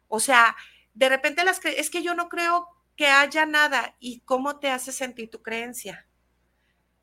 O 0.08 0.20
sea, 0.20 0.56
de 0.98 1.10
repente 1.10 1.44
las 1.44 1.64
es 1.64 1.92
que 1.92 2.02
yo 2.02 2.16
no 2.16 2.28
creo 2.28 2.68
que 2.96 3.06
haya 3.06 3.46
nada 3.46 3.96
y 4.00 4.22
cómo 4.22 4.58
te 4.58 4.72
hace 4.72 4.92
sentir 4.92 5.30
tu 5.30 5.44
creencia. 5.44 6.08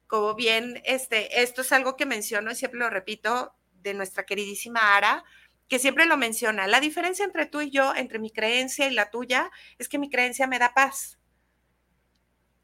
Como 0.08 0.34
bien, 0.34 0.82
este, 0.84 1.42
esto 1.42 1.60
es 1.60 1.70
algo 1.70 1.94
que 1.96 2.04
menciono 2.04 2.50
y 2.50 2.56
siempre 2.56 2.80
lo 2.80 2.90
repito 2.90 3.54
de 3.82 3.94
nuestra 3.94 4.26
queridísima 4.26 4.96
Ara, 4.96 5.22
que 5.68 5.78
siempre 5.78 6.06
lo 6.06 6.16
menciona. 6.16 6.66
La 6.66 6.80
diferencia 6.80 7.24
entre 7.24 7.46
tú 7.46 7.60
y 7.60 7.70
yo, 7.70 7.94
entre 7.94 8.18
mi 8.18 8.32
creencia 8.32 8.88
y 8.88 8.94
la 8.94 9.10
tuya, 9.10 9.48
es 9.78 9.88
que 9.88 9.98
mi 9.98 10.10
creencia 10.10 10.48
me 10.48 10.58
da 10.58 10.74
paz. 10.74 11.20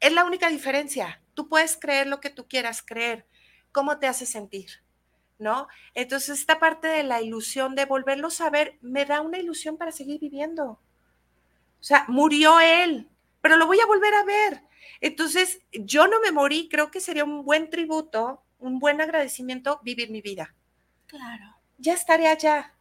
Es 0.01 0.11
la 0.11 0.25
única 0.25 0.49
diferencia. 0.49 1.23
Tú 1.33 1.47
puedes 1.47 1.77
creer 1.77 2.07
lo 2.07 2.19
que 2.19 2.29
tú 2.29 2.45
quieras 2.49 2.83
creer. 2.85 3.25
¿Cómo 3.71 3.99
te 3.99 4.07
hace 4.07 4.25
sentir? 4.25 4.83
¿No? 5.37 5.69
Entonces, 5.93 6.39
esta 6.39 6.59
parte 6.59 6.89
de 6.89 7.03
la 7.03 7.21
ilusión 7.21 7.73
de 7.75 7.85
volverlo 7.85 8.27
a 8.37 8.49
ver 8.49 8.77
me 8.81 9.05
da 9.05 9.21
una 9.21 9.39
ilusión 9.39 9.77
para 9.77 9.93
seguir 9.93 10.19
viviendo. 10.19 10.81
O 11.81 11.83
sea, 11.83 12.05
murió 12.07 12.59
él, 12.59 13.09
pero 13.41 13.57
lo 13.57 13.65
voy 13.65 13.79
a 13.79 13.87
volver 13.87 14.13
a 14.13 14.23
ver. 14.23 14.61
Entonces, 15.01 15.61
yo 15.71 16.07
no 16.07 16.21
me 16.21 16.31
morí, 16.31 16.69
creo 16.69 16.91
que 16.91 17.01
sería 17.01 17.23
un 17.23 17.43
buen 17.43 17.71
tributo, 17.71 18.43
un 18.59 18.77
buen 18.79 19.01
agradecimiento 19.01 19.79
vivir 19.83 20.11
mi 20.11 20.21
vida. 20.21 20.53
Claro. 21.07 21.57
Ya 21.79 21.93
estaré 21.93 22.27
allá. 22.27 22.75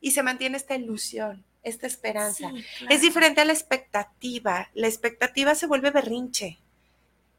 Y 0.00 0.12
se 0.12 0.22
mantiene 0.22 0.56
esta 0.56 0.76
ilusión, 0.76 1.44
esta 1.64 1.88
esperanza. 1.88 2.50
Sí, 2.54 2.86
Es 2.88 3.00
diferente 3.00 3.40
a 3.40 3.44
la 3.44 3.52
expectativa. 3.52 4.70
La 4.74 4.86
expectativa 4.86 5.56
se 5.56 5.66
vuelve 5.66 5.90
berrinche. 5.90 6.60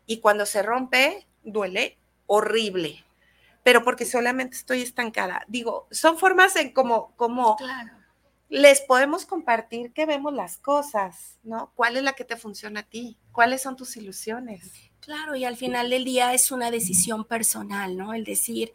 Y 0.06 0.20
cuando 0.20 0.46
se 0.46 0.62
rompe, 0.62 1.26
duele 1.44 1.98
horrible. 2.28 3.06
Pero 3.64 3.84
porque 3.84 4.06
solamente 4.06 4.58
estoy 4.58 4.82
estancada. 4.82 5.46
Digo, 5.48 5.88
son 5.92 6.18
formas 6.18 6.58
en 6.58 6.74
como, 6.74 7.16
como 7.16 7.56
Claro. 7.56 7.99
Les 8.50 8.82
podemos 8.82 9.26
compartir 9.26 9.94
que 9.94 10.06
vemos 10.06 10.34
las 10.34 10.58
cosas, 10.58 11.38
¿no? 11.44 11.72
¿Cuál 11.76 11.98
es 11.98 12.04
la 12.04 12.14
que 12.14 12.26
te 12.26 12.36
funciona 12.36 12.82
a 12.82 12.84
ti? 12.84 13.18
¿Cuáles 13.32 13.62
son 13.62 13.76
tus 13.76 13.96
ilusiones? 13.96 14.72
Claro, 15.00 15.36
y 15.36 15.46
al 15.46 15.56
final 15.56 15.90
del 15.90 16.04
día 16.04 16.34
es 16.34 16.52
una 16.52 16.72
decisión 16.72 17.24
personal, 17.26 17.96
¿no? 17.96 18.14
El 18.14 18.24
decir, 18.24 18.74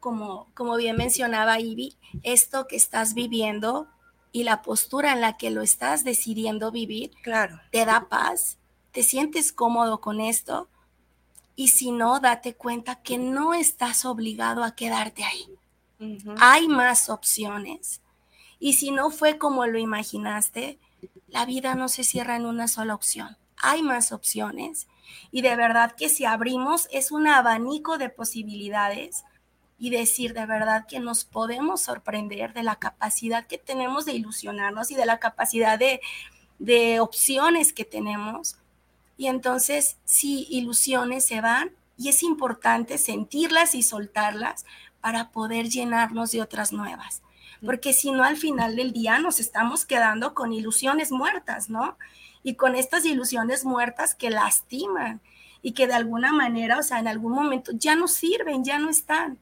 como, 0.00 0.50
como 0.54 0.76
bien 0.76 0.96
mencionaba 0.96 1.60
Ivy, 1.60 1.96
esto 2.22 2.66
que 2.66 2.76
estás 2.76 3.14
viviendo 3.14 3.86
y 4.32 4.44
la 4.44 4.62
postura 4.62 5.12
en 5.12 5.20
la 5.20 5.36
que 5.36 5.50
lo 5.50 5.62
estás 5.62 6.04
decidiendo 6.04 6.72
vivir, 6.72 7.12
Claro. 7.22 7.60
te 7.70 7.84
da 7.84 8.08
paz, 8.08 8.58
te 8.90 9.02
sientes 9.02 9.52
cómodo 9.52 10.00
con 10.00 10.20
esto, 10.20 10.68
y 11.54 11.68
si 11.68 11.92
no, 11.92 12.18
date 12.18 12.54
cuenta 12.54 13.02
que 13.02 13.18
no 13.18 13.52
estás 13.54 14.04
obligado 14.06 14.64
a 14.64 14.74
quedarte 14.74 15.22
ahí. 15.22 15.58
Hay 16.40 16.66
más 16.66 17.08
opciones. 17.08 18.01
Y 18.64 18.74
si 18.74 18.92
no 18.92 19.10
fue 19.10 19.38
como 19.38 19.66
lo 19.66 19.76
imaginaste, 19.76 20.78
la 21.26 21.44
vida 21.46 21.74
no 21.74 21.88
se 21.88 22.04
cierra 22.04 22.36
en 22.36 22.46
una 22.46 22.68
sola 22.68 22.94
opción. 22.94 23.36
Hay 23.56 23.82
más 23.82 24.12
opciones. 24.12 24.86
Y 25.32 25.42
de 25.42 25.56
verdad 25.56 25.96
que 25.96 26.08
si 26.08 26.24
abrimos 26.24 26.86
es 26.92 27.10
un 27.10 27.26
abanico 27.26 27.98
de 27.98 28.08
posibilidades 28.08 29.24
y 29.80 29.90
decir 29.90 30.32
de 30.32 30.46
verdad 30.46 30.86
que 30.86 31.00
nos 31.00 31.24
podemos 31.24 31.80
sorprender 31.80 32.52
de 32.52 32.62
la 32.62 32.76
capacidad 32.76 33.48
que 33.48 33.58
tenemos 33.58 34.04
de 34.04 34.12
ilusionarnos 34.12 34.92
y 34.92 34.94
de 34.94 35.06
la 35.06 35.18
capacidad 35.18 35.76
de, 35.76 36.00
de 36.60 37.00
opciones 37.00 37.72
que 37.72 37.84
tenemos. 37.84 38.58
Y 39.16 39.26
entonces, 39.26 39.96
sí, 40.04 40.46
ilusiones 40.50 41.26
se 41.26 41.40
van 41.40 41.72
y 41.98 42.10
es 42.10 42.22
importante 42.22 42.98
sentirlas 42.98 43.74
y 43.74 43.82
soltarlas 43.82 44.64
para 45.00 45.32
poder 45.32 45.68
llenarnos 45.68 46.30
de 46.30 46.42
otras 46.42 46.72
nuevas. 46.72 47.22
Porque 47.64 47.92
si 47.92 48.10
no, 48.10 48.24
al 48.24 48.36
final 48.36 48.76
del 48.76 48.92
día 48.92 49.18
nos 49.18 49.38
estamos 49.38 49.86
quedando 49.86 50.34
con 50.34 50.52
ilusiones 50.52 51.12
muertas, 51.12 51.70
¿no? 51.70 51.96
Y 52.42 52.54
con 52.54 52.74
estas 52.74 53.04
ilusiones 53.04 53.64
muertas 53.64 54.14
que 54.14 54.30
lastiman 54.30 55.20
y 55.62 55.72
que 55.72 55.86
de 55.86 55.94
alguna 55.94 56.32
manera, 56.32 56.78
o 56.78 56.82
sea, 56.82 56.98
en 56.98 57.06
algún 57.06 57.32
momento 57.32 57.70
ya 57.74 57.94
no 57.94 58.08
sirven, 58.08 58.64
ya 58.64 58.78
no 58.78 58.90
están. 58.90 59.38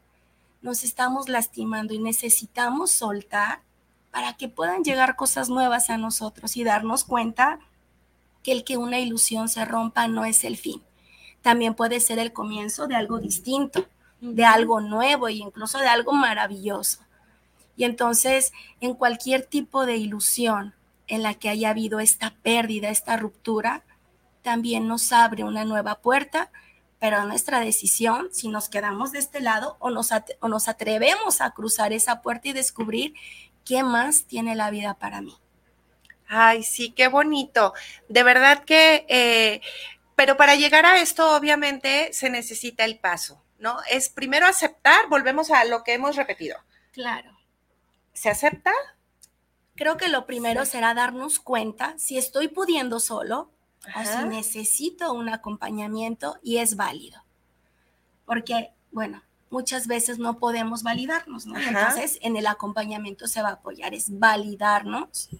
Nos 0.60 0.84
estamos 0.84 1.30
lastimando 1.30 1.94
y 1.94 1.98
necesitamos 1.98 2.90
soltar 2.90 3.62
para 4.10 4.34
que 4.34 4.48
puedan 4.48 4.84
llegar 4.84 5.16
cosas 5.16 5.48
nuevas 5.48 5.88
a 5.88 5.96
nosotros 5.96 6.56
y 6.56 6.64
darnos 6.64 7.04
cuenta 7.04 7.58
que 8.42 8.52
el 8.52 8.64
que 8.64 8.76
una 8.76 8.98
ilusión 8.98 9.48
se 9.48 9.64
rompa 9.64 10.08
no 10.08 10.26
es 10.26 10.44
el 10.44 10.58
fin. 10.58 10.82
También 11.40 11.74
puede 11.74 12.00
ser 12.00 12.18
el 12.18 12.32
comienzo 12.34 12.86
de 12.86 12.96
algo 12.96 13.18
distinto, 13.18 13.86
de 14.20 14.44
algo 14.44 14.80
nuevo 14.80 15.28
e 15.28 15.34
incluso 15.34 15.78
de 15.78 15.88
algo 15.88 16.12
maravilloso. 16.12 17.00
Y 17.80 17.84
entonces, 17.84 18.52
en 18.82 18.92
cualquier 18.92 19.46
tipo 19.46 19.86
de 19.86 19.96
ilusión 19.96 20.74
en 21.08 21.22
la 21.22 21.32
que 21.32 21.48
haya 21.48 21.70
habido 21.70 21.98
esta 21.98 22.34
pérdida, 22.42 22.90
esta 22.90 23.16
ruptura, 23.16 23.84
también 24.42 24.86
nos 24.86 25.10
abre 25.14 25.44
una 25.44 25.64
nueva 25.64 25.94
puerta, 26.02 26.50
pero 26.98 27.24
nuestra 27.24 27.58
decisión 27.58 28.28
si 28.32 28.48
nos 28.48 28.68
quedamos 28.68 29.12
de 29.12 29.20
este 29.20 29.40
lado 29.40 29.78
o 29.78 29.88
nos, 29.88 30.10
o 30.40 30.48
nos 30.48 30.68
atrevemos 30.68 31.40
a 31.40 31.52
cruzar 31.52 31.94
esa 31.94 32.20
puerta 32.20 32.48
y 32.48 32.52
descubrir 32.52 33.14
qué 33.64 33.82
más 33.82 34.24
tiene 34.24 34.54
la 34.56 34.70
vida 34.70 34.92
para 34.98 35.22
mí. 35.22 35.34
Ay, 36.28 36.64
sí, 36.64 36.90
qué 36.90 37.08
bonito. 37.08 37.72
De 38.10 38.22
verdad 38.22 38.62
que, 38.62 39.06
eh, 39.08 39.62
pero 40.16 40.36
para 40.36 40.54
llegar 40.54 40.84
a 40.84 41.00
esto, 41.00 41.34
obviamente, 41.34 42.12
se 42.12 42.28
necesita 42.28 42.84
el 42.84 42.98
paso, 42.98 43.42
¿no? 43.58 43.78
Es 43.90 44.10
primero 44.10 44.44
aceptar, 44.44 45.08
volvemos 45.08 45.50
a 45.50 45.64
lo 45.64 45.82
que 45.82 45.94
hemos 45.94 46.16
repetido. 46.16 46.58
Claro. 46.92 47.39
¿Se 48.20 48.28
acepta? 48.28 48.70
Creo 49.76 49.96
que 49.96 50.08
lo 50.08 50.26
primero 50.26 50.66
Sí. 50.66 50.72
será 50.72 50.92
darnos 50.92 51.40
cuenta 51.40 51.94
si 51.96 52.18
estoy 52.18 52.48
pudiendo 52.48 53.00
solo 53.00 53.50
o 53.96 54.04
si 54.04 54.28
necesito 54.28 55.14
un 55.14 55.30
acompañamiento 55.30 56.36
y 56.42 56.58
es 56.58 56.76
válido. 56.76 57.24
Porque, 58.26 58.74
bueno, 58.92 59.22
muchas 59.48 59.86
veces 59.86 60.18
no 60.18 60.38
podemos 60.38 60.82
validarnos, 60.82 61.46
¿no? 61.46 61.56
Ajá. 61.56 61.68
Entonces, 61.70 62.18
en 62.20 62.36
el 62.36 62.46
acompañamiento 62.46 63.26
se 63.26 63.40
va 63.40 63.48
a 63.48 63.52
apoyar, 63.52 63.94
es 63.94 64.18
validarnos, 64.18 65.30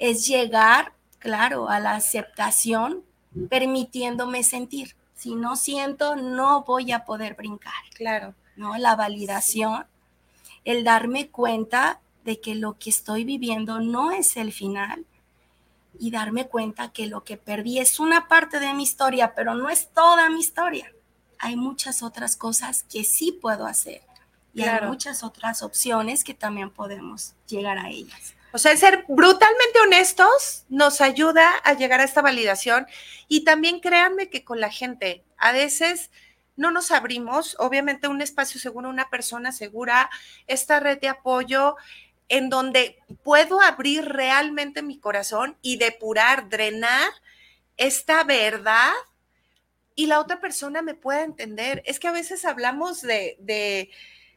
es 0.00 0.26
llegar, 0.26 0.92
claro, 1.20 1.68
a 1.68 1.78
la 1.78 1.94
aceptación, 1.94 3.04
permitiéndome 3.48 4.42
sentir. 4.42 4.96
Si 5.14 5.36
no 5.36 5.54
siento, 5.54 6.16
no 6.16 6.64
voy 6.64 6.90
a 6.90 7.04
poder 7.04 7.34
brincar. 7.36 7.72
Claro. 7.94 8.34
¿no? 8.56 8.76
La 8.76 8.96
validación, 8.96 9.86
el 10.66 10.82
darme 10.84 11.28
cuenta 11.28 12.00
de 12.24 12.40
que 12.40 12.56
lo 12.56 12.76
que 12.76 12.90
estoy 12.90 13.24
viviendo 13.24 13.78
no 13.80 14.10
es 14.10 14.36
el 14.36 14.52
final 14.52 15.06
y 15.98 16.10
darme 16.10 16.48
cuenta 16.48 16.92
que 16.92 17.06
lo 17.06 17.22
que 17.24 17.36
perdí 17.36 17.78
es 17.78 18.00
una 18.00 18.26
parte 18.28 18.58
de 18.58 18.74
mi 18.74 18.82
historia, 18.82 19.32
pero 19.34 19.54
no 19.54 19.70
es 19.70 19.88
toda 19.94 20.28
mi 20.28 20.40
historia. 20.40 20.92
Hay 21.38 21.54
muchas 21.54 22.02
otras 22.02 22.36
cosas 22.36 22.82
que 22.82 23.04
sí 23.04 23.30
puedo 23.32 23.64
hacer 23.64 24.02
y 24.52 24.62
Claro. 24.62 24.86
hay 24.86 24.90
muchas 24.90 25.22
otras 25.22 25.62
opciones 25.62 26.24
que 26.24 26.34
también 26.34 26.70
podemos 26.70 27.34
llegar 27.46 27.78
a 27.78 27.88
ellas. 27.88 28.34
O 28.52 28.58
sea, 28.58 28.72
el 28.72 28.78
ser 28.78 29.04
brutalmente 29.06 29.78
honestos 29.84 30.64
nos 30.68 31.00
ayuda 31.00 31.48
a 31.62 31.74
llegar 31.74 32.00
a 32.00 32.04
esta 32.04 32.22
validación 32.22 32.86
y 33.28 33.44
también 33.44 33.78
créanme 33.78 34.30
que 34.30 34.44
con 34.44 34.60
la 34.60 34.70
gente, 34.70 35.22
a 35.36 35.52
veces 35.52 36.10
no 36.56 36.70
nos 36.70 36.90
abrimos, 36.90 37.56
obviamente 37.58 38.08
un 38.08 38.22
espacio 38.22 38.60
seguro, 38.60 38.88
una 38.88 39.10
persona 39.10 39.52
segura, 39.52 40.10
esta 40.46 40.80
red 40.80 40.98
de 41.00 41.08
apoyo 41.08 41.76
en 42.28 42.50
donde 42.50 42.98
puedo 43.22 43.60
abrir 43.60 44.04
realmente 44.04 44.82
mi 44.82 44.98
corazón 44.98 45.56
y 45.62 45.76
depurar, 45.76 46.48
drenar 46.48 47.12
esta 47.76 48.24
verdad 48.24 48.92
y 49.94 50.06
la 50.06 50.20
otra 50.20 50.40
persona 50.40 50.82
me 50.82 50.94
pueda 50.94 51.22
entender. 51.22 51.82
Es 51.86 52.00
que 52.00 52.08
a 52.08 52.12
veces 52.12 52.44
hablamos 52.44 53.00
de, 53.00 53.36
de, 53.40 53.90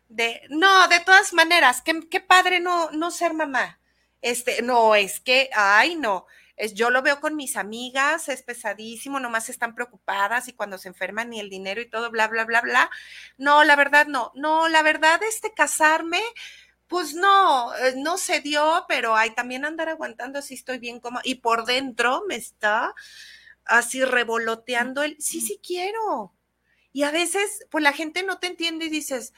de 0.08 0.42
no, 0.50 0.88
de 0.88 1.00
todas 1.02 1.34
maneras, 1.34 1.82
qué, 1.82 2.08
qué 2.10 2.20
padre 2.20 2.60
no, 2.60 2.92
no 2.92 3.12
ser 3.12 3.34
mamá. 3.34 3.80
Este, 4.22 4.62
no, 4.62 4.96
es 4.96 5.20
que, 5.20 5.50
ay, 5.54 5.96
no, 5.96 6.26
es, 6.60 6.74
yo 6.74 6.90
lo 6.90 7.02
veo 7.02 7.22
con 7.22 7.36
mis 7.38 7.56
amigas, 7.56 8.28
es 8.28 8.44
pesadísimo, 8.44 9.20
nomás 9.20 9.50
están 9.50 9.74
preocupadas 9.74 10.50
y 10.50 10.54
cuando 10.54 10.78
se 10.78 10.90
enferman 10.90 11.32
y 11.32 11.40
el 11.40 11.50
dinero 11.50 11.82
y 11.82 11.90
todo, 11.90 12.12
bla, 12.12 12.28
bla, 12.28 12.44
bla, 12.44 12.62
bla. 12.62 12.92
No, 13.38 13.64
la 13.64 13.78
verdad 13.78 14.08
no, 14.08 14.34
no, 14.36 14.68
la 14.68 14.84
verdad, 14.84 15.22
este 15.24 15.54
casarme, 15.54 16.22
pues 16.88 17.14
no, 17.16 17.74
eh, 17.76 17.94
no 17.98 18.18
se 18.18 18.42
dio, 18.42 18.86
pero 18.90 19.16
hay 19.16 19.32
también 19.32 19.64
andar 19.64 19.88
aguantando 19.88 20.40
así 20.40 20.56
estoy 20.56 20.80
bien 20.80 21.00
como, 21.00 21.20
y 21.24 21.36
por 21.36 21.66
dentro 21.66 22.24
me 22.28 22.36
está 22.36 22.94
así 23.64 24.04
revoloteando 24.04 25.02
el, 25.04 25.16
sí, 25.20 25.40
sí 25.42 25.60
quiero. 25.66 26.34
Y 26.92 27.04
a 27.04 27.12
veces, 27.12 27.66
pues 27.70 27.84
la 27.84 27.94
gente 27.94 28.24
no 28.24 28.40
te 28.40 28.48
entiende 28.48 28.86
y 28.86 28.90
dices, 28.90 29.34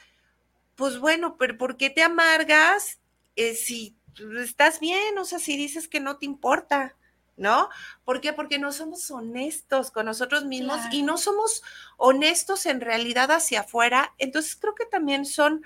pues 0.74 0.98
bueno, 0.98 1.36
pero 1.38 1.56
¿por 1.56 1.76
qué 1.76 1.90
te 1.90 2.02
amargas 2.02 2.98
eh, 3.36 3.54
si 3.54 3.96
estás 4.40 4.80
bien? 4.80 5.16
O 5.18 5.24
sea, 5.24 5.38
si 5.38 5.56
dices 5.56 5.86
que 5.86 6.00
no 6.00 6.18
te 6.18 6.26
importa. 6.26 6.96
¿No? 7.36 7.68
¿Por 8.04 8.20
qué? 8.20 8.32
Porque 8.32 8.58
no 8.58 8.72
somos 8.72 9.10
honestos 9.10 9.90
con 9.90 10.06
nosotros 10.06 10.44
mismos 10.44 10.80
y 10.92 11.02
no 11.02 11.18
somos 11.18 11.62
honestos 11.96 12.66
en 12.66 12.80
realidad 12.80 13.30
hacia 13.30 13.60
afuera. 13.60 14.14
Entonces 14.18 14.56
creo 14.56 14.74
que 14.74 14.86
también 14.86 15.24
son 15.24 15.62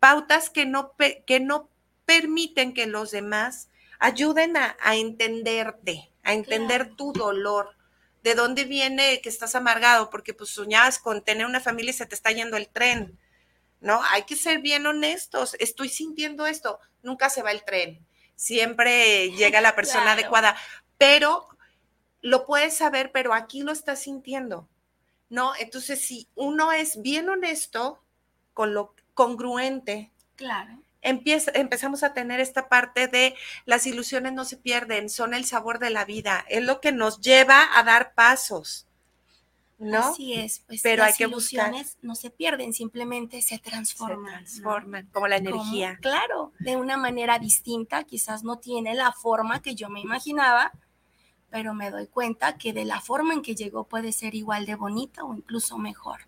pautas 0.00 0.50
que 0.50 0.66
no, 0.66 0.94
que 1.26 1.40
no 1.40 1.68
permiten 2.04 2.74
que 2.74 2.86
los 2.86 3.10
demás 3.10 3.68
ayuden 3.98 4.56
a, 4.56 4.76
entenderte, 4.94 6.10
a 6.22 6.32
entender 6.32 6.94
tu 6.96 7.12
dolor. 7.12 7.76
¿De 8.22 8.34
dónde 8.34 8.64
viene 8.64 9.20
que 9.20 9.28
estás 9.28 9.54
amargado? 9.54 10.10
Porque 10.10 10.34
pues 10.34 10.50
soñabas 10.50 10.98
con 10.98 11.22
tener 11.22 11.46
una 11.46 11.60
familia 11.60 11.90
y 11.90 11.94
se 11.94 12.06
te 12.06 12.14
está 12.14 12.30
yendo 12.32 12.56
el 12.56 12.68
tren. 12.68 13.18
¿No? 13.80 14.00
Hay 14.10 14.24
que 14.24 14.34
ser 14.34 14.58
bien 14.58 14.86
honestos. 14.86 15.54
Estoy 15.60 15.88
sintiendo 15.88 16.46
esto. 16.46 16.80
Nunca 17.02 17.30
se 17.30 17.42
va 17.42 17.52
el 17.52 17.64
tren. 17.64 18.04
Siempre 18.34 19.30
llega 19.30 19.60
la 19.60 19.76
persona 19.76 20.12
adecuada 20.12 20.56
pero 20.98 21.48
lo 22.20 22.46
puedes 22.46 22.76
saber, 22.76 23.10
pero 23.12 23.32
aquí 23.32 23.62
lo 23.62 23.72
estás 23.72 24.00
sintiendo, 24.00 24.68
¿no? 25.30 25.52
Entonces, 25.58 26.04
si 26.04 26.28
uno 26.34 26.72
es 26.72 27.00
bien 27.00 27.28
honesto 27.28 28.02
con 28.54 28.74
lo 28.74 28.94
congruente, 29.14 30.10
claro. 30.36 30.82
Empieza, 31.00 31.52
empezamos 31.54 32.02
a 32.02 32.12
tener 32.12 32.40
esta 32.40 32.68
parte 32.68 33.06
de 33.06 33.36
las 33.66 33.86
ilusiones 33.86 34.32
no 34.32 34.44
se 34.44 34.56
pierden, 34.56 35.08
son 35.08 35.32
el 35.32 35.44
sabor 35.44 35.78
de 35.78 35.90
la 35.90 36.04
vida, 36.04 36.44
es 36.48 36.64
lo 36.64 36.80
que 36.80 36.90
nos 36.90 37.20
lleva 37.20 37.78
a 37.78 37.84
dar 37.84 38.14
pasos. 38.14 38.84
¿No? 39.78 39.98
Así 39.98 40.34
es, 40.34 40.64
pues 40.66 40.82
pero 40.82 41.04
las 41.04 41.12
hay 41.12 41.18
que 41.18 41.30
ilusiones 41.30 41.98
no 42.02 42.16
se 42.16 42.30
pierden, 42.30 42.72
simplemente 42.72 43.42
se 43.42 43.60
transforman. 43.60 44.44
Se 44.44 44.60
transforman, 44.60 45.08
como 45.12 45.28
la 45.28 45.36
energía. 45.36 45.98
Claro, 46.02 46.52
de 46.58 46.74
una 46.74 46.96
manera 46.96 47.38
distinta, 47.38 48.02
quizás 48.02 48.42
no 48.42 48.58
tiene 48.58 48.94
la 48.94 49.12
forma 49.12 49.62
que 49.62 49.76
yo 49.76 49.88
me 49.88 50.00
imaginaba, 50.00 50.72
pero 51.50 51.74
me 51.74 51.90
doy 51.90 52.06
cuenta 52.06 52.58
que 52.58 52.72
de 52.72 52.84
la 52.84 53.00
forma 53.00 53.34
en 53.34 53.42
que 53.42 53.54
llegó 53.54 53.84
puede 53.84 54.12
ser 54.12 54.34
igual 54.34 54.66
de 54.66 54.74
bonita 54.74 55.24
o 55.24 55.34
incluso 55.34 55.78
mejor. 55.78 56.20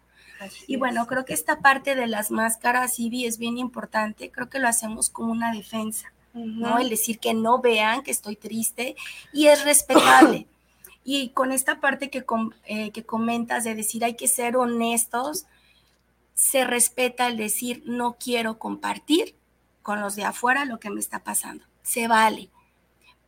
y 0.66 0.76
bueno, 0.76 1.06
creo 1.06 1.24
que 1.26 1.34
esta 1.34 1.60
parte 1.60 1.94
de 1.94 2.06
las 2.06 2.30
máscaras, 2.30 2.98
Ivy, 2.98 3.26
es 3.26 3.36
bien 3.38 3.58
importante. 3.58 4.30
Creo 4.30 4.48
que 4.48 4.58
lo 4.58 4.68
hacemos 4.68 5.10
como 5.10 5.32
una 5.32 5.52
defensa, 5.52 6.12
¿no? 6.32 6.78
El 6.78 6.88
decir 6.88 7.18
que 7.18 7.34
no 7.34 7.60
vean 7.60 8.02
que 8.02 8.10
estoy 8.10 8.36
triste 8.36 8.96
y 9.32 9.48
es 9.48 9.64
respetable. 9.64 10.46
y 11.04 11.30
con 11.30 11.52
esta 11.52 11.80
parte 11.80 12.08
que, 12.08 12.24
eh, 12.64 12.90
que 12.90 13.04
comentas 13.04 13.64
de 13.64 13.74
decir 13.74 14.04
hay 14.04 14.14
que 14.14 14.28
ser 14.28 14.56
honestos, 14.56 15.46
se 16.32 16.64
respeta 16.64 17.26
el 17.26 17.36
decir 17.36 17.82
no 17.84 18.16
quiero 18.18 18.58
compartir 18.58 19.34
con 19.82 20.00
los 20.00 20.16
de 20.16 20.24
afuera 20.24 20.64
lo 20.64 20.80
que 20.80 20.88
me 20.88 21.00
está 21.00 21.18
pasando. 21.18 21.64
Se 21.82 22.08
vale 22.08 22.48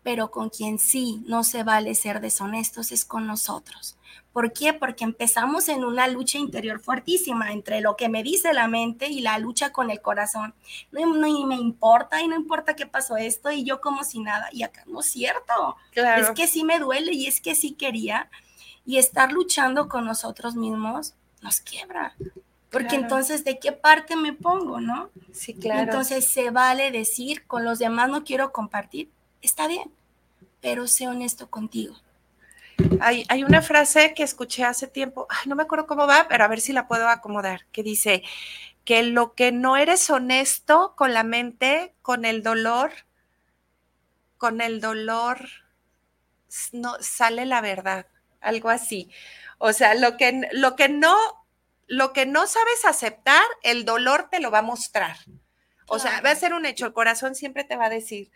pero 0.03 0.31
con 0.31 0.51
quien 0.51 0.79
sí 0.79 1.23
no 1.27 1.45
se 1.45 1.63
vale 1.63 1.95
ser 1.95 2.21
deshonestos 2.21 2.93
es 2.93 3.05
con 3.05 3.27
nosotros. 3.27 3.97
¿Por 4.33 4.53
qué? 4.53 4.73
Porque 4.73 5.05
empezamos 5.05 5.69
en 5.69 5.85
una 5.85 6.09
lucha 6.09 6.39
interior 6.39 6.81
fuertísima 6.81 7.53
entre 7.53 7.83
lo 7.83 7.97
que 7.97 8.09
me 8.09 8.23
dice 8.23 8.55
la 8.55 8.67
mente 8.67 9.09
y 9.09 9.21
la 9.21 9.39
lucha 9.39 9.73
con 9.73 9.91
el 9.91 10.01
corazón. 10.01 10.55
No, 10.91 11.47
me 11.47 11.57
importa 11.57 12.23
y 12.23 12.29
no 12.29 12.37
importa 12.37 12.75
qué 12.75 12.87
pasó 12.87 13.17
esto 13.17 13.53
y 13.53 13.63
yo 13.65 13.81
como 13.81 14.05
si 14.05 14.21
nada. 14.21 14.49
Y 14.53 14.63
acá 14.63 14.85
no 14.87 15.01
es 15.01 15.07
cierto. 15.07 15.77
Es 15.95 16.31
que 16.31 16.47
sí 16.47 16.65
me 16.65 16.79
duele 16.79 17.13
y 17.13 17.27
es 17.27 17.41
que 17.41 17.55
sí 17.55 17.73
quería. 17.73 18.31
Y 18.87 18.97
estar 18.97 19.33
luchando 19.33 19.89
con 19.89 20.07
nosotros 20.07 20.57
mismos 20.57 21.15
nos 21.43 21.61
quiebra. 21.61 22.15
Porque 22.71 22.97
entonces, 22.97 23.45
¿de 23.45 23.59
qué 23.59 23.73
parte 23.73 24.17
me 24.17 24.33
pongo, 24.33 24.81
no? 24.81 25.11
Sí, 25.31 25.53
claro. 25.53 25.83
Entonces, 25.83 26.33
se 26.33 26.51
vale 26.51 26.91
decir, 26.91 27.47
con 27.47 27.65
los 27.65 27.79
demás 27.79 28.09
no 28.09 28.25
quiero 28.25 28.51
compartir, 28.51 29.11
está 29.43 29.67
bien, 29.67 29.93
pero 30.61 30.87
sé 30.87 31.09
honesto 31.09 31.51
contigo. 31.51 31.97
Hay, 33.01 33.25
hay, 33.29 33.45
una 33.45 33.61
frase 33.61 34.15
que 34.15 34.23
escuché 34.23 34.65
hace 34.65 34.87
tiempo, 34.87 35.29
no 35.47 35.55
me 35.55 35.65
acuerdo 35.65 35.87
cómo 35.87 36.07
va, 36.07 36.27
pero 36.29 36.45
a 36.45 36.49
ver 36.49 36.61
si 36.61 36.73
la 36.73 36.89
puedo 36.89 37.09
acomodar, 37.09 37.67
que 37.71 37.83
dice 37.83 38.23
que 38.85 39.03
lo 39.03 39.35
que 39.35 39.53
no 39.53 39.77
eres 39.77 40.09
honesto 40.11 40.95
con 40.97 41.13
la 41.13 41.23
mente, 41.23 41.95
con 42.03 42.25
el 42.25 42.43
dolor, 42.43 42.93
con 44.39 44.61
el 44.61 44.81
dolor, 44.81 45.49
no 46.73 46.97
sale 47.01 47.47
la 47.47 47.61
verdad, 47.61 48.07
algo 48.41 48.71
así. 48.71 49.11
O 49.59 49.73
sea, 49.73 49.95
lo 49.95 50.17
que, 50.17 50.49
lo 50.53 50.75
que 50.75 50.89
no, 50.89 51.17
lo 51.87 52.13
que 52.13 52.27
no 52.27 52.47
sabes 52.47 52.85
aceptar, 52.85 53.45
el 53.63 53.85
dolor 53.85 54.29
te 54.31 54.41
lo 54.41 54.51
va 54.51 54.59
a 54.59 54.63
mostrar. 54.63 55.17
O 55.87 55.99
sea, 55.99 56.21
va 56.23 56.31
a 56.31 56.37
ser 56.37 56.55
un 56.55 56.67
hecho, 56.67 56.87
el 56.87 56.93
corazón 56.93 57.35
siempre 57.35 57.65
te 57.65 57.77
va 57.77 57.87
a 57.87 57.91
decir, 57.91 58.31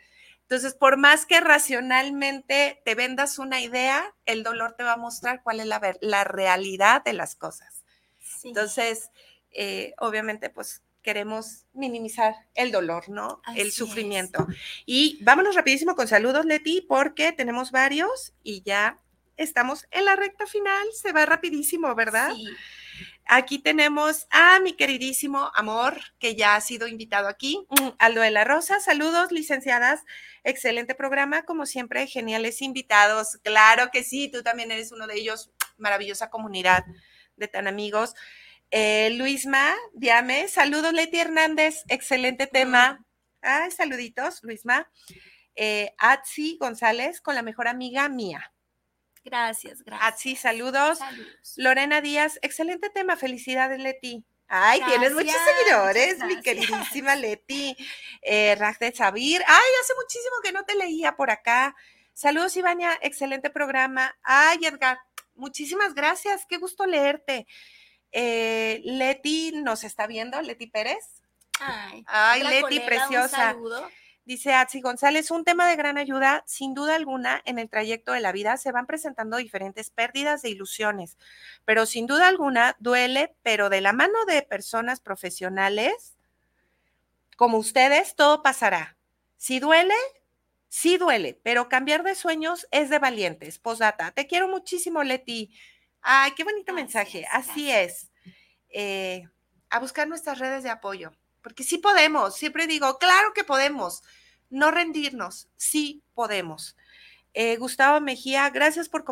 entonces, 0.48 0.74
por 0.74 0.96
más 0.96 1.26
que 1.26 1.40
racionalmente 1.40 2.80
te 2.84 2.94
vendas 2.94 3.40
una 3.40 3.60
idea, 3.60 4.14
el 4.26 4.44
dolor 4.44 4.74
te 4.78 4.84
va 4.84 4.92
a 4.92 4.96
mostrar 4.96 5.42
cuál 5.42 5.58
es 5.58 5.66
la, 5.66 5.80
la 6.00 6.22
realidad 6.22 7.02
de 7.02 7.14
las 7.14 7.34
cosas. 7.34 7.84
Entonces, 8.44 9.10
eh, 9.50 9.94
obviamente, 9.98 10.48
pues 10.48 10.84
queremos 11.02 11.66
minimizar 11.72 12.36
el 12.54 12.70
dolor, 12.70 13.08
¿no? 13.08 13.42
el 13.56 13.72
sufrimiento. 13.72 14.46
Y 14.86 15.18
vámonos 15.24 15.56
rapidísimo 15.56 15.96
con 15.96 16.06
saludos, 16.06 16.46
Leti, 16.46 16.80
porque 16.80 17.32
tenemos 17.32 17.72
varios 17.72 18.32
y 18.44 18.62
ya 18.62 19.00
estamos 19.36 19.88
en 19.90 20.04
la 20.04 20.14
recta 20.14 20.46
final. 20.46 20.86
Se 20.92 21.10
va 21.10 21.26
rapidísimo, 21.26 21.92
¿verdad? 21.96 22.32
Sí. 22.36 22.46
Aquí 23.28 23.58
tenemos 23.58 24.28
a 24.30 24.60
mi 24.60 24.74
queridísimo 24.74 25.50
amor, 25.54 26.00
que 26.20 26.36
ya 26.36 26.54
ha 26.54 26.60
sido 26.60 26.86
invitado 26.86 27.26
aquí, 27.26 27.66
mm, 27.70 27.88
Aldo 27.98 28.20
de 28.20 28.30
la 28.30 28.44
Rosa. 28.44 28.78
Saludos, 28.78 29.32
licenciadas. 29.32 30.04
Excelente 30.44 30.94
programa, 30.94 31.42
como 31.42 31.66
siempre, 31.66 32.06
geniales 32.06 32.62
invitados. 32.62 33.38
Claro 33.42 33.90
que 33.90 34.04
sí, 34.04 34.30
tú 34.30 34.44
también 34.44 34.70
eres 34.70 34.92
uno 34.92 35.08
de 35.08 35.16
ellos. 35.16 35.50
Maravillosa 35.76 36.30
comunidad 36.30 36.84
de 37.36 37.48
tan 37.48 37.66
amigos. 37.66 38.14
Eh, 38.70 39.10
Luisma, 39.18 39.74
Diame, 39.92 40.46
saludos, 40.46 40.92
Leti 40.92 41.18
Hernández, 41.18 41.82
excelente 41.88 42.46
tema. 42.46 43.04
Ay, 43.42 43.72
saluditos, 43.72 44.40
Luisma. 44.44 44.88
Eh, 45.56 45.94
Atsi 45.98 46.58
González, 46.60 47.20
con 47.20 47.34
la 47.34 47.42
mejor 47.42 47.66
amiga 47.66 48.08
mía. 48.08 48.52
Gracias, 49.26 49.82
gracias. 49.82 50.14
Así, 50.14 50.36
saludos. 50.36 51.00
Lorena 51.56 52.00
Díaz, 52.00 52.38
excelente 52.42 52.90
tema. 52.90 53.16
Felicidades, 53.16 53.80
Leti. 53.80 54.24
Ay, 54.46 54.80
tienes 54.86 55.12
muchos 55.14 55.34
seguidores, 55.34 56.18
mi 56.24 56.40
queridísima 56.40 57.16
Leti. 57.16 57.76
Eh, 58.22 58.54
Ragde 58.54 58.94
Sabir. 58.94 59.42
Ay, 59.44 59.70
hace 59.82 59.94
muchísimo 59.96 60.36
que 60.44 60.52
no 60.52 60.64
te 60.64 60.76
leía 60.76 61.16
por 61.16 61.32
acá. 61.32 61.74
Saludos, 62.12 62.56
Ivania. 62.56 62.96
Excelente 63.02 63.50
programa. 63.50 64.16
Ay, 64.22 64.58
Edgar, 64.62 65.00
muchísimas 65.34 65.92
gracias. 65.94 66.46
Qué 66.48 66.58
gusto 66.58 66.86
leerte. 66.86 67.48
Eh, 68.12 68.80
Leti 68.84 69.50
nos 69.56 69.82
está 69.82 70.06
viendo, 70.06 70.40
Leti 70.40 70.68
Pérez. 70.68 71.24
Ay, 71.58 72.04
Ay 72.06 72.42
Leti, 72.44 72.78
preciosa. 72.78 73.24
Un 73.24 73.28
saludo. 73.28 73.90
Dice 74.26 74.52
Atsi 74.52 74.82
González, 74.82 75.30
un 75.30 75.44
tema 75.44 75.66
de 75.66 75.76
gran 75.76 75.96
ayuda, 75.96 76.44
sin 76.46 76.74
duda 76.74 76.96
alguna, 76.96 77.40
en 77.46 77.58
el 77.58 77.70
trayecto 77.70 78.12
de 78.12 78.20
la 78.20 78.32
vida 78.32 78.58
se 78.58 78.72
van 78.72 78.86
presentando 78.86 79.38
diferentes 79.38 79.88
pérdidas 79.88 80.42
de 80.42 80.50
ilusiones, 80.50 81.16
pero 81.64 81.86
sin 81.86 82.06
duda 82.06 82.28
alguna 82.28 82.76
duele, 82.78 83.34
pero 83.42 83.70
de 83.70 83.80
la 83.80 83.94
mano 83.94 84.24
de 84.26 84.42
personas 84.42 85.00
profesionales 85.00 86.18
como 87.36 87.58
ustedes, 87.58 88.16
todo 88.16 88.42
pasará. 88.42 88.98
Si 89.36 89.60
duele, 89.60 89.94
Sí 90.68 90.98
duele, 90.98 91.40
pero 91.42 91.68
cambiar 91.68 92.02
de 92.02 92.14
sueños 92.14 92.66
es 92.70 92.90
de 92.90 92.98
valientes. 92.98 93.58
Posdata, 93.58 94.10
te 94.10 94.26
quiero 94.26 94.48
muchísimo, 94.48 95.02
Leti. 95.02 95.54
Ay, 96.02 96.32
qué 96.36 96.44
bonito 96.44 96.72
mensaje. 96.72 97.26
Así 97.30 97.70
es. 97.70 98.10
Eh, 98.68 99.24
a 99.70 99.78
buscar 99.78 100.08
nuestras 100.08 100.38
redes 100.38 100.64
de 100.64 100.70
apoyo, 100.70 101.12
porque 101.46 101.62
sí 101.62 101.78
podemos. 101.78 102.34
Siempre 102.34 102.66
digo, 102.66 102.98
claro 102.98 103.32
que 103.32 103.44
podemos. 103.44 104.02
No 104.50 104.72
rendirnos, 104.72 105.46
sí 105.56 106.02
podemos. 106.12 106.76
Eh, 107.34 107.54
Gustavo 107.54 108.00
Mejía, 108.00 108.50
gracias 108.50 108.88
por 108.88 109.04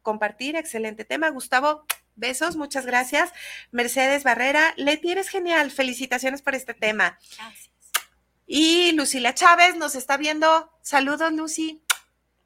compartir. 0.00 0.56
Excelente 0.56 1.04
tema. 1.04 1.28
Gustavo, 1.28 1.84
besos, 2.14 2.56
muchas 2.56 2.86
gracias. 2.86 3.34
Mercedes 3.70 4.24
Barrera, 4.24 4.72
Leti, 4.78 5.12
eres 5.12 5.28
genial. 5.28 5.70
Felicitaciones 5.70 6.40
por 6.40 6.54
este 6.54 6.72
tema. 6.72 7.18
Gracias. 7.36 7.70
Y 8.46 8.92
Lucila 8.92 9.34
Chávez 9.34 9.76
nos 9.76 9.94
está 9.94 10.16
viendo. 10.16 10.72
Saludos, 10.80 11.34
Lucy. 11.34 11.82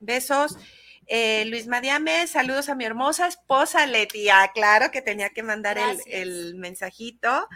Besos. 0.00 0.58
Eh, 1.06 1.44
Luis 1.44 1.68
Madiame, 1.68 2.26
saludos 2.26 2.68
a 2.68 2.74
mi 2.74 2.84
hermosa 2.84 3.28
esposa 3.28 3.86
Leti. 3.86 4.30
Ah, 4.30 4.50
claro 4.52 4.90
que 4.90 5.00
tenía 5.00 5.30
que 5.30 5.44
mandar 5.44 5.78
el, 5.78 6.00
el, 6.08 6.54
mensajito. 6.56 7.46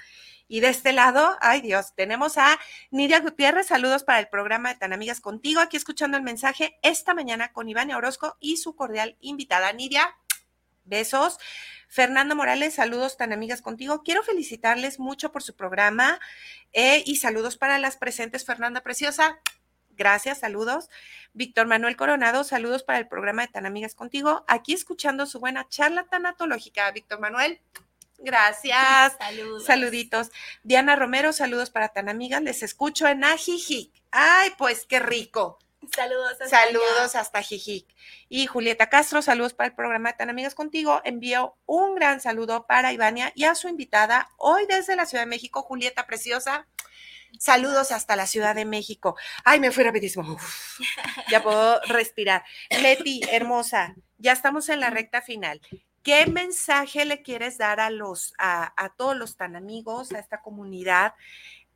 Y 0.53 0.61
de 0.61 0.69
este 0.69 0.93
lado, 0.93 1.39
ay 1.41 1.63
Dios, 1.63 1.95
tenemos 1.95 2.37
a 2.37 2.61
Nidia 2.91 3.21
Gutiérrez, 3.21 3.69
saludos 3.69 4.05
para 4.05 4.19
el 4.19 4.29
programa 4.29 4.69
de 4.69 4.79
Tan 4.79 4.93
Amigas 4.93 5.23
Contigo, 5.23 5.63
aquí 5.63 5.79
escuchando 5.79 6.19
el 6.19 6.23
mensaje 6.23 6.79
esta 6.83 7.15
mañana 7.15 7.55
con 7.55 7.71
Iván 7.71 7.91
Orozco 7.91 8.37
y 8.39 8.59
su 8.59 8.77
cordial 8.77 9.17
invitada. 9.23 9.73
Nidia, 9.73 10.15
besos. 10.85 11.39
Fernando 11.89 12.37
Morales, 12.37 12.75
saludos 12.75 13.17
tan 13.17 13.33
amigas 13.33 13.63
contigo. 13.63 14.03
Quiero 14.03 14.23
felicitarles 14.23 15.01
mucho 15.01 15.33
por 15.33 15.43
su 15.43 15.57
programa 15.57 16.21
eh, 16.75 17.03
y 17.07 17.17
saludos 17.17 17.57
para 17.57 17.79
las 17.79 17.97
presentes. 17.97 18.45
Fernanda 18.45 18.83
Preciosa, 18.83 19.41
gracias, 19.93 20.41
saludos. 20.41 20.91
Víctor 21.33 21.67
Manuel 21.67 21.97
Coronado, 21.97 22.45
saludos 22.45 22.83
para 22.83 22.99
el 22.99 23.09
programa 23.09 23.47
de 23.47 23.53
Tan 23.53 23.65
Amigas 23.65 23.95
Contigo. 23.95 24.45
Aquí 24.49 24.75
escuchando 24.75 25.25
su 25.25 25.41
buena 25.41 25.67
charla 25.71 26.05
tanatológica. 26.11 26.91
Víctor 26.91 27.21
Manuel, 27.21 27.59
gracias. 28.23 29.17
Saludos. 29.19 29.65
Saluditos. 29.65 30.31
Diana 30.63 30.97
Romero, 30.97 31.33
saludos 31.33 31.71
para 31.71 31.89
Tan 31.89 32.09
Amigas. 32.09 32.43
Les 32.43 32.63
escucho 32.63 33.07
en 33.07 33.25
Ajijic. 33.25 33.93
Ay, 34.11 34.51
pues 34.59 34.87
qué 34.87 34.99
rico. 34.99 35.59
Saludos 35.95 36.33
hasta 36.33 36.49
Saludos 36.49 37.17
hasta 37.17 37.43
Jijic. 37.43 37.87
Y 38.29 38.47
Julieta 38.47 38.89
Castro, 38.89 39.21
saludos 39.21 39.53
para 39.53 39.69
el 39.69 39.75
programa 39.75 40.13
de 40.13 40.19
Tan 40.19 40.31
Amigas 40.31 40.55
Contigo. 40.55 41.01
Envío 41.05 41.57
un 41.67 41.95
gran 41.97 42.21
saludo 42.21 42.67
para 42.67 42.93
Ivania 42.93 43.33
y 43.35 43.45
a 43.45 43.55
su 43.55 43.69
invitada 43.69 44.31
hoy 44.37 44.67
desde 44.67 44.97
la 44.97 45.07
Ciudad 45.07 45.25
de 45.25 45.31
México, 45.31 45.63
Julieta 45.63 46.07
Preciosa. 46.07 46.67
Saludos 47.39 47.93
hasta 47.93 48.15
la 48.15 48.27
Ciudad 48.27 48.55
de 48.55 48.65
México. 48.65 49.17
Ay, 49.45 49.59
me 49.59 49.71
fui 49.71 49.83
rapidísimo. 49.83 50.37
ya 51.31 51.43
puedo 51.43 51.81
respirar. 51.89 52.45
Leti, 52.71 53.21
hermosa, 53.31 53.95
ya 54.19 54.33
estamos 54.33 54.69
en 54.69 54.81
la 54.81 54.91
recta 54.91 55.23
final. 55.23 55.61
¿Qué 56.03 56.27
mensaje 56.27 57.05
le 57.05 57.23
quieres 57.23 57.59
dar 57.59 57.81
a 57.81 57.91
los, 57.91 58.35
a, 58.39 58.73
a 58.83 58.95
todos 58.95 59.17
los 59.17 59.37
tan 59.37 59.57
amigos, 59.57 60.13
a 60.13 60.19
esta 60.19 60.41
comunidad 60.41 61.15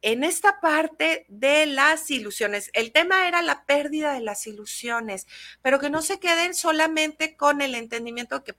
en 0.03 0.25
esta 0.25 0.61
parte 0.61 1.27
de 1.29 1.67
las 1.67 2.11
ilusiones. 2.11 2.71
El 2.75 2.93
tema 2.93 3.27
era 3.27 3.43
la 3.43 3.65
pérdida 3.65 4.13
de 4.13 4.21
las 4.21 4.47
ilusiones, 4.47 5.27
pero 5.63 5.81
que 5.81 5.91
no 5.91 6.03
se 6.03 6.21
queden 6.21 6.55
solamente 6.55 7.37
con 7.37 7.61
el 7.61 7.75
entendimiento 7.75 8.45
que 8.45 8.55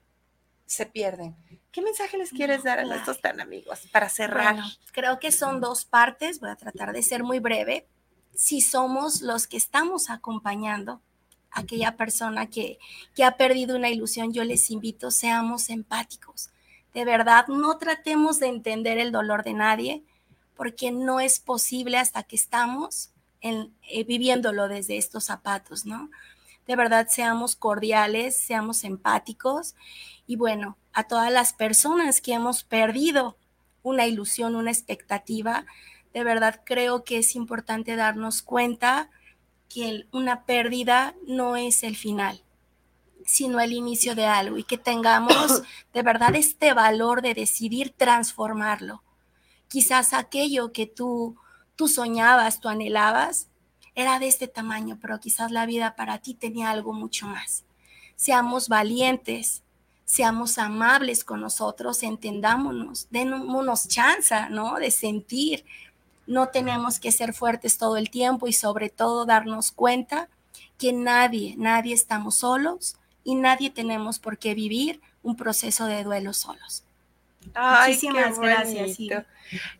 se 0.65 0.85
pierden. 0.85 1.35
¿Qué 1.71 1.81
mensaje 1.81 2.17
les 2.17 2.31
quieres 2.31 2.63
dar 2.63 2.79
a 2.79 2.95
estos 2.95 3.21
tan 3.21 3.39
amigos 3.39 3.87
para 3.91 4.09
cerrar? 4.09 4.57
creo 4.91 5.19
que 5.19 5.31
son 5.31 5.61
dos 5.61 5.85
partes, 5.85 6.39
voy 6.39 6.49
a 6.49 6.55
tratar 6.55 6.91
de 6.91 7.03
ser 7.03 7.23
muy 7.23 7.39
breve. 7.39 7.87
Si 8.33 8.61
somos 8.61 9.21
los 9.21 9.47
que 9.47 9.57
estamos 9.57 10.09
acompañando 10.09 11.01
aquella 11.51 11.95
persona 11.95 12.47
que, 12.47 12.79
que 13.15 13.23
ha 13.23 13.37
perdido 13.37 13.75
una 13.75 13.89
ilusión, 13.89 14.33
yo 14.33 14.43
les 14.43 14.69
invito, 14.69 15.11
seamos 15.11 15.69
empáticos. 15.69 16.49
De 16.93 17.05
verdad, 17.05 17.47
no 17.47 17.77
tratemos 17.77 18.39
de 18.39 18.47
entender 18.47 18.97
el 18.97 19.11
dolor 19.11 19.43
de 19.43 19.53
nadie, 19.53 20.03
porque 20.55 20.91
no 20.91 21.19
es 21.19 21.39
posible 21.39 21.97
hasta 21.97 22.23
que 22.23 22.35
estamos 22.35 23.11
en, 23.41 23.71
eh, 23.83 24.03
viviéndolo 24.03 24.67
desde 24.67 24.97
estos 24.97 25.25
zapatos, 25.25 25.85
¿no? 25.85 26.09
De 26.65 26.75
verdad, 26.75 27.07
seamos 27.09 27.55
cordiales, 27.55 28.37
seamos 28.37 28.83
empáticos 28.83 29.75
y 30.25 30.35
bueno, 30.35 30.77
a 30.91 31.05
todas 31.05 31.31
las 31.31 31.53
personas 31.53 32.19
que 32.19 32.33
hemos 32.33 32.63
perdido 32.63 33.37
una 33.83 34.05
ilusión, 34.05 34.55
una 34.55 34.71
expectativa, 34.71 35.65
de 36.13 36.23
verdad 36.23 36.61
creo 36.65 37.03
que 37.03 37.19
es 37.19 37.35
importante 37.35 37.95
darnos 37.95 38.41
cuenta 38.41 39.09
que 39.69 40.07
una 40.11 40.45
pérdida 40.45 41.15
no 41.25 41.55
es 41.55 41.83
el 41.83 41.95
final, 41.95 42.43
sino 43.25 43.59
el 43.59 43.73
inicio 43.73 44.15
de 44.15 44.25
algo 44.25 44.57
y 44.57 44.63
que 44.63 44.77
tengamos 44.77 45.61
de 45.93 46.01
verdad 46.01 46.35
este 46.35 46.73
valor 46.73 47.21
de 47.21 47.33
decidir 47.33 47.93
transformarlo 47.95 49.03
Quizás 49.67 50.13
aquello 50.13 50.71
que 50.71 50.85
tú, 50.85 51.35
tú 51.75 51.87
soñabas, 51.87 52.61
tú 52.61 52.69
anhelabas, 52.69 53.49
era 53.95 54.19
de 54.19 54.27
este 54.27 54.47
tamaño, 54.47 54.97
pero 55.01 55.19
quizás 55.19 55.51
la 55.51 55.65
vida 55.65 55.95
para 55.95 56.19
ti 56.19 56.33
tenía 56.33 56.69
algo 56.69 56.93
mucho 56.93 57.27
más. 57.27 57.65
Seamos 58.15 58.69
valientes, 58.69 59.63
seamos 60.05 60.57
amables 60.57 61.23
con 61.23 61.41
nosotros, 61.41 62.03
entendámonos, 62.03 63.07
démonos 63.09 63.87
chance, 63.87 64.35
¿no? 64.49 64.75
De 64.75 64.91
sentir. 64.91 65.65
No 66.27 66.49
tenemos 66.49 66.99
que 66.99 67.11
ser 67.11 67.33
fuertes 67.33 67.77
todo 67.77 67.97
el 67.97 68.09
tiempo 68.09 68.47
y 68.47 68.53
sobre 68.53 68.89
todo 68.89 69.25
darnos 69.25 69.71
cuenta 69.71 70.29
que 70.77 70.93
nadie, 70.93 71.55
nadie 71.57 71.93
estamos 71.93 72.35
solos 72.35 72.97
y 73.23 73.35
nadie 73.35 73.69
tenemos 73.69 74.19
por 74.19 74.37
qué 74.37 74.53
vivir 74.53 75.01
un 75.23 75.35
proceso 75.35 75.85
de 75.87 76.03
duelo 76.03 76.33
solos. 76.33 76.83
Ay, 77.53 77.93
Muchísimas 77.93 78.39
gracias. 78.39 78.97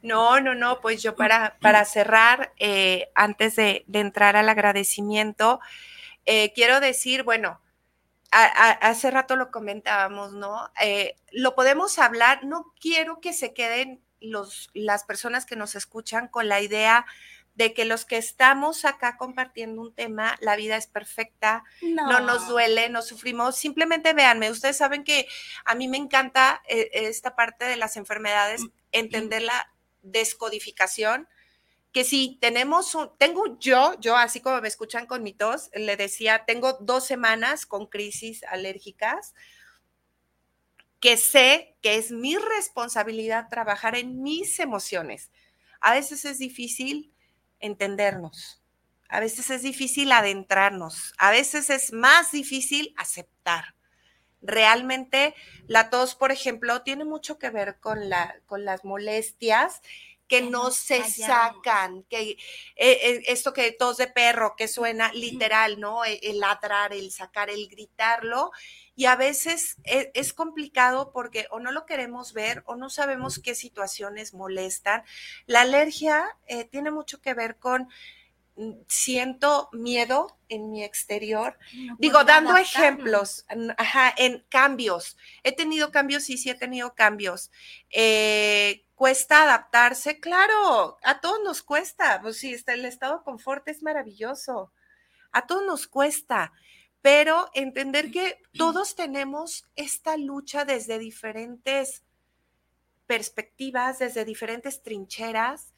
No, 0.02 0.40
no, 0.40 0.56
no, 0.56 0.80
pues 0.80 1.02
yo 1.04 1.16
para, 1.16 1.58
para 1.60 1.84
cerrar, 1.86 2.54
eh, 2.58 3.10
antes 3.16 3.56
de, 3.56 3.86
entrar 3.92 4.36
al 4.36 4.50
agradecimiento, 4.50 5.60
eh, 6.26 6.54
quiero 6.54 6.80
decir, 6.80 7.24
bueno, 7.24 7.60
hace 8.32 9.12
rato 9.12 9.36
lo 9.36 9.52
comentábamos, 9.52 10.34
¿no? 10.34 10.70
Eh, 10.82 11.16
lo 11.32 11.56
podemos 11.56 12.00
hablar, 12.00 12.44
no 12.46 12.74
quiero 12.80 13.20
que 13.20 13.34
se 13.34 13.54
queden 13.54 14.02
los, 14.20 14.70
las 14.74 15.04
personas 15.04 15.46
que 15.46 15.56
nos 15.56 15.76
escuchan 15.76 16.28
con 16.28 16.48
la 16.48 16.62
idea 16.62 17.06
de 17.56 17.74
que 17.74 17.86
los 17.86 18.06
que 18.06 18.18
estamos 18.18 18.86
acá 18.86 19.18
compartiendo 19.18 19.82
un 19.82 19.94
tema, 19.94 20.38
la 20.42 20.56
vida 20.56 20.78
es 20.78 20.86
perfecta, 20.86 21.64
no, 21.82 22.20
nos 22.20 22.48
duele, 22.48 22.88
no 22.90 23.02
sufrimos. 23.02 23.56
Simplemente 23.56 24.14
véanme, 24.14 24.52
ustedes 24.52 24.78
saben 24.78 25.04
que 25.04 25.28
a 25.66 25.74
mí 25.74 25.88
me 25.88 25.98
encanta 25.98 26.62
eh, 26.70 26.90
esta 26.94 27.36
parte 27.36 27.66
de 27.66 27.76
las 27.76 27.98
enfermedades, 27.98 28.62
mm, 28.62 28.68
entender 28.92 29.42
la 29.42 29.74
descodificación 30.04 31.28
que 31.92 32.04
si 32.04 32.38
tenemos, 32.40 32.96
tengo 33.18 33.58
yo, 33.60 33.96
yo 34.00 34.16
así 34.16 34.40
como 34.40 34.62
me 34.62 34.68
escuchan 34.68 35.08
con 35.08 35.24
mi 35.24 35.34
tos, 35.34 35.72
le 35.74 35.98
decía, 35.98 36.44
tengo 36.46 36.74
dos 36.74 37.08
semanas 37.08 37.66
con 37.66 37.88
crisis 37.88 38.44
alérgicas, 38.44 39.34
que 41.00 41.18
sé 41.18 41.78
que 41.82 41.96
es 41.96 42.12
mi 42.12 42.38
responsabilidad 42.38 43.50
trabajar 43.50 43.96
en 43.96 44.22
mis 44.22 44.60
emociones. 44.60 45.32
A 45.80 45.94
veces 45.94 46.26
es 46.26 46.40
difícil, 46.40 47.14
entendernos. 47.60 48.62
A 49.10 49.20
veces 49.20 49.50
es 49.50 49.62
difícil 49.62 50.12
adentrarnos, 50.12 51.14
a 51.18 51.32
veces 51.32 51.70
es 51.70 51.94
más 51.94 52.32
difícil 52.34 52.94
aceptar. 52.98 53.76
Realmente 54.42 55.34
la 55.66 55.90
tos, 55.90 56.14
por 56.14 56.32
ejemplo, 56.32 56.82
tiene 56.84 57.06
mucho 57.06 57.40
que 57.40 57.50
ver 57.50 57.80
con, 57.80 58.10
la, 58.10 58.36
con 58.46 58.66
las 58.66 58.84
molestias 58.84 59.82
que 60.28 60.42
no 60.42 60.72
se 60.72 61.04
sacan, 61.10 62.04
que 62.04 62.32
eh, 62.32 62.38
eh, 62.76 63.24
esto 63.28 63.54
que 63.54 63.72
tos 63.72 63.98
de 63.98 64.08
perro, 64.08 64.56
que 64.58 64.68
suena 64.68 65.12
literal, 65.14 65.80
¿no? 65.80 66.04
E, 66.04 66.20
el, 66.24 66.40
ladrar, 66.40 66.94
el 66.94 67.12
sacar, 67.12 67.50
el 67.50 67.68
gritarlo, 67.68 68.52
y 68.96 69.06
a 69.06 69.16
veces 69.16 69.78
e, 69.84 70.12
es, 70.14 70.34
complicado 70.34 71.12
porque 71.14 71.48
o 71.52 71.60
no 71.60 71.72
lo 71.72 71.86
queremos 71.86 72.34
ver 72.34 72.64
o 72.66 72.76
no 72.76 72.90
sabemos 72.90 73.40
qué 73.40 73.56
situaciones 73.56 74.34
molestan. 74.34 75.04
La 75.46 75.62
alergia 75.62 76.38
eh, 76.48 76.66
tiene 76.66 76.92
mucho 76.92 77.22
que 77.22 77.34
ver 77.34 77.58
con 77.58 77.88
mm, 78.58 78.72
siento 78.88 79.70
miedo 79.72 80.38
en 80.50 80.72
mi 80.72 80.84
exterior. 80.84 81.58
Digo, 82.00 82.24
dando 82.26 82.58
ejemplos, 82.58 83.46
ajá, 83.78 84.14
en 84.18 84.44
cambios. 84.50 85.16
He 85.44 85.54
tenido 85.54 85.92
cambios, 85.92 86.24
sí, 86.24 86.38
sí 86.38 86.50
he 86.50 86.56
tenido 86.56 86.96
cambios. 86.96 87.52
Eh, 87.92 88.87
cuesta 88.98 89.44
adaptarse, 89.44 90.20
claro, 90.20 90.98
a 91.02 91.22
todos 91.22 91.40
nos 91.46 91.64
cuesta. 91.64 92.20
Pues 92.22 92.38
sí, 92.40 92.54
el 92.68 92.84
estado 92.84 93.20
de 93.20 93.24
confort 93.24 93.66
es 93.70 93.82
maravilloso. 93.82 94.74
A 95.32 95.48
todos 95.48 95.64
nos 95.66 95.88
cuesta 95.88 96.52
pero 97.00 97.50
entender 97.54 98.12
que 98.12 98.42
todos 98.58 98.96
tenemos 98.96 99.66
esta 99.78 100.18
lucha 100.18 100.66
desde 100.66 101.00
diferentes 101.00 102.04
perspectivas, 103.06 104.00
desde 104.00 104.26
diferentes 104.26 104.84
trincheras, 104.84 105.74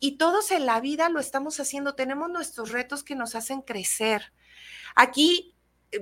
y 0.00 0.16
todos 0.16 0.50
en 0.50 0.66
la 0.66 0.80
vida 0.80 1.10
lo 1.10 1.20
estamos 1.20 1.60
haciendo, 1.60 1.94
tenemos 1.94 2.28
nuestros 2.28 2.72
retos 2.72 3.04
que 3.04 3.14
nos 3.14 3.36
hacen 3.36 3.62
crecer, 3.62 4.32
Aquí, 4.96 5.54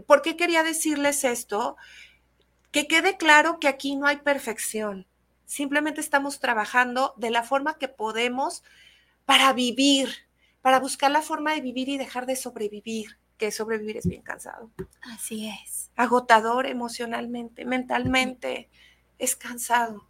¿por 0.06 0.22
qué 0.22 0.36
quería 0.36 0.62
decirles 0.62 1.24
esto? 1.24 1.76
Que 2.70 2.86
quede 2.86 3.16
claro 3.16 3.58
que 3.58 3.68
aquí 3.68 3.96
no 3.96 4.06
hay 4.06 4.18
perfección. 4.18 5.06
Simplemente 5.46 6.00
estamos 6.00 6.40
trabajando 6.40 7.14
de 7.16 7.30
la 7.30 7.42
forma 7.42 7.78
que 7.78 7.88
podemos 7.88 8.62
para 9.24 9.52
vivir, 9.52 10.08
para 10.60 10.80
buscar 10.80 11.10
la 11.10 11.22
forma 11.22 11.54
de 11.54 11.60
vivir 11.60 11.88
y 11.88 11.98
dejar 11.98 12.26
de 12.26 12.36
sobrevivir, 12.36 13.18
que 13.36 13.50
sobrevivir 13.50 13.96
es 13.96 14.06
bien 14.06 14.22
cansado. 14.22 14.70
Así 15.02 15.48
es. 15.48 15.90
Agotador 15.96 16.66
emocionalmente, 16.66 17.64
mentalmente, 17.64 18.70
es 19.18 19.36
cansado. 19.36 20.08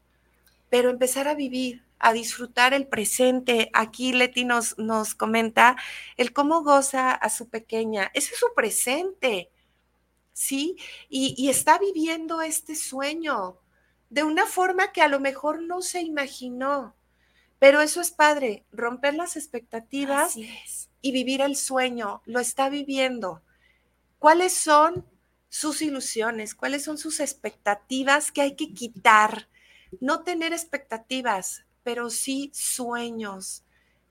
Pero 0.68 0.90
empezar 0.90 1.28
a 1.28 1.34
vivir, 1.34 1.84
a 1.98 2.12
disfrutar 2.12 2.74
el 2.74 2.86
presente. 2.86 3.70
Aquí 3.72 4.12
Leti 4.12 4.44
nos, 4.44 4.76
nos 4.78 5.14
comenta 5.14 5.76
el 6.16 6.32
cómo 6.32 6.62
goza 6.62 7.12
a 7.12 7.30
su 7.30 7.48
pequeña. 7.48 8.10
Ese 8.14 8.34
es 8.34 8.40
su 8.40 8.48
presente, 8.54 9.50
¿sí? 10.32 10.76
Y, 11.08 11.34
y 11.38 11.48
está 11.48 11.78
viviendo 11.78 12.42
este 12.42 12.74
sueño 12.74 13.61
de 14.12 14.24
una 14.24 14.44
forma 14.44 14.92
que 14.92 15.00
a 15.00 15.08
lo 15.08 15.20
mejor 15.20 15.62
no 15.62 15.80
se 15.80 16.02
imaginó. 16.02 16.94
Pero 17.58 17.80
eso 17.80 18.02
es 18.02 18.10
padre, 18.10 18.66
romper 18.70 19.14
las 19.14 19.36
expectativas 19.36 20.36
y 21.00 21.12
vivir 21.12 21.40
el 21.40 21.56
sueño. 21.56 22.20
Lo 22.26 22.38
está 22.38 22.68
viviendo. 22.68 23.40
¿Cuáles 24.18 24.52
son 24.52 25.06
sus 25.48 25.80
ilusiones? 25.80 26.54
¿Cuáles 26.54 26.84
son 26.84 26.98
sus 26.98 27.20
expectativas 27.20 28.32
que 28.32 28.42
hay 28.42 28.54
que 28.54 28.74
quitar? 28.74 29.48
No 29.98 30.24
tener 30.24 30.52
expectativas, 30.52 31.64
pero 31.82 32.10
sí 32.10 32.50
sueños, 32.52 33.64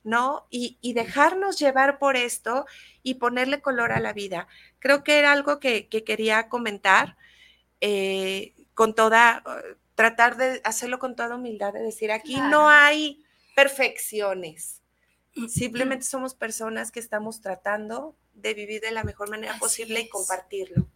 ¿no? 0.04 0.48
Y, 0.50 0.80
dejarnos 0.94 1.60
llevar 1.60 2.00
por 2.00 2.18
esto 2.18 2.66
y 3.04 3.16
ponerle 3.16 3.62
color 3.62 3.92
a 3.92 4.00
la 4.00 4.14
vida. 4.14 4.48
Creo 4.80 5.04
que 5.04 5.20
era 5.20 5.32
algo 5.32 5.60
que, 5.60 5.88
quería 5.90 6.50
comentar 6.50 7.18
eh, 7.82 8.56
con 8.74 8.96
toda, 8.96 9.44
tratar 10.02 10.36
de 10.36 10.62
hacerlo 10.64 10.98
con 10.98 11.16
toda 11.16 11.36
humildad, 11.36 11.74
de 11.74 11.84
decir, 11.84 12.12
aquí 12.12 12.38
no 12.38 12.70
hay 12.70 13.24
perfecciones. 13.56 14.82
Simplemente 15.48 16.06
somos 16.06 16.34
personas 16.34 16.92
que 16.92 17.00
estamos 17.00 17.40
tratando 17.40 18.16
de 18.34 18.56
vivir 18.56 18.82
de 18.82 18.92
la 18.92 19.04
mejor 19.04 19.30
manera 19.30 19.60
posible 19.60 20.00
y 20.00 20.10
compartirlo. 20.10 20.88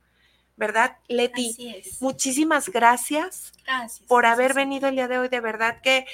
¿verdad, 0.57 0.97
Leti? 1.07 1.55
Muchísimas 1.99 2.69
gracias, 2.69 3.51
por 4.07 4.25
haber 4.25 4.53
venido 4.53 4.87
el 4.87 4.95
día 4.95 5.07
de 5.07 5.19
hoy. 5.19 5.27
De 5.27 5.41
verdad 5.41 5.81
que 5.81 6.05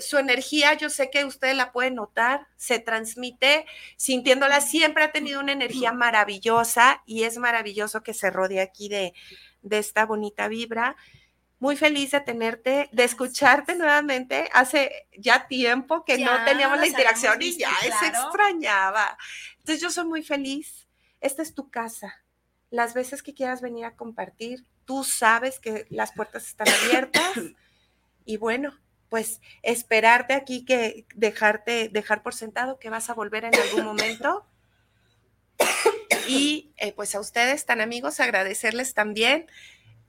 su 0.00 0.18
energía, 0.18 0.74
yo 0.74 0.90
sé 0.90 1.10
que 1.10 1.24
usted 1.24 1.54
la 1.54 1.72
puede 1.72 1.90
notar, 1.90 2.46
se 2.56 2.78
transmite 2.78 3.64
sintiéndola. 3.96 4.60
Siempre 4.60 5.04
ha 5.04 5.12
tenido 5.12 5.40
una 5.40 5.52
energía 5.52 5.92
maravillosa 5.92 7.02
y 7.06 7.22
es 7.22 7.38
maravilloso 7.38 8.02
que 8.02 8.14
se 8.14 8.30
rodee 8.30 8.60
aquí 8.60 8.88
de, 8.88 9.14
de 9.62 9.78
esta 9.78 10.04
bonita 10.04 10.48
vibra. 10.48 10.96
Muy 11.58 11.76
feliz 11.76 12.10
de 12.10 12.20
tenerte, 12.20 12.88
de 12.92 13.04
escucharte 13.04 13.74
nuevamente. 13.74 14.48
Hace 14.52 15.08
ya 15.16 15.48
tiempo 15.48 16.04
que 16.04 16.18
no 16.18 16.44
teníamos 16.44 16.78
la 16.78 16.86
interacción 16.86 17.40
y 17.40 17.56
ya 17.56 17.70
se 17.80 18.06
extrañaba. 18.06 19.16
Entonces 19.58 19.80
yo 19.80 19.90
soy 19.90 20.04
muy 20.04 20.22
feliz. 20.22 20.86
Esta 21.20 21.42
es 21.42 21.54
tu 21.54 21.70
casa 21.70 22.26
las 22.70 22.94
veces 22.94 23.22
que 23.22 23.34
quieras 23.34 23.60
venir 23.60 23.84
a 23.84 23.96
compartir, 23.96 24.64
tú 24.84 25.04
sabes 25.04 25.58
que 25.58 25.86
las 25.90 26.12
puertas 26.12 26.46
están 26.46 26.68
abiertas 26.68 27.32
y 28.24 28.36
bueno, 28.36 28.78
pues 29.08 29.40
esperarte 29.62 30.34
aquí 30.34 30.64
que 30.64 31.06
dejarte, 31.14 31.88
dejar 31.88 32.22
por 32.22 32.34
sentado 32.34 32.78
que 32.78 32.90
vas 32.90 33.08
a 33.08 33.14
volver 33.14 33.44
en 33.44 33.54
algún 33.54 33.84
momento. 33.84 34.46
Y 36.28 36.72
eh, 36.76 36.92
pues 36.92 37.14
a 37.14 37.20
ustedes, 37.20 37.66
tan 37.66 37.80
amigos, 37.80 38.18
agradecerles 38.18 38.94
también 38.94 39.46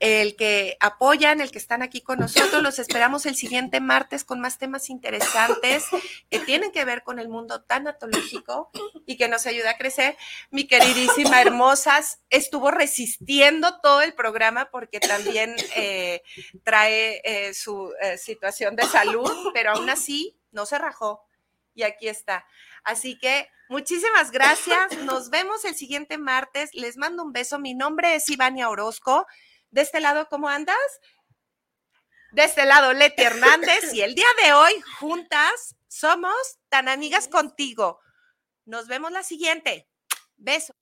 el 0.00 0.36
que 0.36 0.76
apoyan, 0.80 1.40
el 1.40 1.50
que 1.50 1.58
están 1.58 1.82
aquí 1.82 2.00
con 2.00 2.18
nosotros. 2.18 2.62
Los 2.62 2.78
esperamos 2.78 3.26
el 3.26 3.34
siguiente 3.34 3.80
martes 3.80 4.24
con 4.24 4.40
más 4.40 4.58
temas 4.58 4.90
interesantes 4.90 5.84
que 6.30 6.38
tienen 6.40 6.70
que 6.70 6.84
ver 6.84 7.02
con 7.02 7.18
el 7.18 7.28
mundo 7.28 7.62
tanatológico 7.62 8.70
y 9.06 9.16
que 9.16 9.28
nos 9.28 9.46
ayuda 9.46 9.70
a 9.70 9.78
crecer. 9.78 10.16
Mi 10.50 10.66
queridísima 10.66 11.40
Hermosas 11.40 12.20
estuvo 12.30 12.70
resistiendo 12.70 13.80
todo 13.80 14.02
el 14.02 14.14
programa 14.14 14.70
porque 14.70 15.00
también 15.00 15.56
eh, 15.74 16.22
trae 16.64 17.20
eh, 17.24 17.54
su 17.54 17.92
eh, 18.00 18.18
situación 18.18 18.76
de 18.76 18.84
salud, 18.84 19.30
pero 19.52 19.72
aún 19.72 19.90
así 19.90 20.36
no 20.52 20.66
se 20.66 20.78
rajó. 20.78 21.24
Y 21.74 21.82
aquí 21.82 22.08
está. 22.08 22.44
Así 22.82 23.18
que 23.18 23.48
muchísimas 23.68 24.32
gracias. 24.32 24.98
Nos 25.04 25.30
vemos 25.30 25.64
el 25.64 25.76
siguiente 25.76 26.18
martes. 26.18 26.70
Les 26.74 26.96
mando 26.96 27.22
un 27.22 27.32
beso. 27.32 27.58
Mi 27.60 27.74
nombre 27.74 28.16
es 28.16 28.28
Ivania 28.28 28.68
Orozco. 28.68 29.26
De 29.70 29.82
este 29.82 30.00
lado, 30.00 30.28
¿cómo 30.28 30.48
andas? 30.48 30.76
De 32.32 32.44
este 32.44 32.64
lado, 32.66 32.92
Leti 32.92 33.22
Hernández. 33.22 33.92
Y 33.92 34.02
el 34.02 34.14
día 34.14 34.26
de 34.44 34.52
hoy, 34.52 34.72
juntas, 34.98 35.76
somos 35.88 36.34
tan 36.68 36.88
amigas 36.88 37.28
contigo. 37.28 38.00
Nos 38.64 38.86
vemos 38.86 39.12
la 39.12 39.22
siguiente. 39.22 39.88
Beso. 40.36 40.74